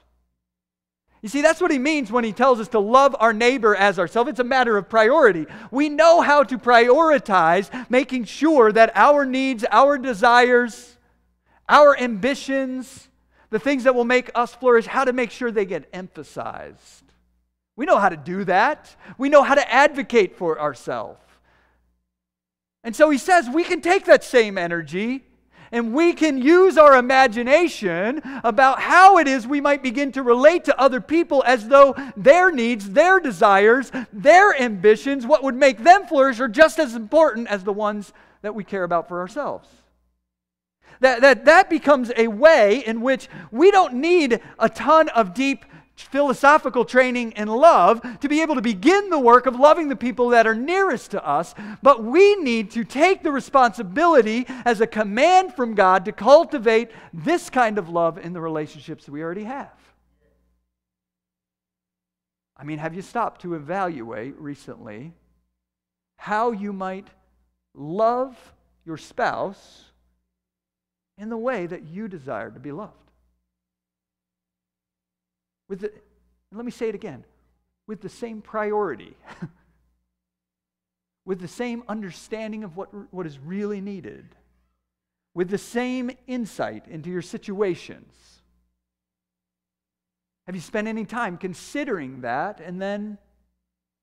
You 1.21 1.29
see, 1.31 1.41
that's 1.41 1.61
what 1.61 1.71
he 1.71 1.79
means 1.79 2.13
when 2.13 2.23
he 2.23 2.35
tells 2.35 2.61
us 2.61 2.69
to 2.69 2.79
love 2.79 3.17
our 3.19 3.33
neighbor 3.33 3.75
as 3.75 3.99
ourselves. 3.99 4.29
It's 4.29 4.41
a 4.41 4.45
matter 4.45 4.77
of 4.77 4.91
priority. 4.91 5.47
We 5.71 5.89
know 5.89 6.21
how 6.21 6.45
to 6.45 6.59
prioritize 6.59 7.71
making 7.91 8.25
sure 8.25 8.71
that 8.71 8.93
our 8.95 9.25
needs, 9.25 9.65
our 9.71 9.97
desires, 9.97 10.99
our 11.67 11.99
ambitions, 11.99 13.09
the 13.55 13.61
things 13.61 13.85
that 13.85 13.95
will 13.95 14.05
make 14.05 14.33
us 14.35 14.53
flourish, 14.53 14.85
how 14.85 15.05
to 15.05 15.13
make 15.13 15.31
sure 15.31 15.53
they 15.53 15.65
get 15.65 15.89
emphasized. 15.93 17.05
We 17.77 17.87
know 17.87 17.99
how 17.99 18.09
to 18.09 18.17
do 18.17 18.43
that. 18.47 18.97
We 19.17 19.29
know 19.29 19.45
how 19.45 19.55
to 19.55 19.73
advocate 19.73 20.37
for 20.37 20.61
ourselves. 20.61 21.21
And 22.83 22.97
so 22.97 23.11
he 23.11 23.17
says 23.17 23.49
we 23.49 23.63
can 23.63 23.81
take 23.81 24.07
that 24.07 24.25
same 24.25 24.59
energy 24.59 25.23
and 25.71 25.95
we 25.95 26.15
can 26.15 26.43
use 26.43 26.77
our 26.77 26.97
imagination 26.97 28.23
about 28.43 28.81
how 28.81 29.19
it 29.19 29.29
is 29.29 29.47
we 29.47 29.61
might 29.61 29.85
begin 29.85 30.11
to 30.13 30.25
relate 30.25 30.65
to 30.65 30.77
other 30.77 31.01
people 31.01 31.45
as 31.47 31.69
though 31.69 31.95
their 32.17 32.51
needs, 32.51 32.91
their 32.91 33.21
desires, 33.21 33.93
their 34.13 34.61
ambitions, 34.61 35.29
what 35.29 35.45
would 35.45 35.55
make 35.55 35.79
them 35.85 36.09
flourish, 36.09 36.41
are 36.41 36.49
just 36.49 36.81
as 36.81 36.97
important 36.97 37.47
as 37.47 37.63
the 37.63 37.73
ones 37.73 38.13
that 38.43 38.57
we 38.57 38.65
care 38.65 38.83
about 38.83 39.07
for 39.07 39.21
ourselves. 39.21 39.69
That, 41.01 41.21
that, 41.21 41.45
that 41.45 41.69
becomes 41.69 42.13
a 42.17 42.29
way 42.29 42.85
in 42.87 43.01
which 43.01 43.29
we 43.51 43.71
don't 43.71 43.95
need 43.95 44.41
a 44.59 44.69
ton 44.69 45.09
of 45.11 45.35
deep 45.35 45.65
philosophical 45.97 46.85
training 46.85 47.33
in 47.33 47.49
love 47.49 48.01
to 48.21 48.29
be 48.29 48.43
able 48.43 48.57
to 48.57 48.63
begin 48.63 49.11
the 49.11 49.19
work 49.19 49.47
of 49.47 49.59
loving 49.59 49.89
the 49.89 49.97
people 49.97 50.31
that 50.31 50.47
are 50.47 50.55
nearest 50.55 51.13
to 51.13 51.25
us, 51.25 51.55
but 51.83 52.03
we 52.03 52.35
need 52.37 52.71
to 52.73 52.85
take 52.85 53.23
the 53.23 53.31
responsibility 53.31 54.45
as 54.65 54.81
a 54.81 54.87
command 54.87 55.55
from 55.55 55.75
God 55.75 56.05
to 56.05 56.13
cultivate 56.13 56.91
this 57.13 57.49
kind 57.49 57.79
of 57.79 57.89
love 57.89 58.19
in 58.19 58.33
the 58.33 58.41
relationships 58.41 59.09
we 59.09 59.23
already 59.23 59.45
have. 59.45 59.73
I 62.57 62.65
mean, 62.65 62.79
have 62.79 62.95
you 62.95 63.03
stopped 63.03 63.43
to 63.43 63.55
evaluate 63.55 64.39
recently 64.39 65.13
how 66.17 66.53
you 66.53 66.73
might 66.73 67.09
love 67.75 68.37
your 68.85 68.97
spouse 68.97 69.91
in 71.19 71.29
the 71.29 71.37
way 71.37 71.67
that 71.67 71.85
you 71.85 72.09
desire 72.09 72.51
to 72.51 72.61
be 72.61 72.73
loved. 72.73 72.93
With 75.69 75.81
the, 75.81 75.93
let 76.53 76.65
me 76.65 76.71
say 76.71 76.89
it 76.89 76.95
again, 76.95 77.25
with 77.87 78.01
the 78.01 78.09
same 78.09 78.43
priority, 78.43 79.17
with 81.25 81.41
the 81.41 81.49
same 81.49 81.83
understanding 81.89 82.65
of 82.65 82.77
what, 82.77 82.91
what 83.13 83.27
is 83.27 83.39
really 83.39 83.81
needed, 83.81 84.27
with 85.35 85.51
the 85.51 85.59
same 85.59 86.11
insight 86.27 86.87
into 86.89 87.11
your 87.11 87.23
situations. 87.23 88.41
Have 90.47 90.55
you 90.55 90.61
spent 90.61 90.89
any 90.89 91.05
time 91.05 91.39
considering 91.39 92.21
that 92.21 92.61
and 92.61 92.81
then 92.81 93.19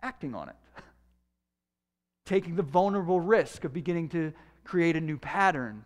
acting 0.02 0.34
on 0.34 0.50
it? 0.50 0.56
Taking 2.26 2.56
the 2.56 2.64
vulnerable 2.64 3.20
risk 3.20 3.64
of 3.64 3.74
beginning 3.74 4.10
to 4.10 4.34
create 4.64 4.96
a 4.96 5.02
new 5.02 5.18
pattern 5.18 5.86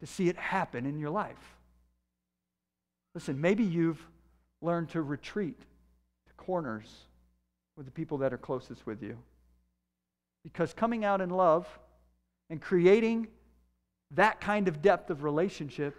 to 0.00 0.06
see 0.06 0.28
it 0.28 0.36
happen 0.36 0.86
in 0.86 0.98
your 0.98 1.10
life. 1.10 1.54
Listen, 3.14 3.40
maybe 3.40 3.62
you've 3.62 4.04
learned 4.60 4.90
to 4.90 5.02
retreat 5.02 5.58
to 5.58 6.32
corners 6.36 6.90
with 7.76 7.86
the 7.86 7.92
people 7.92 8.18
that 8.18 8.32
are 8.32 8.38
closest 8.38 8.86
with 8.86 9.02
you. 9.02 9.16
Because 10.42 10.72
coming 10.72 11.04
out 11.04 11.20
in 11.20 11.30
love 11.30 11.66
and 12.50 12.60
creating 12.60 13.28
that 14.12 14.40
kind 14.40 14.68
of 14.68 14.82
depth 14.82 15.10
of 15.10 15.22
relationship, 15.22 15.96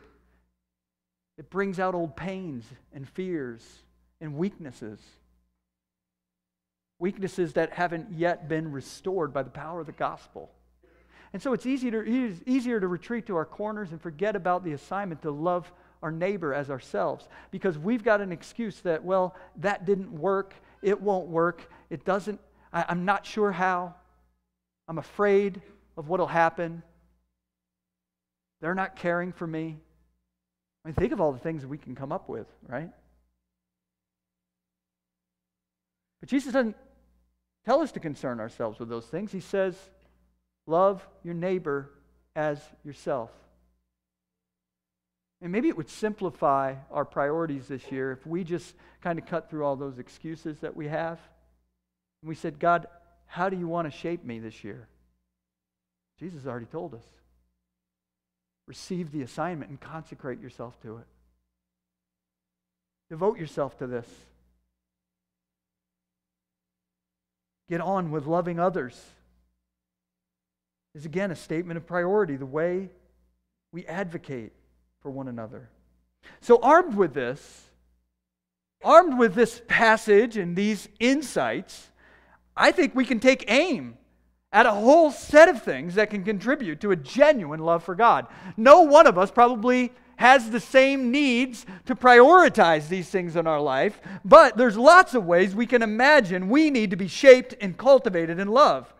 it 1.38 1.50
brings 1.50 1.80
out 1.80 1.96
old 1.96 2.16
pains 2.16 2.66
and 2.94 3.08
fears 3.10 3.62
and 4.22 4.36
weaknesses. 4.36 5.00
Weaknesses 7.00 7.54
that 7.54 7.74
haven't 7.74 8.14
yet 8.14 8.48
been 8.48 8.72
restored 8.72 9.34
by 9.34 9.44
the 9.44 9.50
power 9.50 9.82
of 9.82 9.86
the 9.86 9.92
gospel. 9.92 10.52
And 11.34 11.42
so 11.42 11.54
it's 11.54 11.66
easier 11.66 12.04
to, 12.04 12.36
easier 12.46 12.80
to 12.80 12.88
retreat 12.88 13.26
to 13.28 13.36
our 13.36 13.46
corners 13.46 13.92
and 13.92 14.02
forget 14.02 14.36
about 14.36 14.64
the 14.64 14.74
assignment 14.74 15.22
to 15.24 15.32
love 15.32 15.72
our 16.02 16.12
neighbor 16.12 16.54
as 16.54 16.70
ourselves 16.70 17.28
because 17.52 17.78
we've 17.78 18.04
got 18.04 18.22
an 18.22 18.32
excuse 18.32 18.80
that, 18.82 19.04
well, 19.04 19.36
that 19.58 19.86
didn't 19.86 20.12
work. 20.12 20.54
It 20.82 21.02
won't 21.02 21.28
work. 21.28 21.70
It 21.90 22.06
doesn't, 22.06 22.40
I, 22.72 22.86
I'm 22.88 23.06
not 23.06 23.26
sure 23.26 23.52
how. 23.52 23.96
I'm 24.88 25.00
afraid 25.00 25.62
of 25.98 26.08
what'll 26.08 26.28
happen. 26.28 26.84
They're 28.62 28.76
not 28.76 28.96
caring 28.96 29.32
for 29.32 29.48
me. 29.48 29.78
I 30.84 30.88
mean, 30.88 30.96
think 30.96 31.12
of 31.12 31.20
all 31.20 31.32
the 31.32 31.40
things 31.40 31.66
we 31.66 31.80
can 31.80 31.96
come 31.96 32.12
up 32.12 32.30
with, 32.30 32.48
right? 32.68 32.90
But 36.20 36.30
Jesus 36.30 36.54
doesn't 36.54 36.76
tell 37.66 37.82
us 37.82 37.92
to 37.94 38.00
concern 38.00 38.40
ourselves 38.40 38.80
with 38.80 38.90
those 38.90 39.06
things. 39.06 39.32
He 39.32 39.40
says, 39.40 39.76
Love 40.68 41.08
your 41.24 41.34
neighbor 41.34 41.90
as 42.36 42.60
yourself. 42.84 43.32
And 45.42 45.52
maybe 45.52 45.68
it 45.68 45.78
would 45.78 45.90
simplify 45.90 46.76
our 46.92 47.06
priorities 47.06 47.68
this 47.68 47.92
year 47.92 48.12
if 48.12 48.26
we 48.26 48.44
just 48.44 48.74
kind 49.02 49.20
of 49.20 49.26
cut 49.26 49.50
through 49.50 49.64
all 49.64 49.76
those 49.76 50.00
excuses 50.00 50.60
that 50.60 50.76
we 50.76 50.88
have. 50.88 51.20
And 52.22 52.30
we 52.30 52.36
said, 52.36 52.58
God, 52.58 52.88
how 53.28 53.50
do 53.50 53.58
you 53.58 53.68
want 53.68 53.92
to 53.92 53.96
shape 53.96 54.24
me 54.24 54.40
this 54.40 54.64
year? 54.64 54.88
Jesus 56.20 56.48
already 56.48 56.66
told 56.66 56.94
us. 56.94 57.04
Receive 58.68 59.12
the 59.12 59.22
assignment 59.22 59.70
and 59.70 59.80
consecrate 59.80 60.42
yourself 60.42 60.82
to 60.82 60.98
it. 60.98 61.06
Devote 63.10 63.38
yourself 63.38 63.78
to 63.78 63.88
this. 63.88 64.08
Get 67.70 67.82
on 67.82 68.10
with 68.10 68.26
loving 68.26 68.60
others 68.60 69.00
is 70.96 71.06
again 71.06 71.30
a 71.30 71.36
statement 71.36 71.78
of 71.78 71.86
priority, 71.86 72.38
the 72.38 72.46
way 72.46 72.90
we 73.72 73.86
advocate 73.86 74.54
for 75.02 75.12
one 75.12 75.28
another. 75.28 75.70
So, 76.42 76.60
armed 76.64 76.96
with 76.96 77.14
this, 77.14 77.70
armed 78.84 79.20
with 79.20 79.36
this 79.36 79.62
passage 79.68 80.38
and 80.38 80.56
these 80.56 80.88
insights, 81.00 81.90
I 82.56 82.72
think 82.72 82.96
we 82.96 83.06
can 83.06 83.20
take 83.20 83.46
aim 83.52 83.98
at 84.54 84.66
a 84.66 84.72
whole 84.72 85.12
set 85.12 85.50
of 85.50 85.62
things 85.62 85.96
that 85.96 86.10
can 86.10 86.24
contribute 86.24 86.80
to 86.80 86.92
a 86.92 86.96
genuine 86.96 87.60
love 87.60 87.84
for 87.84 87.94
God. 87.94 88.28
No 88.56 88.82
one 88.84 89.06
of 89.06 89.18
us 89.18 89.30
probably 89.30 89.92
has 90.16 90.50
the 90.50 90.62
same 90.62 91.12
needs 91.12 91.66
to 91.88 91.96
prioritize 91.96 92.88
these 92.88 93.10
things 93.10 93.36
in 93.36 93.48
our 93.48 93.60
life, 93.60 94.00
but 94.24 94.56
there's 94.56 94.78
lots 94.78 95.14
of 95.14 95.26
ways 95.26 95.54
we 95.54 95.66
can 95.66 95.82
imagine 95.82 96.48
we 96.48 96.70
need 96.70 96.92
to 96.92 96.96
be 96.96 97.10
shaped 97.10 97.54
and 97.60 97.78
cultivated 97.78 98.40
in 98.40 98.48
love. 98.48 98.94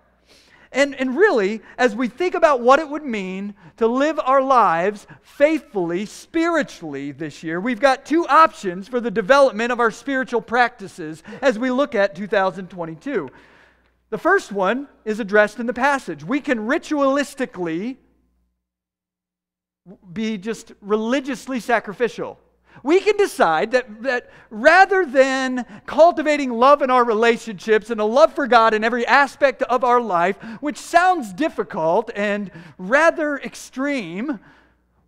And, 0.76 0.94
and 0.96 1.16
really, 1.16 1.62
as 1.78 1.96
we 1.96 2.10
think 2.10 2.36
about 2.36 2.60
what 2.60 2.80
it 2.80 2.90
would 2.90 3.06
mean 3.06 3.56
to 3.78 3.88
live 3.88 4.20
our 4.20 4.42
lives 4.42 5.08
faithfully, 5.22 6.06
spiritually 6.06 7.14
this 7.14 7.44
year, 7.44 7.62
we've 7.62 7.80
got 7.80 8.06
two 8.06 8.28
options 8.28 8.90
for 8.90 9.00
the 9.00 9.10
development 9.10 9.72
of 9.72 9.80
our 9.80 9.90
spiritual 9.90 10.42
practices 10.42 11.24
as 11.42 11.58
we 11.58 11.72
look 11.72 11.96
at 11.96 12.14
2022. 12.14 13.30
The 14.10 14.18
first 14.18 14.52
one 14.52 14.90
is 15.06 15.22
addressed 15.22 15.60
in 15.60 15.66
the 15.66 15.74
passage. 15.74 16.26
We 16.26 16.42
can 16.42 16.60
ritualistically 16.68 17.96
be 20.12 20.38
just 20.38 20.74
religiously 20.82 21.62
sacrificial. 21.62 22.38
We 22.84 23.00
can 23.00 23.18
decide 23.18 23.72
that, 23.72 24.04
that 24.04 24.30
rather 24.50 25.06
than 25.06 25.66
cultivating 25.86 26.52
love 26.52 26.82
in 26.82 26.90
our 26.90 27.04
relationships 27.04 27.90
and 27.90 28.00
a 28.00 28.06
love 28.06 28.34
for 28.34 28.48
God 28.48 28.74
in 28.74 28.84
every 28.84 29.06
aspect 29.08 29.62
of 29.64 29.84
our 29.84 30.02
life, 30.02 30.38
which 30.60 30.78
sounds 30.78 31.34
difficult 31.34 32.12
and 32.16 32.52
rather 32.78 33.38
extreme, 33.38 34.40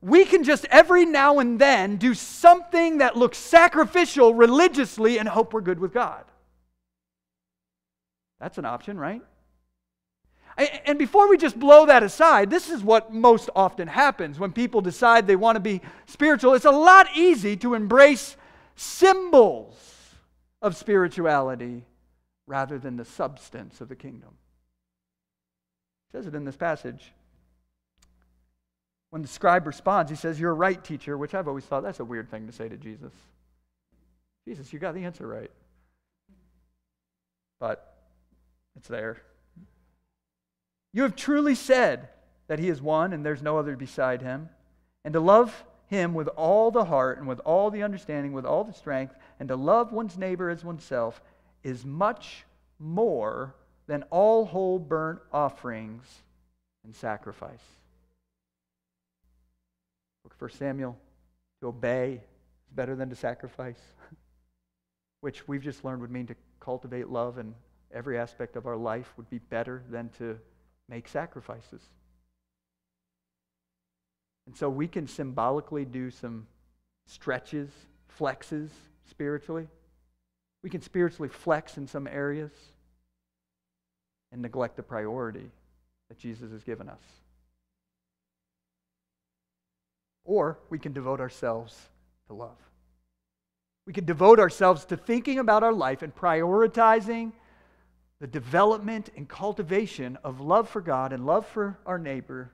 we 0.02 0.26
can 0.26 0.44
just 0.44 0.66
every 0.66 1.06
now 1.06 1.40
and 1.40 1.60
then 1.60 1.98
do 1.98 2.14
something 2.14 3.00
that 3.00 3.16
looks 3.16 3.38
sacrificial 3.38 4.34
religiously 4.34 5.18
and 5.18 5.28
hope 5.28 5.54
we're 5.54 5.62
good 5.62 5.80
with 5.80 5.94
God. 5.94 6.24
That's 8.40 8.58
an 8.58 8.66
option, 8.66 8.98
right? 8.98 9.22
And 10.58 10.98
before 10.98 11.30
we 11.30 11.38
just 11.38 11.60
blow 11.60 11.86
that 11.86 12.02
aside, 12.02 12.50
this 12.50 12.70
is 12.70 12.84
what 12.84 13.14
most 13.14 13.50
often 13.56 13.88
happens 13.88 14.40
when 14.40 14.52
people 14.52 14.82
decide 14.82 15.28
they 15.28 15.36
want 15.36 15.56
to 15.56 15.60
be 15.60 15.82
spiritual. 16.08 16.56
It's 16.56 16.66
a 16.66 16.72
lot 16.72 17.08
easy 17.16 17.56
to 17.58 17.76
embrace 17.76 18.36
symbols 18.76 19.76
of 20.62 20.76
spirituality 20.76 21.86
rather 22.48 22.80
than 22.80 22.98
the 22.98 23.06
substance 23.06 23.82
of 23.82 23.90
the 23.90 23.96
kingdom. 23.96 24.30
It 26.10 26.18
says 26.18 26.26
it 26.26 26.34
in 26.34 26.44
this 26.44 26.58
passage. 26.58 27.14
When 29.12 29.22
the 29.22 29.28
scribe 29.28 29.68
responds, 29.68 30.10
he 30.10 30.18
says, 30.18 30.40
You're 30.40 30.56
right, 30.56 30.84
teacher, 30.84 31.18
which 31.18 31.36
I've 31.36 31.48
always 31.48 31.66
thought 31.66 31.84
that's 31.84 32.00
a 32.00 32.06
weird 32.06 32.32
thing 32.32 32.48
to 32.48 32.54
say 32.54 32.68
to 32.68 32.78
Jesus. 32.78 33.14
Jesus, 34.48 34.74
you 34.74 34.80
got 34.80 34.96
the 34.96 35.04
answer 35.04 35.28
right. 35.28 35.52
But 37.60 37.96
it's 38.76 38.88
there. 38.88 39.22
You 40.98 41.04
have 41.04 41.16
truly 41.16 41.54
said 41.54 42.10
that 42.48 42.58
he 42.58 42.70
is 42.70 42.82
one 42.82 43.14
and 43.14 43.24
there's 43.24 43.44
no 43.44 43.60
other 43.60 43.76
beside 43.76 44.24
him, 44.24 44.50
and 45.06 45.14
to 45.14 45.20
love 45.20 45.64
him 45.86 46.16
with 46.16 46.28
all 46.30 46.72
the 46.72 46.86
heart 46.86 47.20
and 47.20 47.28
with 47.28 47.40
all 47.42 47.70
the 47.70 47.84
understanding, 47.84 48.34
with 48.34 48.48
all 48.48 48.64
the 48.64 48.74
strength, 48.74 49.14
and 49.40 49.48
to 49.50 49.56
love 49.56 49.92
one's 49.92 50.18
neighbor 50.18 50.50
as 50.50 50.66
oneself 50.66 51.22
is 51.62 51.86
much 51.86 52.46
more 52.80 53.54
than 53.86 54.06
all 54.10 54.46
whole 54.46 54.80
burnt 54.80 55.20
offerings 55.32 56.24
and 56.84 56.96
sacrifice. 56.96 57.62
Look 60.24 60.34
for 60.36 60.50
Samuel. 60.50 60.98
To 61.62 61.68
obey 61.68 62.14
is 62.14 62.74
better 62.74 62.96
than 62.96 63.12
to 63.12 63.16
sacrifice, 63.16 63.82
which 65.22 65.48
we've 65.48 65.62
just 65.62 65.86
learned 65.86 66.02
would 66.02 66.10
mean 66.10 66.26
to 66.26 66.36
cultivate 66.60 67.08
love 67.08 67.38
in 67.38 67.54
every 67.94 68.18
aspect 68.18 68.56
of 68.56 68.66
our 68.66 68.76
life 68.76 69.14
would 69.16 69.30
be 69.30 69.38
better 69.38 69.84
than 69.92 70.10
to 70.18 70.40
make 70.90 71.08
sacrifices. 71.08 71.82
And 74.46 74.56
so 74.56 74.70
we 74.70 74.88
can 74.88 75.08
symbolically 75.08 75.86
do 75.86 76.10
some 76.10 76.48
stretches, 77.06 77.70
flexes 78.18 78.70
spiritually. 79.10 79.68
We 80.64 80.70
can 80.70 80.82
spiritually 80.82 81.30
flex 81.30 81.78
in 81.78 81.88
some 81.88 82.08
areas 82.08 82.52
and 84.32 84.42
neglect 84.42 84.76
the 84.76 84.84
priority 84.84 85.52
that 86.10 86.18
Jesus 86.18 86.52
has 86.52 86.64
given 86.64 86.90
us. 86.90 87.02
Or 90.24 90.58
we 90.70 90.80
can 90.80 90.94
devote 90.94 91.20
ourselves 91.20 91.78
to 92.28 92.34
love. 92.34 92.58
We 93.86 93.94
can 93.94 94.06
devote 94.06 94.40
ourselves 94.40 94.84
to 94.86 94.98
thinking 94.98 95.40
about 95.40 95.64
our 95.64 95.74
life 95.74 96.02
and 96.02 96.14
prioritizing 96.14 97.32
the 98.20 98.28
development 98.28 99.10
and 99.16 99.28
cultivation 99.28 100.18
of 100.24 100.40
love 100.42 100.70
for 100.70 100.82
God 100.82 101.14
and 101.14 101.26
love 101.26 101.46
for 101.46 101.78
our 101.86 102.00
neighbor 102.00 102.52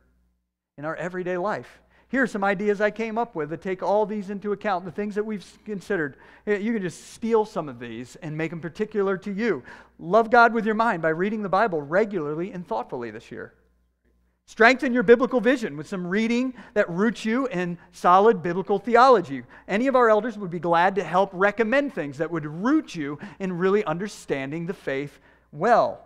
in 0.78 0.86
our 0.86 0.96
everyday 0.96 1.38
life. 1.38 1.80
Here 2.10 2.22
are 2.22 2.28
some 2.28 2.44
ideas 2.44 2.80
I 2.80 2.92
came 2.92 3.18
up 3.18 3.34
with 3.34 3.50
that 3.50 3.62
take 3.62 3.82
all 3.82 4.06
these 4.06 4.30
into 4.30 4.52
account, 4.52 4.86
the 4.86 4.92
things 4.92 5.16
that 5.16 5.26
we've 5.26 5.46
considered. 5.66 6.18
You 6.46 6.74
can 6.74 6.82
just 6.82 7.14
steal 7.14 7.44
some 7.44 7.68
of 7.68 7.80
these 7.80 8.18
and 8.18 8.38
make 8.38 8.52
them 8.52 8.62
particular 8.62 9.18
to 9.18 9.32
you. 9.32 9.64
Love 9.98 10.30
God 10.30 10.54
with 10.54 10.66
your 10.66 10.76
mind 10.76 11.02
by 11.02 11.10
reading 11.10 11.42
the 11.42 11.50
Bible 11.50 11.82
regularly 11.82 12.52
and 12.52 12.68
thoughtfully 12.68 13.10
this 13.10 13.32
year. 13.32 13.54
Strengthen 14.46 14.94
your 14.94 15.04
biblical 15.04 15.40
vision 15.40 15.78
with 15.78 15.88
some 15.88 16.06
reading 16.06 16.54
that 16.74 16.90
roots 16.90 17.24
you 17.24 17.48
in 17.48 17.78
solid 17.94 18.44
biblical 18.44 18.78
theology. 18.78 19.42
Any 19.68 19.88
of 19.88 19.96
our 19.96 20.10
elders 20.10 20.38
would 20.38 20.52
be 20.52 20.60
glad 20.60 20.96
to 20.96 21.04
help 21.04 21.30
recommend 21.34 21.94
things 21.94 22.18
that 22.18 22.30
would 22.30 22.46
root 22.46 22.94
you 22.94 23.18
in 23.40 23.54
really 23.54 23.86
understanding 23.86 24.68
the 24.68 24.74
faith 24.74 25.20
well. 25.54 26.06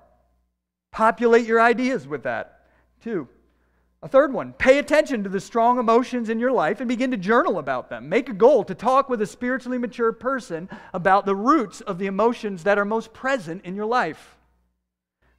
Populate 0.92 1.46
your 1.46 1.62
ideas 1.62 2.08
with 2.08 2.24
that. 2.24 2.66
Two. 3.04 3.28
A 4.04 4.08
third 4.08 4.32
one, 4.32 4.54
pay 4.54 4.78
attention 4.78 5.24
to 5.24 5.30
the 5.30 5.40
strong 5.40 5.80
emotions 5.80 6.30
in 6.30 6.40
your 6.40 6.52
life 6.52 6.80
and 6.80 6.88
begin 6.88 7.10
to 7.12 7.18
journal 7.18 7.58
about 7.58 7.90
them. 7.90 8.10
Make 8.10 8.30
a 8.30 8.34
goal 8.34 8.64
to 8.66 8.76
talk 8.76 9.10
with 9.10 9.22
a 9.24 9.26
spiritually 9.26 9.80
mature 9.80 10.12
person 10.12 10.70
about 10.94 11.26
the 11.26 11.36
roots 11.36 11.82
of 11.82 11.98
the 11.98 12.06
emotions 12.06 12.64
that 12.64 12.78
are 12.78 12.86
most 12.86 13.12
present 13.12 13.66
in 13.66 13.76
your 13.76 13.88
life. 13.88 14.36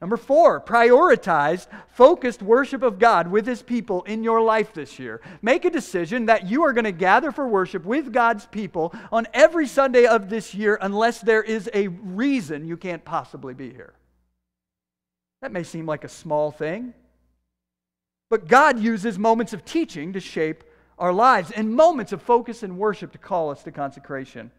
Number 0.01 0.17
four, 0.17 0.61
prioritize 0.61 1.67
focused 1.89 2.41
worship 2.41 2.83
of 2.83 2.99
God 2.99 3.31
with 3.31 3.47
His 3.47 3.63
people 3.63 4.05
in 4.05 4.23
your 4.23 4.41
life 4.41 4.73
this 4.73 4.99
year. 4.99 5.21
Make 5.43 5.65
a 5.65 5.71
decision 5.71 6.27
that 6.27 6.49
you 6.49 6.63
are 6.65 6.73
going 6.73 6.85
to 6.85 6.93
gather 6.93 7.33
for 7.33 7.49
worship 7.49 7.85
with 7.85 8.13
God's 8.13 8.47
people 8.47 8.95
on 9.11 9.27
every 9.35 9.67
Sunday 9.67 10.07
of 10.07 10.31
this 10.31 10.55
year 10.55 10.79
unless 10.81 11.21
there 11.21 11.43
is 11.43 11.69
a 11.75 11.89
reason 11.89 12.67
you 12.67 12.77
can't 12.77 13.05
possibly 13.05 13.55
be 13.55 13.71
here. 13.71 13.95
That 15.43 15.53
may 15.53 15.63
seem 15.63 15.87
like 15.87 16.05
a 16.05 16.09
small 16.09 16.51
thing, 16.51 16.95
but 18.29 18.49
God 18.49 18.79
uses 18.79 19.19
moments 19.19 19.53
of 19.53 19.65
teaching 19.65 20.13
to 20.13 20.21
shape 20.21 20.65
our 20.99 21.13
lives 21.13 21.51
and 21.51 21.75
moments 21.75 22.13
of 22.13 22.21
focus 22.21 22.63
and 22.63 22.79
worship 22.79 23.13
to 23.13 23.19
call 23.19 23.51
us 23.51 23.63
to 23.63 23.71
consecration. 23.71 24.51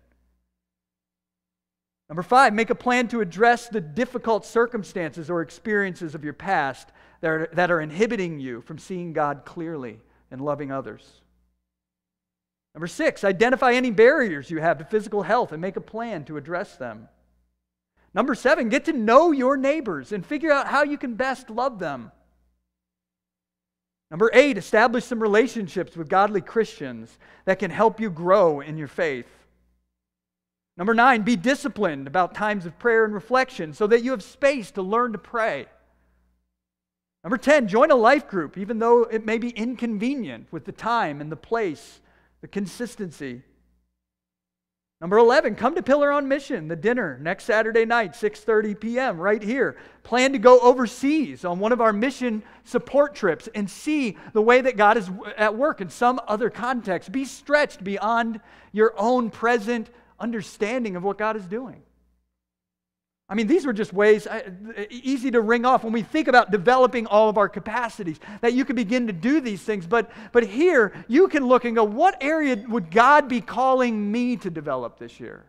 Number 2.07 2.23
five, 2.23 2.53
make 2.53 2.71
a 2.71 2.75
plan 2.75 3.07
to 3.09 3.21
address 3.21 3.67
the 3.67 3.81
difficult 3.81 4.45
circumstances 4.45 5.29
or 5.29 5.41
experiences 5.41 6.15
of 6.15 6.23
your 6.23 6.33
past 6.33 6.89
that 7.21 7.29
are, 7.29 7.49
that 7.53 7.69
are 7.69 7.81
inhibiting 7.81 8.39
you 8.39 8.61
from 8.61 8.79
seeing 8.79 9.13
God 9.13 9.43
clearly 9.45 9.99
and 10.31 10.41
loving 10.41 10.71
others. 10.71 11.21
Number 12.73 12.87
six, 12.87 13.23
identify 13.23 13.73
any 13.73 13.91
barriers 13.91 14.49
you 14.49 14.59
have 14.59 14.79
to 14.79 14.85
physical 14.85 15.23
health 15.23 15.51
and 15.51 15.61
make 15.61 15.75
a 15.75 15.81
plan 15.81 16.23
to 16.25 16.37
address 16.37 16.77
them. 16.77 17.09
Number 18.19 18.35
seven, 18.35 18.67
get 18.67 18.83
to 18.83 18.91
know 18.91 19.31
your 19.31 19.55
neighbors 19.55 20.11
and 20.11 20.25
figure 20.25 20.51
out 20.51 20.67
how 20.67 20.83
you 20.83 20.97
can 20.97 21.13
best 21.13 21.49
love 21.49 21.79
them. 21.79 22.11
Number 24.11 24.29
eight, 24.33 24.57
establish 24.57 25.05
some 25.05 25.21
relationships 25.21 25.95
with 25.95 26.09
godly 26.09 26.41
Christians 26.41 27.17
that 27.45 27.59
can 27.59 27.71
help 27.71 27.97
you 27.97 28.09
grow 28.09 28.59
in 28.59 28.77
your 28.77 28.89
faith. 28.89 29.29
Number 30.75 30.93
nine, 30.93 31.21
be 31.21 31.37
disciplined 31.37 32.07
about 32.07 32.35
times 32.35 32.65
of 32.65 32.77
prayer 32.77 33.05
and 33.05 33.13
reflection 33.13 33.71
so 33.71 33.87
that 33.87 34.03
you 34.03 34.11
have 34.11 34.21
space 34.21 34.69
to 34.71 34.81
learn 34.81 35.13
to 35.13 35.17
pray. 35.17 35.67
Number 37.23 37.37
10, 37.37 37.69
join 37.69 37.89
a 37.89 37.95
life 37.95 38.27
group, 38.27 38.57
even 38.57 38.79
though 38.79 39.03
it 39.03 39.25
may 39.25 39.37
be 39.37 39.51
inconvenient 39.51 40.47
with 40.51 40.65
the 40.65 40.73
time 40.73 41.21
and 41.21 41.31
the 41.31 41.37
place, 41.37 42.01
the 42.41 42.49
consistency. 42.49 43.43
Number 45.01 45.17
11, 45.17 45.55
come 45.55 45.75
to 45.75 45.81
Pillar 45.81 46.11
on 46.11 46.27
Mission, 46.27 46.67
the 46.67 46.75
dinner 46.75 47.17
next 47.21 47.45
Saturday 47.45 47.85
night, 47.85 48.13
6:30 48.13 48.77
p.m. 48.77 49.17
right 49.17 49.41
here. 49.41 49.77
Plan 50.03 50.33
to 50.33 50.39
go 50.39 50.59
overseas 50.59 51.45
on 51.45 51.59
one 51.59 51.71
of 51.71 51.79
our 51.79 51.93
mission 51.93 52.43
support 52.65 53.15
trips 53.15 53.47
and 53.55 53.69
see 53.69 54.17
the 54.33 54.41
way 54.41 54.59
that 54.59 54.75
God 54.75 54.97
is 54.97 55.09
at 55.37 55.55
work 55.55 55.79
in 55.79 55.89
some 55.89 56.19
other 56.27 56.49
context. 56.49 57.13
Be 57.13 57.23
stretched 57.23 57.81
beyond 57.81 58.41
your 58.73 58.93
own 58.97 59.29
present 59.29 59.89
understanding 60.19 60.97
of 60.97 61.03
what 61.03 61.17
God 61.17 61.37
is 61.37 61.45
doing. 61.45 61.81
I 63.29 63.35
mean, 63.35 63.45
these 63.45 63.65
were 63.65 63.73
just 63.73 63.93
ways 63.93 64.25
uh, 64.25 64.41
easy 64.89 65.29
to 65.31 65.41
ring 65.41 65.63
off 65.63 65.83
when 65.83 65.93
we 65.93 66.01
think 66.01 66.27
about 66.27 66.49
developing 66.49 67.05
all 67.05 67.29
of 67.29 67.37
our 67.37 67.47
capacities, 67.47 68.19
that 68.41 68.53
you 68.53 68.65
can 68.65 68.75
begin 68.75 69.05
to 69.05 69.13
do 69.13 69.39
these 69.39 69.61
things. 69.61 69.85
But, 69.85 70.09
but 70.31 70.47
here, 70.47 70.93
you 71.07 71.27
can 71.27 71.45
look 71.45 71.63
and 71.63 71.75
go, 71.75 71.83
what 71.83 72.17
area 72.21 72.63
would 72.67 72.89
God 72.89 73.27
be 73.27 73.39
calling 73.39 74.11
me 74.11 74.35
to 74.37 74.49
develop 74.49 74.97
this 74.97 75.19
year? 75.19 75.45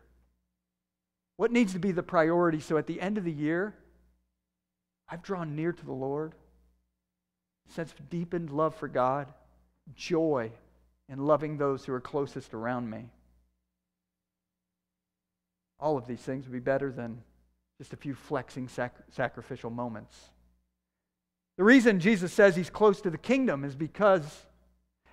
What 1.38 1.52
needs 1.52 1.72
to 1.72 1.78
be 1.78 1.90
the 1.90 2.02
priority 2.02 2.60
so 2.60 2.76
at 2.76 2.86
the 2.86 3.00
end 3.00 3.16
of 3.16 3.24
the 3.24 3.32
year, 3.32 3.74
I've 5.08 5.22
drawn 5.22 5.56
near 5.56 5.72
to 5.72 5.86
the 5.86 5.92
Lord, 5.92 6.34
sense 7.68 7.92
of 7.92 8.10
deepened 8.10 8.50
love 8.50 8.74
for 8.74 8.88
God, 8.88 9.26
joy 9.94 10.52
in 11.08 11.26
loving 11.26 11.56
those 11.56 11.86
who 11.86 11.94
are 11.94 12.00
closest 12.00 12.52
around 12.52 12.90
me. 12.90 13.06
All 15.80 15.96
of 15.96 16.06
these 16.06 16.20
things 16.20 16.44
would 16.44 16.52
be 16.52 16.58
better 16.58 16.92
than 16.92 17.22
just 17.80 17.94
a 17.94 17.96
few 17.96 18.14
flexing 18.14 18.68
sac- 18.68 18.94
sacrificial 19.10 19.70
moments. 19.70 20.14
The 21.56 21.64
reason 21.64 21.98
Jesus 21.98 22.30
says 22.30 22.54
he's 22.54 22.68
close 22.68 23.00
to 23.00 23.08
the 23.08 23.16
kingdom 23.16 23.64
is 23.64 23.74
because 23.74 24.44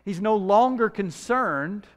he's 0.04 0.20
no 0.20 0.36
longer 0.36 0.90
concerned 0.90 1.88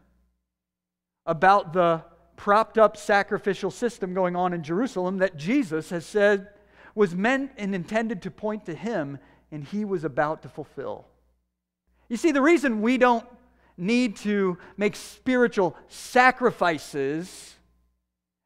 about 1.26 1.72
the 1.72 2.04
propped 2.36 2.78
up 2.78 2.96
sacrificial 2.96 3.72
system 3.72 4.14
going 4.14 4.36
on 4.36 4.52
in 4.52 4.62
Jerusalem 4.62 5.18
that 5.18 5.36
Jesus 5.36 5.90
has 5.90 6.06
said 6.06 6.50
was 6.94 7.16
meant 7.16 7.50
and 7.58 7.74
intended 7.74 8.22
to 8.22 8.30
point 8.30 8.64
to 8.66 8.74
him 8.76 9.18
and 9.50 9.64
he 9.64 9.84
was 9.84 10.04
about 10.04 10.42
to 10.42 10.48
fulfill. 10.48 11.04
You 12.08 12.16
see, 12.16 12.30
the 12.30 12.42
reason 12.42 12.80
we 12.80 12.96
don't 12.96 13.26
need 13.76 14.14
to 14.18 14.56
make 14.76 14.94
spiritual 14.94 15.76
sacrifices 15.88 17.56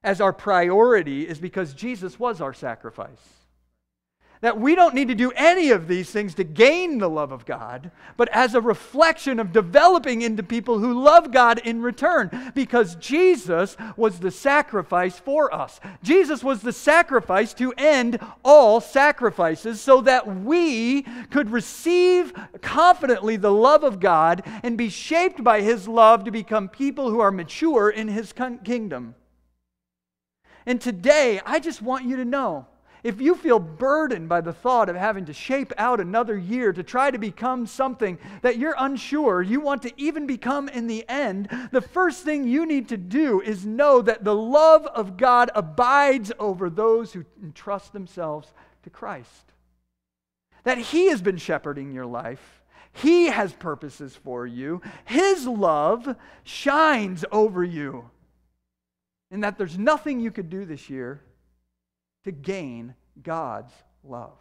as 0.05 0.20
our 0.20 0.32
priority 0.32 1.26
is 1.26 1.38
because 1.38 1.74
Jesus 1.74 2.18
was 2.18 2.40
our 2.40 2.55
sacrifice 2.55 3.34
that 4.44 4.61
we 4.61 4.74
don't 4.74 4.94
need 4.94 5.09
to 5.09 5.14
do 5.14 5.32
any 5.36 5.70
of 5.70 5.88
these 5.88 6.11
things 6.11 6.34
to 6.34 6.44
gain 6.44 6.98
the 6.98 7.09
love 7.09 7.32
of 7.32 7.46
God, 7.46 7.90
but 8.18 8.28
as 8.28 8.55
a 8.55 8.61
reflection 8.61 9.40
of 9.40 9.55
developing 9.55 10.20
into 10.20 10.42
people 10.42 10.78
who 10.78 11.02
love 11.02 11.32
God 11.32 11.61
in 11.61 11.80
return, 11.80 12.52
because 12.55 12.94
Jesus 12.96 13.74
was 13.96 14.20
the 14.20 14.30
sacrifice 14.30 15.18
for 15.18 15.52
us. 15.55 15.80
Jesus 16.02 16.44
was 16.44 16.61
the 16.61 16.74
sacrifice 16.74 17.55
to 17.55 17.72
end 17.78 18.18
all 18.44 18.82
sacrifices 18.82 19.80
so 19.80 20.02
that 20.02 20.42
we 20.42 21.07
could 21.30 21.48
receive 21.48 22.34
confidently 22.61 23.36
the 23.36 23.50
love 23.50 23.82
of 23.82 23.98
God 23.98 24.42
and 24.62 24.76
be 24.76 24.90
shaped 24.90 25.42
by 25.42 25.62
His 25.62 25.88
love 25.88 26.24
to 26.24 26.30
become 26.30 26.68
people 26.68 27.09
who 27.09 27.20
are 27.20 27.32
mature 27.32 27.88
in 27.88 28.09
His 28.09 28.34
kingdom. 28.62 29.14
And 30.66 30.80
today, 30.80 31.40
I 31.44 31.60
just 31.60 31.82
want 31.82 32.04
you 32.04 32.16
to 32.16 32.24
know 32.24 32.66
if 33.04 33.20
you 33.20 33.34
feel 33.34 33.58
burdened 33.58 34.30
by 34.30 34.40
the 34.40 34.54
thought 34.54 34.88
of 34.88 34.96
having 34.96 35.26
to 35.26 35.34
shape 35.34 35.74
out 35.76 36.00
another 36.00 36.38
year 36.38 36.72
to 36.72 36.82
try 36.82 37.10
to 37.10 37.18
become 37.18 37.66
something 37.66 38.18
that 38.40 38.56
you're 38.56 38.74
unsure 38.78 39.42
you 39.42 39.60
want 39.60 39.82
to 39.82 39.92
even 39.98 40.26
become 40.26 40.70
in 40.70 40.86
the 40.86 41.06
end, 41.06 41.50
the 41.70 41.82
first 41.82 42.24
thing 42.24 42.48
you 42.48 42.64
need 42.64 42.88
to 42.88 42.96
do 42.96 43.42
is 43.42 43.66
know 43.66 44.00
that 44.00 44.24
the 44.24 44.34
love 44.34 44.86
of 44.86 45.18
God 45.18 45.50
abides 45.54 46.32
over 46.38 46.70
those 46.70 47.12
who 47.12 47.26
entrust 47.42 47.92
themselves 47.92 48.50
to 48.84 48.90
Christ. 48.90 49.52
That 50.62 50.78
He 50.78 51.08
has 51.08 51.20
been 51.20 51.36
shepherding 51.36 51.92
your 51.92 52.06
life. 52.06 52.62
He 52.94 53.26
has 53.26 53.52
purposes 53.52 54.16
for 54.16 54.46
you. 54.46 54.80
His 55.04 55.46
love 55.46 56.16
shines 56.42 57.22
over 57.30 57.62
you. 57.62 58.08
And 59.35 59.43
that 59.43 59.59
there's 59.59 59.76
nothing 59.76 60.20
you 60.20 60.30
could 60.30 60.49
do 60.49 60.64
this 60.64 60.89
year 60.89 61.20
to 62.22 62.30
gain 62.30 62.95
God's 63.20 63.72
love. 64.05 64.39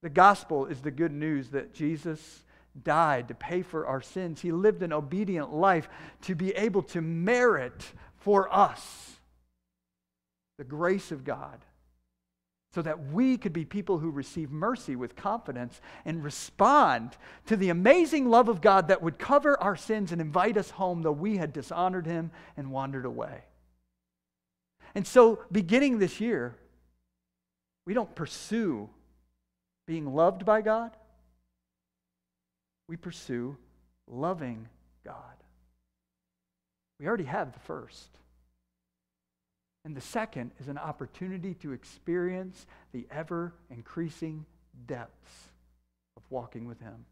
The 0.00 0.10
gospel 0.10 0.66
is 0.66 0.80
the 0.80 0.92
good 0.92 1.10
news 1.10 1.48
that 1.48 1.74
Jesus 1.74 2.44
died 2.84 3.26
to 3.26 3.34
pay 3.34 3.62
for 3.62 3.84
our 3.84 4.00
sins. 4.00 4.40
He 4.40 4.52
lived 4.52 4.84
an 4.84 4.92
obedient 4.92 5.52
life 5.52 5.88
to 6.22 6.36
be 6.36 6.52
able 6.52 6.82
to 6.82 7.00
merit 7.00 7.84
for 8.18 8.48
us 8.54 9.16
the 10.56 10.62
grace 10.62 11.10
of 11.10 11.24
God 11.24 11.58
so 12.72 12.82
that 12.82 13.12
we 13.12 13.36
could 13.36 13.52
be 13.52 13.64
people 13.64 13.98
who 13.98 14.10
receive 14.12 14.52
mercy 14.52 14.94
with 14.94 15.16
confidence 15.16 15.80
and 16.04 16.22
respond 16.22 17.16
to 17.46 17.56
the 17.56 17.70
amazing 17.70 18.30
love 18.30 18.48
of 18.48 18.60
God 18.60 18.86
that 18.86 19.02
would 19.02 19.18
cover 19.18 19.60
our 19.60 19.74
sins 19.74 20.12
and 20.12 20.20
invite 20.20 20.56
us 20.56 20.70
home 20.70 21.02
though 21.02 21.10
we 21.10 21.38
had 21.38 21.52
dishonored 21.52 22.06
Him 22.06 22.30
and 22.56 22.70
wandered 22.70 23.04
away. 23.04 23.42
And 24.98 25.06
so, 25.06 25.38
beginning 25.52 26.00
this 26.00 26.20
year, 26.20 26.56
we 27.86 27.94
don't 27.94 28.12
pursue 28.16 28.90
being 29.86 30.12
loved 30.12 30.44
by 30.44 30.60
God, 30.60 30.90
we 32.88 32.96
pursue 32.96 33.56
loving 34.08 34.66
God. 35.04 35.14
We 36.98 37.06
already 37.06 37.26
have 37.26 37.52
the 37.52 37.60
first. 37.60 38.10
And 39.84 39.96
the 39.96 40.00
second 40.00 40.50
is 40.58 40.66
an 40.66 40.78
opportunity 40.78 41.54
to 41.62 41.70
experience 41.70 42.66
the 42.90 43.06
ever 43.08 43.54
increasing 43.70 44.44
depths 44.88 45.52
of 46.16 46.24
walking 46.28 46.66
with 46.66 46.80
Him. 46.80 47.04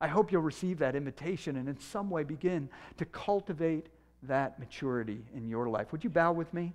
I 0.00 0.08
hope 0.08 0.32
you'll 0.32 0.40
receive 0.40 0.78
that 0.78 0.96
invitation 0.96 1.56
and 1.56 1.68
in 1.68 1.78
some 1.80 2.08
way 2.08 2.24
begin 2.24 2.70
to 2.96 3.04
cultivate 3.04 3.88
that 4.22 4.58
maturity 4.58 5.20
in 5.36 5.46
your 5.50 5.68
life. 5.68 5.92
Would 5.92 6.02
you 6.02 6.08
bow 6.08 6.32
with 6.32 6.54
me? 6.54 6.72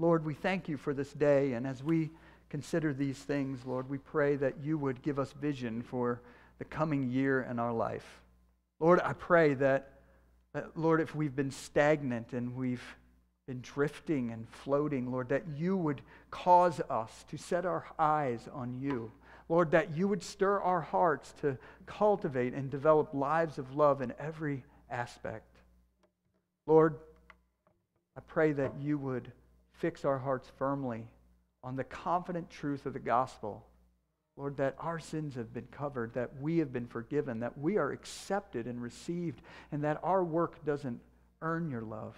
Lord, 0.00 0.24
we 0.24 0.32
thank 0.32 0.66
you 0.66 0.78
for 0.78 0.94
this 0.94 1.12
day. 1.12 1.52
And 1.52 1.66
as 1.66 1.82
we 1.82 2.10
consider 2.48 2.94
these 2.94 3.18
things, 3.18 3.66
Lord, 3.66 3.90
we 3.90 3.98
pray 3.98 4.34
that 4.36 4.54
you 4.62 4.78
would 4.78 5.02
give 5.02 5.18
us 5.18 5.32
vision 5.32 5.82
for 5.82 6.22
the 6.58 6.64
coming 6.64 7.10
year 7.10 7.42
in 7.42 7.58
our 7.58 7.72
life. 7.72 8.22
Lord, 8.78 9.00
I 9.04 9.12
pray 9.12 9.52
that, 9.54 9.92
that, 10.54 10.74
Lord, 10.74 11.02
if 11.02 11.14
we've 11.14 11.36
been 11.36 11.50
stagnant 11.50 12.32
and 12.32 12.56
we've 12.56 12.82
been 13.46 13.60
drifting 13.60 14.30
and 14.30 14.48
floating, 14.48 15.12
Lord, 15.12 15.28
that 15.28 15.42
you 15.54 15.76
would 15.76 16.00
cause 16.30 16.80
us 16.88 17.26
to 17.30 17.36
set 17.36 17.66
our 17.66 17.84
eyes 17.98 18.48
on 18.54 18.80
you. 18.80 19.12
Lord, 19.50 19.70
that 19.72 19.94
you 19.94 20.08
would 20.08 20.22
stir 20.22 20.60
our 20.60 20.80
hearts 20.80 21.34
to 21.42 21.58
cultivate 21.84 22.54
and 22.54 22.70
develop 22.70 23.12
lives 23.12 23.58
of 23.58 23.76
love 23.76 24.00
in 24.00 24.14
every 24.18 24.64
aspect. 24.88 25.58
Lord, 26.66 26.96
I 28.16 28.20
pray 28.20 28.52
that 28.52 28.72
you 28.80 28.96
would 28.96 29.30
fix 29.80 30.04
our 30.04 30.18
hearts 30.18 30.48
firmly 30.58 31.06
on 31.64 31.76
the 31.76 31.84
confident 31.84 32.50
truth 32.50 32.86
of 32.86 32.92
the 32.92 32.98
gospel. 32.98 33.66
Lord, 34.36 34.56
that 34.58 34.76
our 34.78 34.98
sins 34.98 35.34
have 35.34 35.52
been 35.52 35.68
covered, 35.70 36.14
that 36.14 36.40
we 36.40 36.58
have 36.58 36.72
been 36.72 36.86
forgiven, 36.86 37.40
that 37.40 37.58
we 37.58 37.76
are 37.76 37.90
accepted 37.90 38.66
and 38.66 38.80
received, 38.80 39.42
and 39.72 39.84
that 39.84 40.00
our 40.02 40.24
work 40.24 40.64
doesn't 40.64 41.00
earn 41.42 41.70
your 41.70 41.82
love. 41.82 42.16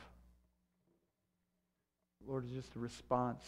Lord, 2.26 2.44
it's 2.44 2.54
just 2.54 2.76
a 2.76 2.78
response 2.78 3.44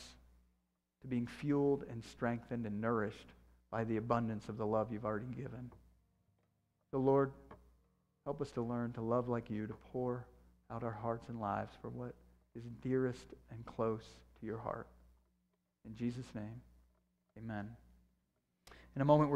to 1.02 1.06
being 1.06 1.26
fueled 1.26 1.84
and 1.88 2.02
strengthened 2.02 2.66
and 2.66 2.80
nourished 2.80 3.32
by 3.70 3.84
the 3.84 3.96
abundance 3.96 4.48
of 4.48 4.56
the 4.56 4.66
love 4.66 4.90
you've 4.90 5.04
already 5.04 5.32
given. 5.36 5.70
So, 6.90 6.98
Lord, 6.98 7.32
help 8.24 8.40
us 8.40 8.50
to 8.52 8.62
learn 8.62 8.92
to 8.92 9.00
love 9.00 9.28
like 9.28 9.50
you, 9.50 9.66
to 9.66 9.74
pour 9.92 10.26
out 10.70 10.82
our 10.82 10.90
hearts 10.90 11.28
and 11.28 11.40
lives 11.40 11.74
for 11.80 11.90
what 11.90 12.14
is 12.56 12.64
dearest 12.82 13.34
and 13.50 13.64
close 13.66 14.04
to 14.40 14.46
your 14.46 14.58
heart. 14.58 14.86
In 15.86 15.94
Jesus' 15.96 16.26
name, 16.34 16.60
amen. 17.38 17.68
In 18.96 19.02
a 19.02 19.04
moment, 19.04 19.28
we're 19.28 19.32